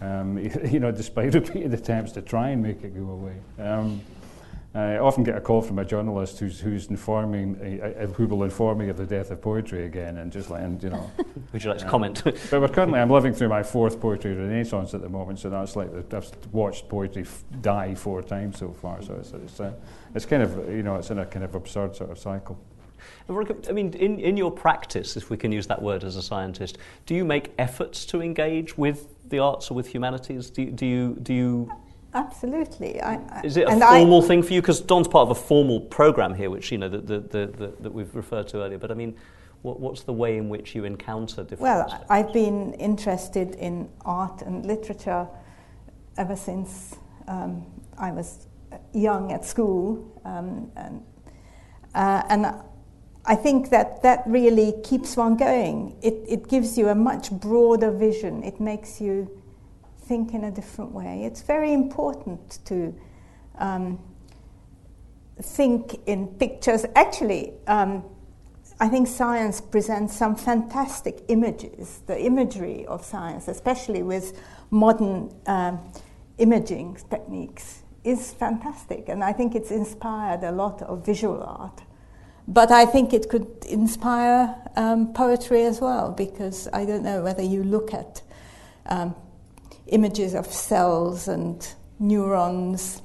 Um, 0.00 0.38
you 0.70 0.80
know, 0.80 0.90
despite 0.90 1.34
repeated 1.34 1.74
attempts 1.74 2.12
to 2.12 2.22
try 2.22 2.48
and 2.50 2.62
make 2.62 2.82
it 2.82 2.94
go 2.94 3.10
away. 3.10 3.36
Um, 3.58 4.00
I 4.74 4.96
often 4.96 5.22
get 5.22 5.36
a 5.36 5.40
call 5.40 5.60
from 5.60 5.78
a 5.78 5.84
journalist 5.84 6.38
who's, 6.38 6.58
who's 6.58 6.86
informing, 6.86 7.82
uh, 7.82 8.06
who 8.06 8.26
will 8.26 8.42
inform 8.42 8.78
me 8.78 8.88
of 8.88 8.96
the 8.96 9.04
death 9.04 9.30
of 9.30 9.42
poetry 9.42 9.84
again, 9.84 10.16
and 10.16 10.32
just 10.32 10.48
like, 10.48 10.62
and, 10.62 10.82
you 10.82 10.88
know. 10.88 11.10
Would 11.52 11.62
you 11.62 11.68
like 11.68 11.80
to 11.80 11.88
comment? 11.88 12.22
but 12.24 12.52
we're 12.52 12.68
currently, 12.68 12.98
I'm 12.98 13.10
living 13.10 13.34
through 13.34 13.50
my 13.50 13.62
fourth 13.62 14.00
poetry 14.00 14.34
renaissance 14.34 14.94
at 14.94 15.02
the 15.02 15.10
moment, 15.10 15.40
so 15.40 15.50
that's 15.50 15.76
like 15.76 16.08
the, 16.08 16.16
I've 16.16 16.30
watched 16.52 16.88
poetry 16.88 17.22
f- 17.22 17.44
die 17.60 17.94
four 17.94 18.22
times 18.22 18.58
so 18.58 18.72
far. 18.72 19.02
So 19.02 19.14
it's, 19.14 19.32
it's, 19.32 19.60
uh, 19.60 19.72
it's 20.14 20.24
kind 20.24 20.42
of, 20.42 20.56
you 20.70 20.82
know, 20.82 20.96
it's 20.96 21.10
in 21.10 21.18
a 21.18 21.26
kind 21.26 21.44
of 21.44 21.54
absurd 21.54 21.94
sort 21.94 22.10
of 22.10 22.18
cycle. 22.18 22.58
I 23.28 23.72
mean, 23.72 23.92
in, 23.94 24.18
in 24.20 24.36
your 24.36 24.50
practice, 24.50 25.16
if 25.16 25.28
we 25.28 25.36
can 25.36 25.52
use 25.52 25.66
that 25.66 25.82
word 25.82 26.04
as 26.04 26.16
a 26.16 26.22
scientist, 26.22 26.78
do 27.04 27.14
you 27.14 27.24
make 27.24 27.52
efforts 27.58 28.06
to 28.06 28.22
engage 28.22 28.78
with 28.78 29.08
the 29.28 29.38
arts 29.38 29.70
or 29.70 29.74
with 29.74 29.92
humanities? 29.92 30.50
Do, 30.50 30.70
do 30.70 30.86
you 30.86 31.16
do 31.22 31.32
you 31.32 31.72
Absolutely. 32.14 33.00
I, 33.00 33.14
I, 33.14 33.40
Is 33.42 33.56
it 33.56 33.66
a 33.66 33.78
formal 33.78 34.22
I, 34.22 34.26
thing 34.26 34.42
for 34.42 34.52
you? 34.52 34.60
Because 34.60 34.80
Don's 34.80 35.08
part 35.08 35.28
of 35.28 35.30
a 35.30 35.40
formal 35.40 35.80
program 35.80 36.34
here, 36.34 36.50
which 36.50 36.70
you 36.70 36.78
know 36.78 36.88
that, 36.88 37.30
that 37.30 37.92
we've 37.92 38.14
referred 38.14 38.48
to 38.48 38.62
earlier. 38.62 38.78
But 38.78 38.90
I 38.90 38.94
mean, 38.94 39.16
what, 39.62 39.80
what's 39.80 40.02
the 40.02 40.12
way 40.12 40.36
in 40.36 40.48
which 40.48 40.74
you 40.74 40.84
encounter 40.84 41.42
different? 41.42 41.60
Well, 41.62 42.04
I've 42.10 42.32
been 42.32 42.74
interested 42.74 43.54
in 43.54 43.88
art 44.04 44.42
and 44.42 44.66
literature 44.66 45.26
ever 46.18 46.36
since 46.36 46.96
um, 47.28 47.64
I 47.96 48.10
was 48.10 48.46
young 48.92 49.32
at 49.32 49.44
school, 49.44 50.20
um, 50.24 50.70
and, 50.76 51.02
uh, 51.94 52.22
and 52.28 52.46
I 53.24 53.36
think 53.36 53.70
that 53.70 54.02
that 54.02 54.24
really 54.26 54.74
keeps 54.82 55.16
one 55.16 55.36
going. 55.36 55.96
It, 56.02 56.24
it 56.28 56.48
gives 56.48 56.76
you 56.76 56.88
a 56.88 56.94
much 56.94 57.30
broader 57.30 57.90
vision. 57.90 58.42
It 58.42 58.60
makes 58.60 59.00
you 59.00 59.41
think 60.04 60.34
in 60.34 60.44
a 60.44 60.50
different 60.50 60.92
way. 60.92 61.24
It's 61.24 61.42
very 61.42 61.72
important 61.72 62.58
to 62.66 62.94
um, 63.58 63.98
think 65.40 66.00
in 66.06 66.26
pictures. 66.26 66.84
Actually, 66.94 67.52
um, 67.66 68.04
I 68.80 68.88
think 68.88 69.06
science 69.06 69.60
presents 69.60 70.16
some 70.16 70.34
fantastic 70.34 71.22
images. 71.28 72.00
The 72.06 72.20
imagery 72.20 72.84
of 72.86 73.04
science, 73.04 73.48
especially 73.48 74.02
with 74.02 74.40
modern 74.70 75.32
um, 75.46 75.80
imaging 76.38 76.98
techniques, 77.08 77.82
is 78.02 78.32
fantastic, 78.32 79.08
and 79.08 79.22
I 79.22 79.32
think 79.32 79.54
it's 79.54 79.70
inspired 79.70 80.42
a 80.42 80.50
lot 80.50 80.82
of 80.82 81.06
visual 81.06 81.42
art. 81.42 81.82
But 82.48 82.72
I 82.72 82.84
think 82.84 83.12
it 83.12 83.28
could 83.28 83.46
inspire 83.68 84.56
um, 84.74 85.12
poetry 85.12 85.62
as 85.64 85.80
well, 85.80 86.10
because 86.10 86.68
I 86.72 86.84
don't 86.84 87.04
know 87.04 87.22
whether 87.22 87.42
you 87.42 87.62
look 87.62 87.94
at 87.94 88.22
um, 88.86 89.14
images 89.86 90.34
of 90.34 90.46
cells 90.46 91.28
and 91.28 91.74
neurons, 91.98 93.02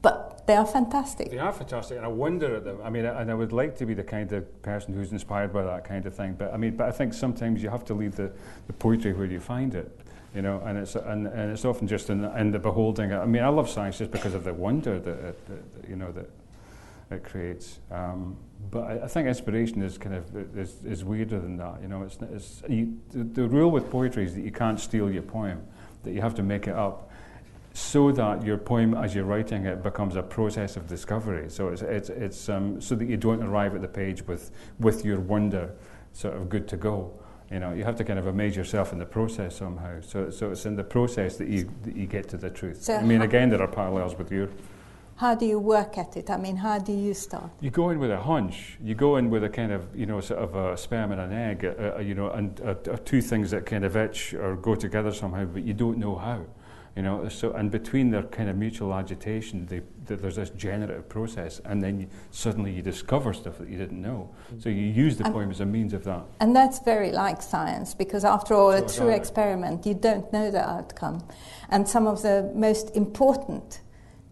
but 0.00 0.46
they 0.46 0.56
are 0.56 0.66
fantastic. 0.66 1.30
They 1.30 1.38
are 1.38 1.52
fantastic, 1.52 1.96
and 1.96 2.06
I 2.06 2.08
wonder 2.08 2.56
at 2.56 2.64
them. 2.64 2.78
I 2.82 2.90
mean, 2.90 3.04
and 3.04 3.30
I 3.30 3.34
would 3.34 3.52
like 3.52 3.76
to 3.76 3.86
be 3.86 3.94
the 3.94 4.02
kind 4.02 4.32
of 4.32 4.62
person 4.62 4.94
who's 4.94 5.12
inspired 5.12 5.52
by 5.52 5.62
that 5.62 5.84
kind 5.84 6.04
of 6.06 6.14
thing. 6.14 6.34
But 6.34 6.52
I 6.52 6.56
mean, 6.56 6.76
but 6.76 6.88
I 6.88 6.92
think 6.92 7.14
sometimes 7.14 7.62
you 7.62 7.70
have 7.70 7.84
to 7.86 7.94
leave 7.94 8.16
the, 8.16 8.32
the 8.66 8.72
poetry 8.72 9.12
where 9.12 9.26
you 9.26 9.40
find 9.40 9.74
it 9.74 9.98
you 10.34 10.40
know, 10.40 10.62
and 10.64 10.78
it's 10.78 10.94
and, 10.94 11.26
and 11.26 11.52
it's 11.52 11.64
often 11.64 11.86
just 11.86 12.08
in, 12.08 12.22
the, 12.22 12.38
in 12.38 12.50
the 12.52 12.58
beholding. 12.58 13.12
I 13.12 13.26
mean, 13.26 13.42
I 13.42 13.48
love 13.48 13.68
science 13.68 13.98
just 13.98 14.10
because 14.10 14.34
of 14.34 14.44
the 14.44 14.54
wonder 14.54 14.98
that, 14.98 15.10
it, 15.10 15.46
that 15.46 15.88
you 15.88 15.96
know 15.96 16.10
that 16.12 16.30
it 17.12 17.24
creates. 17.24 17.80
Um, 17.90 18.36
but 18.70 18.84
I, 18.84 19.04
I, 19.04 19.06
think 19.08 19.28
inspiration 19.28 19.82
is 19.82 19.98
kind 19.98 20.14
of 20.14 20.56
is, 20.56 20.84
is 20.84 21.04
weirder 21.04 21.40
than 21.40 21.56
that. 21.58 21.82
You 21.82 21.88
know, 21.88 22.02
it's, 22.02 22.18
it's 22.22 22.62
you, 22.68 22.98
the, 23.10 23.24
the, 23.24 23.48
rule 23.48 23.70
with 23.70 23.90
poetry 23.90 24.24
is 24.24 24.34
that 24.34 24.44
you 24.44 24.52
can't 24.52 24.80
steal 24.80 25.10
your 25.10 25.22
poem, 25.22 25.62
that 26.04 26.12
you 26.12 26.20
have 26.20 26.34
to 26.36 26.42
make 26.42 26.66
it 26.66 26.74
up, 26.74 27.10
so 27.74 28.12
that 28.12 28.44
your 28.44 28.58
poem, 28.58 28.94
as 28.94 29.14
you're 29.14 29.24
writing 29.24 29.66
it, 29.66 29.82
becomes 29.82 30.16
a 30.16 30.22
process 30.22 30.76
of 30.76 30.86
discovery. 30.86 31.48
So 31.48 31.68
it's 31.68 31.82
it's, 31.82 32.08
it's 32.08 32.48
um, 32.48 32.80
so 32.80 32.94
that 32.94 33.06
you 33.06 33.16
don't 33.16 33.42
arrive 33.42 33.74
at 33.74 33.82
the 33.82 33.88
page 33.88 34.26
with 34.26 34.50
with 34.78 35.04
your 35.04 35.20
wonder 35.20 35.74
sort 36.12 36.36
of 36.36 36.48
good 36.48 36.68
to 36.68 36.76
go. 36.76 37.12
You 37.50 37.60
know, 37.60 37.72
you 37.72 37.84
have 37.84 37.96
to 37.96 38.04
kind 38.04 38.18
of 38.18 38.26
amaze 38.26 38.56
yourself 38.56 38.92
in 38.92 38.98
the 38.98 39.04
process 39.04 39.56
somehow. 39.56 40.00
So, 40.00 40.30
so 40.30 40.52
it's 40.52 40.64
in 40.64 40.74
the 40.74 40.84
process 40.84 41.36
that 41.36 41.48
you 41.48 41.70
that 41.82 41.94
you 41.94 42.06
get 42.06 42.28
to 42.30 42.38
the 42.38 42.48
truth. 42.48 42.82
So 42.84 42.96
I 42.96 43.02
mean, 43.02 43.22
again, 43.22 43.50
there 43.50 43.60
are 43.60 43.68
parallels 43.68 44.16
with 44.16 44.32
your 44.32 44.48
how 45.16 45.34
do 45.34 45.46
you 45.46 45.58
work 45.58 45.98
at 45.98 46.16
it? 46.16 46.30
I 46.30 46.36
mean, 46.36 46.56
how 46.56 46.78
do 46.78 46.92
you 46.92 47.14
start? 47.14 47.50
You 47.60 47.70
go 47.70 47.90
in 47.90 47.98
with 47.98 48.10
a 48.10 48.20
hunch. 48.20 48.78
You 48.82 48.94
go 48.94 49.16
in 49.16 49.30
with 49.30 49.44
a 49.44 49.48
kind 49.48 49.72
of, 49.72 49.94
you 49.94 50.06
know, 50.06 50.20
sort 50.20 50.40
of 50.40 50.54
a 50.54 50.76
sperm 50.76 51.12
and 51.12 51.20
an 51.20 51.32
egg, 51.32 51.64
uh, 51.64 51.94
uh, 51.96 52.00
you 52.00 52.14
know, 52.14 52.30
and 52.30 52.60
uh, 52.60 52.74
uh, 52.90 52.96
two 53.04 53.20
things 53.20 53.50
that 53.50 53.66
kind 53.66 53.84
of 53.84 53.96
itch 53.96 54.34
or 54.34 54.56
go 54.56 54.74
together 54.74 55.12
somehow, 55.12 55.44
but 55.44 55.62
you 55.62 55.74
don't 55.74 55.98
know 55.98 56.16
how. 56.16 56.44
You 56.96 57.02
know, 57.02 57.26
so 57.30 57.52
and 57.52 57.70
between 57.70 58.10
their 58.10 58.24
kind 58.24 58.50
of 58.50 58.56
mutual 58.56 58.92
agitation, 58.92 59.64
they, 59.64 59.80
they, 60.04 60.14
there's 60.16 60.36
this 60.36 60.50
generative 60.50 61.08
process, 61.08 61.58
and 61.64 61.82
then 61.82 62.00
you, 62.00 62.06
suddenly 62.32 62.70
you 62.70 62.82
discover 62.82 63.32
stuff 63.32 63.56
that 63.58 63.68
you 63.70 63.78
didn't 63.78 64.02
know. 64.02 64.28
So 64.58 64.68
you 64.68 64.88
use 64.88 65.16
the 65.16 65.24
and 65.24 65.32
poem 65.32 65.50
as 65.50 65.60
a 65.60 65.64
means 65.64 65.94
of 65.94 66.04
that. 66.04 66.22
And 66.40 66.54
that's 66.54 66.80
very 66.80 67.10
like 67.10 67.40
science, 67.40 67.94
because 67.94 68.26
after 68.26 68.52
all, 68.52 68.72
so 68.72 68.84
a 68.84 68.88
true 68.88 69.08
experiment, 69.08 69.86
you 69.86 69.94
don't 69.94 70.30
know 70.34 70.50
the 70.50 70.68
outcome, 70.68 71.26
and 71.70 71.88
some 71.88 72.06
of 72.06 72.20
the 72.20 72.50
most 72.54 72.94
important 72.94 73.80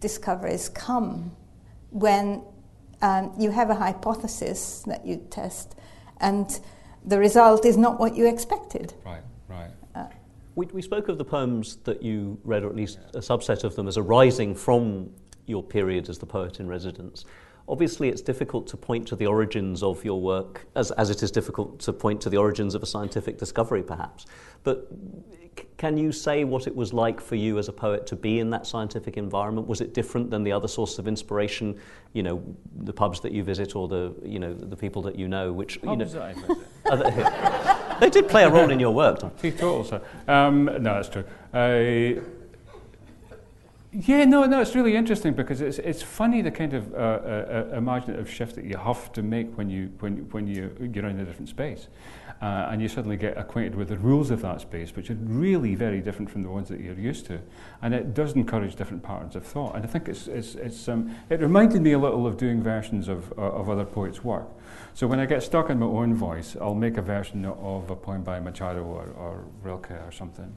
discoveries 0.00 0.68
come 0.68 1.36
when 1.90 2.42
um, 3.02 3.32
you 3.38 3.50
have 3.50 3.70
a 3.70 3.74
hypothesis 3.74 4.82
that 4.86 5.06
you 5.06 5.26
test 5.30 5.76
and 6.20 6.60
the 7.04 7.18
result 7.18 7.64
is 7.64 7.76
not 7.76 7.98
what 7.98 8.14
you 8.14 8.26
expected. 8.26 8.94
Right, 9.04 9.22
right. 9.48 9.70
Uh, 9.94 10.06
we, 10.54 10.66
we 10.66 10.82
spoke 10.82 11.08
of 11.08 11.18
the 11.18 11.24
poems 11.24 11.76
that 11.84 12.02
you 12.02 12.38
read, 12.44 12.62
or 12.62 12.68
at 12.68 12.76
least 12.76 12.98
a 13.14 13.18
subset 13.18 13.64
of 13.64 13.74
them, 13.76 13.88
as 13.88 13.96
arising 13.96 14.54
from 14.54 15.10
your 15.46 15.62
period 15.62 16.08
as 16.08 16.18
the 16.18 16.26
poet 16.26 16.60
in 16.60 16.68
residence. 16.68 17.24
Obviously, 17.68 18.08
it's 18.08 18.20
difficult 18.20 18.66
to 18.66 18.76
point 18.76 19.06
to 19.08 19.16
the 19.16 19.26
origins 19.26 19.82
of 19.82 20.04
your 20.04 20.20
work, 20.20 20.66
as, 20.74 20.90
as 20.92 21.08
it 21.08 21.22
is 21.22 21.30
difficult 21.30 21.78
to 21.80 21.92
point 21.92 22.20
to 22.20 22.28
the 22.28 22.36
origins 22.36 22.74
of 22.74 22.82
a 22.82 22.86
scientific 22.86 23.38
discovery, 23.38 23.82
perhaps. 23.82 24.26
But 24.64 24.88
can 25.76 25.96
you 25.96 26.12
say 26.12 26.44
what 26.44 26.66
it 26.66 26.74
was 26.74 26.92
like 26.92 27.20
for 27.20 27.36
you 27.36 27.58
as 27.58 27.68
a 27.68 27.72
poet 27.72 28.06
to 28.08 28.16
be 28.16 28.38
in 28.38 28.50
that 28.50 28.66
scientific 28.66 29.16
environment? 29.16 29.66
Was 29.66 29.80
it 29.80 29.94
different 29.94 30.30
than 30.30 30.42
the 30.42 30.52
other 30.52 30.68
sources 30.68 30.98
of 30.98 31.08
inspiration? 31.08 31.78
You 32.12 32.22
know, 32.22 32.56
the 32.82 32.92
pubs 32.92 33.20
that 33.20 33.32
you 33.32 33.44
visit 33.44 33.76
or 33.76 33.88
the 33.88 34.14
you 34.24 34.38
know 34.38 34.54
the 34.54 34.76
people 34.76 35.02
that 35.02 35.16
you 35.16 35.28
know, 35.28 35.52
which 35.52 35.80
pubs 35.82 36.14
you 36.14 36.20
know. 36.20 36.34
They, 36.90 38.06
they 38.06 38.10
did 38.10 38.28
play 38.28 38.44
a 38.44 38.50
role 38.50 38.70
in 38.70 38.80
your 38.80 38.92
work. 38.92 39.20
Teetotal, 39.38 39.84
sir. 39.84 40.02
Um, 40.26 40.64
no, 40.64 41.00
that's 41.00 41.08
true. 41.08 41.24
Uh, 41.52 42.20
yeah, 43.92 44.24
no, 44.24 44.44
no, 44.44 44.60
it's 44.60 44.74
really 44.74 44.94
interesting 44.94 45.32
because 45.34 45.60
it's 45.60 45.78
it's 45.78 46.02
funny 46.02 46.42
the 46.42 46.50
kind 46.50 46.74
of 46.74 46.92
uh, 46.94 46.96
uh, 46.96 47.66
uh 47.72 47.76
imaginative 47.76 48.30
shift 48.30 48.54
that 48.54 48.64
you 48.64 48.76
have 48.76 49.12
to 49.12 49.22
make 49.22 49.56
when 49.56 49.68
you 49.68 49.90
when 49.98 50.28
when 50.30 50.46
you 50.46 50.70
you're 50.94 51.06
in 51.06 51.18
a 51.18 51.24
different 51.24 51.48
space 51.48 51.88
uh, 52.40 52.68
and 52.70 52.80
you 52.80 52.88
suddenly 52.88 53.16
get 53.16 53.36
acquainted 53.36 53.74
with 53.74 53.88
the 53.88 53.98
rules 53.98 54.30
of 54.30 54.40
that 54.40 54.60
space, 54.62 54.96
which 54.96 55.10
are 55.10 55.14
really 55.14 55.74
very 55.74 56.00
different 56.00 56.30
from 56.30 56.42
the 56.42 56.48
ones 56.48 56.68
that 56.68 56.80
you're 56.80 56.94
used 56.94 57.26
to. 57.26 57.38
And 57.82 57.92
it 57.92 58.14
does 58.14 58.32
encourage 58.32 58.76
different 58.76 59.02
patterns 59.02 59.36
of 59.36 59.44
thought. 59.44 59.76
And 59.76 59.84
I 59.84 59.86
think 59.86 60.08
it's, 60.08 60.26
it's, 60.26 60.54
it's, 60.54 60.88
um, 60.88 61.14
it 61.28 61.40
reminded 61.40 61.82
me 61.82 61.92
a 61.92 61.98
little 61.98 62.26
of 62.26 62.38
doing 62.38 62.62
versions 62.62 63.08
of, 63.08 63.30
uh, 63.36 63.42
of 63.42 63.68
other 63.68 63.84
poets' 63.84 64.24
work. 64.24 64.48
So 64.94 65.06
when 65.06 65.20
I 65.20 65.26
get 65.26 65.42
stuck 65.42 65.68
in 65.68 65.78
my 65.78 65.86
own 65.86 66.14
voice, 66.14 66.56
I'll 66.58 66.74
make 66.74 66.96
a 66.96 67.02
version 67.02 67.44
of 67.44 67.90
a 67.90 67.96
poem 67.96 68.22
by 68.22 68.40
Machado 68.40 68.84
or, 68.84 69.08
or 69.18 69.44
Rilke 69.62 69.90
or 69.90 70.10
something. 70.10 70.56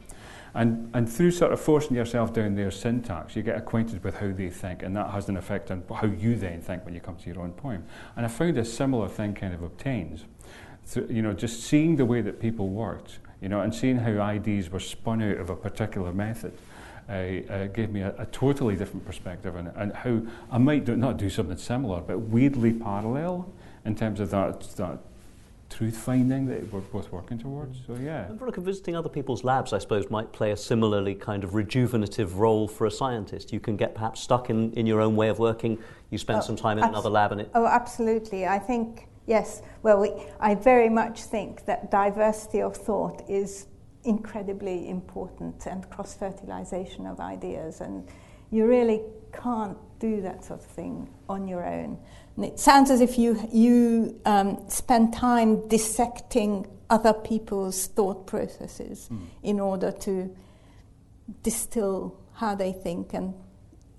And, 0.55 0.89
and 0.93 1.11
through 1.11 1.31
sort 1.31 1.51
of 1.51 1.59
forcing 1.59 1.95
yourself 1.95 2.31
down 2.31 2.55
their 2.55 2.69
syntax, 2.69 3.35
you 3.35 3.41
get 3.41 3.57
acquainted 3.57 4.03
with 4.03 4.17
how 4.17 4.31
they 4.31 4.49
think, 4.49 4.83
and 4.83 4.95
that 4.95 5.09
has 5.09 5.27
an 5.27 5.35
effect 5.35 5.71
on 5.71 5.83
how 5.93 6.05
you 6.05 6.35
then 6.35 6.61
think 6.61 6.85
when 6.85 6.93
you 6.93 6.99
come 6.99 7.15
to 7.17 7.29
your 7.29 7.41
own 7.41 7.53
poem. 7.53 7.83
And 8.15 8.25
I 8.25 8.29
found 8.29 8.57
a 8.57 8.65
similar 8.65 9.07
thing 9.07 9.33
kind 9.33 9.53
of 9.53 9.63
obtains 9.63 10.25
you 11.09 11.21
know, 11.21 11.33
just 11.33 11.63
seeing 11.63 11.95
the 11.95 12.05
way 12.05 12.21
that 12.21 12.39
people 12.39 12.69
worked, 12.69 13.19
you 13.41 13.49
know, 13.49 13.61
and 13.61 13.73
seeing 13.73 13.97
how 13.97 14.21
ideas 14.21 14.69
were 14.69 14.79
spun 14.79 15.21
out 15.21 15.37
of 15.37 15.49
a 15.49 15.55
particular 15.55 16.13
method. 16.13 16.53
Uh, 17.09 17.41
uh, 17.49 17.67
gave 17.67 17.91
me 17.91 17.99
a, 17.99 18.15
a, 18.17 18.25
totally 18.27 18.77
different 18.77 19.05
perspective 19.05 19.57
and, 19.57 19.69
and 19.75 19.91
how 19.91 20.21
I 20.49 20.57
might 20.57 20.85
do, 20.85 20.95
not 20.95 21.17
do 21.17 21.29
something 21.29 21.57
similar, 21.57 21.99
but 21.99 22.17
weirdly 22.17 22.71
parallel 22.71 23.51
in 23.83 23.93
terms 23.93 24.21
of 24.21 24.29
that, 24.29 24.61
that 24.77 24.99
truth 25.69 25.97
finding 25.97 26.45
that 26.47 26.71
we're 26.71 26.81
both 26.81 27.11
working 27.11 27.39
towards. 27.39 27.79
So 27.87 27.95
yeah. 27.95 28.27
And 28.27 28.37
Veronica, 28.37 28.61
visiting 28.61 28.95
other 28.95 29.09
people's 29.09 29.43
labs, 29.43 29.73
I 29.73 29.79
suppose, 29.79 30.09
might 30.09 30.31
play 30.31 30.51
a 30.51 30.57
similarly 30.57 31.15
kind 31.15 31.43
of 31.43 31.51
rejuvenative 31.51 32.37
role 32.37 32.67
for 32.67 32.85
a 32.85 32.91
scientist. 32.91 33.51
You 33.51 33.59
can 33.59 33.75
get 33.75 33.95
perhaps 33.95 34.21
stuck 34.21 34.49
in, 34.49 34.71
in 34.73 34.85
your 34.85 35.01
own 35.01 35.15
way 35.15 35.29
of 35.29 35.39
working. 35.39 35.79
You 36.11 36.17
spend 36.17 36.39
oh, 36.39 36.41
some 36.43 36.55
time 36.55 36.77
in 36.77 36.83
abs- 36.83 36.91
another 36.91 37.09
lab, 37.09 37.31
and 37.31 37.41
it. 37.41 37.51
Oh, 37.55 37.65
absolutely. 37.65 38.45
I 38.45 38.59
think 38.59 39.07
Yes, 39.25 39.61
well, 39.83 40.01
we, 40.01 40.11
I 40.39 40.55
very 40.55 40.89
much 40.89 41.21
think 41.21 41.65
that 41.65 41.89
diversity 41.89 42.61
of 42.61 42.75
thought 42.75 43.23
is 43.29 43.67
incredibly 44.03 44.89
important 44.89 45.65
and 45.65 45.89
cross 45.89 46.13
fertilization 46.13 47.05
of 47.07 47.21
ideas, 47.21 47.79
and 47.79 48.05
you 48.51 48.67
really 48.67 49.01
can't 49.31 49.77
do 49.99 50.21
that 50.21 50.43
sort 50.43 50.59
of 50.59 50.65
thing 50.65 51.09
on 51.29 51.47
your 51.47 51.65
own. 51.65 51.97
And 52.35 52.45
it 52.45 52.59
sounds 52.59 52.89
as 52.89 53.01
if 53.01 53.17
you, 53.17 53.47
you 53.51 54.19
um, 54.25 54.63
spend 54.67 55.13
time 55.13 55.67
dissecting 55.67 56.67
other 56.89 57.13
people's 57.13 57.87
thought 57.87 58.25
processes 58.27 59.09
mm. 59.11 59.25
in 59.43 59.59
order 59.59 59.91
to 59.91 60.35
distill 61.41 62.19
how 62.33 62.55
they 62.55 62.71
think, 62.71 63.13
and 63.13 63.33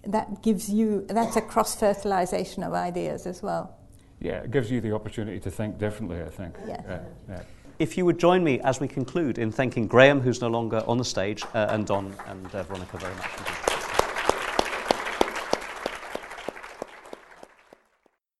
that 0.06 0.42
gives 0.42 0.68
you, 0.68 1.06
that's 1.08 1.36
a 1.36 1.40
cross 1.40 1.74
fertilization 1.74 2.62
of 2.62 2.72
ideas 2.72 3.26
as 3.26 3.42
well 3.42 3.76
yeah, 4.24 4.38
it 4.38 4.50
gives 4.50 4.70
you 4.70 4.80
the 4.80 4.92
opportunity 4.92 5.38
to 5.38 5.50
think 5.50 5.78
differently, 5.78 6.22
I 6.22 6.30
think. 6.30 6.56
Yeah. 6.66 6.80
yeah, 6.88 7.00
yeah. 7.28 7.42
If 7.78 7.98
you 7.98 8.06
would 8.06 8.18
join 8.18 8.42
me 8.42 8.58
as 8.60 8.80
we 8.80 8.88
conclude 8.88 9.38
in 9.38 9.52
thanking 9.52 9.86
Graeme, 9.86 10.20
who's 10.20 10.40
no 10.40 10.48
longer 10.48 10.82
on 10.86 10.96
the 10.96 11.04
stage, 11.04 11.42
uh, 11.54 11.66
and 11.70 11.86
Don 11.86 12.14
and 12.26 12.54
uh, 12.54 12.62
Veronica 12.62 12.96
very 12.96 13.14
much 13.14 13.30
indeed. 13.38 13.63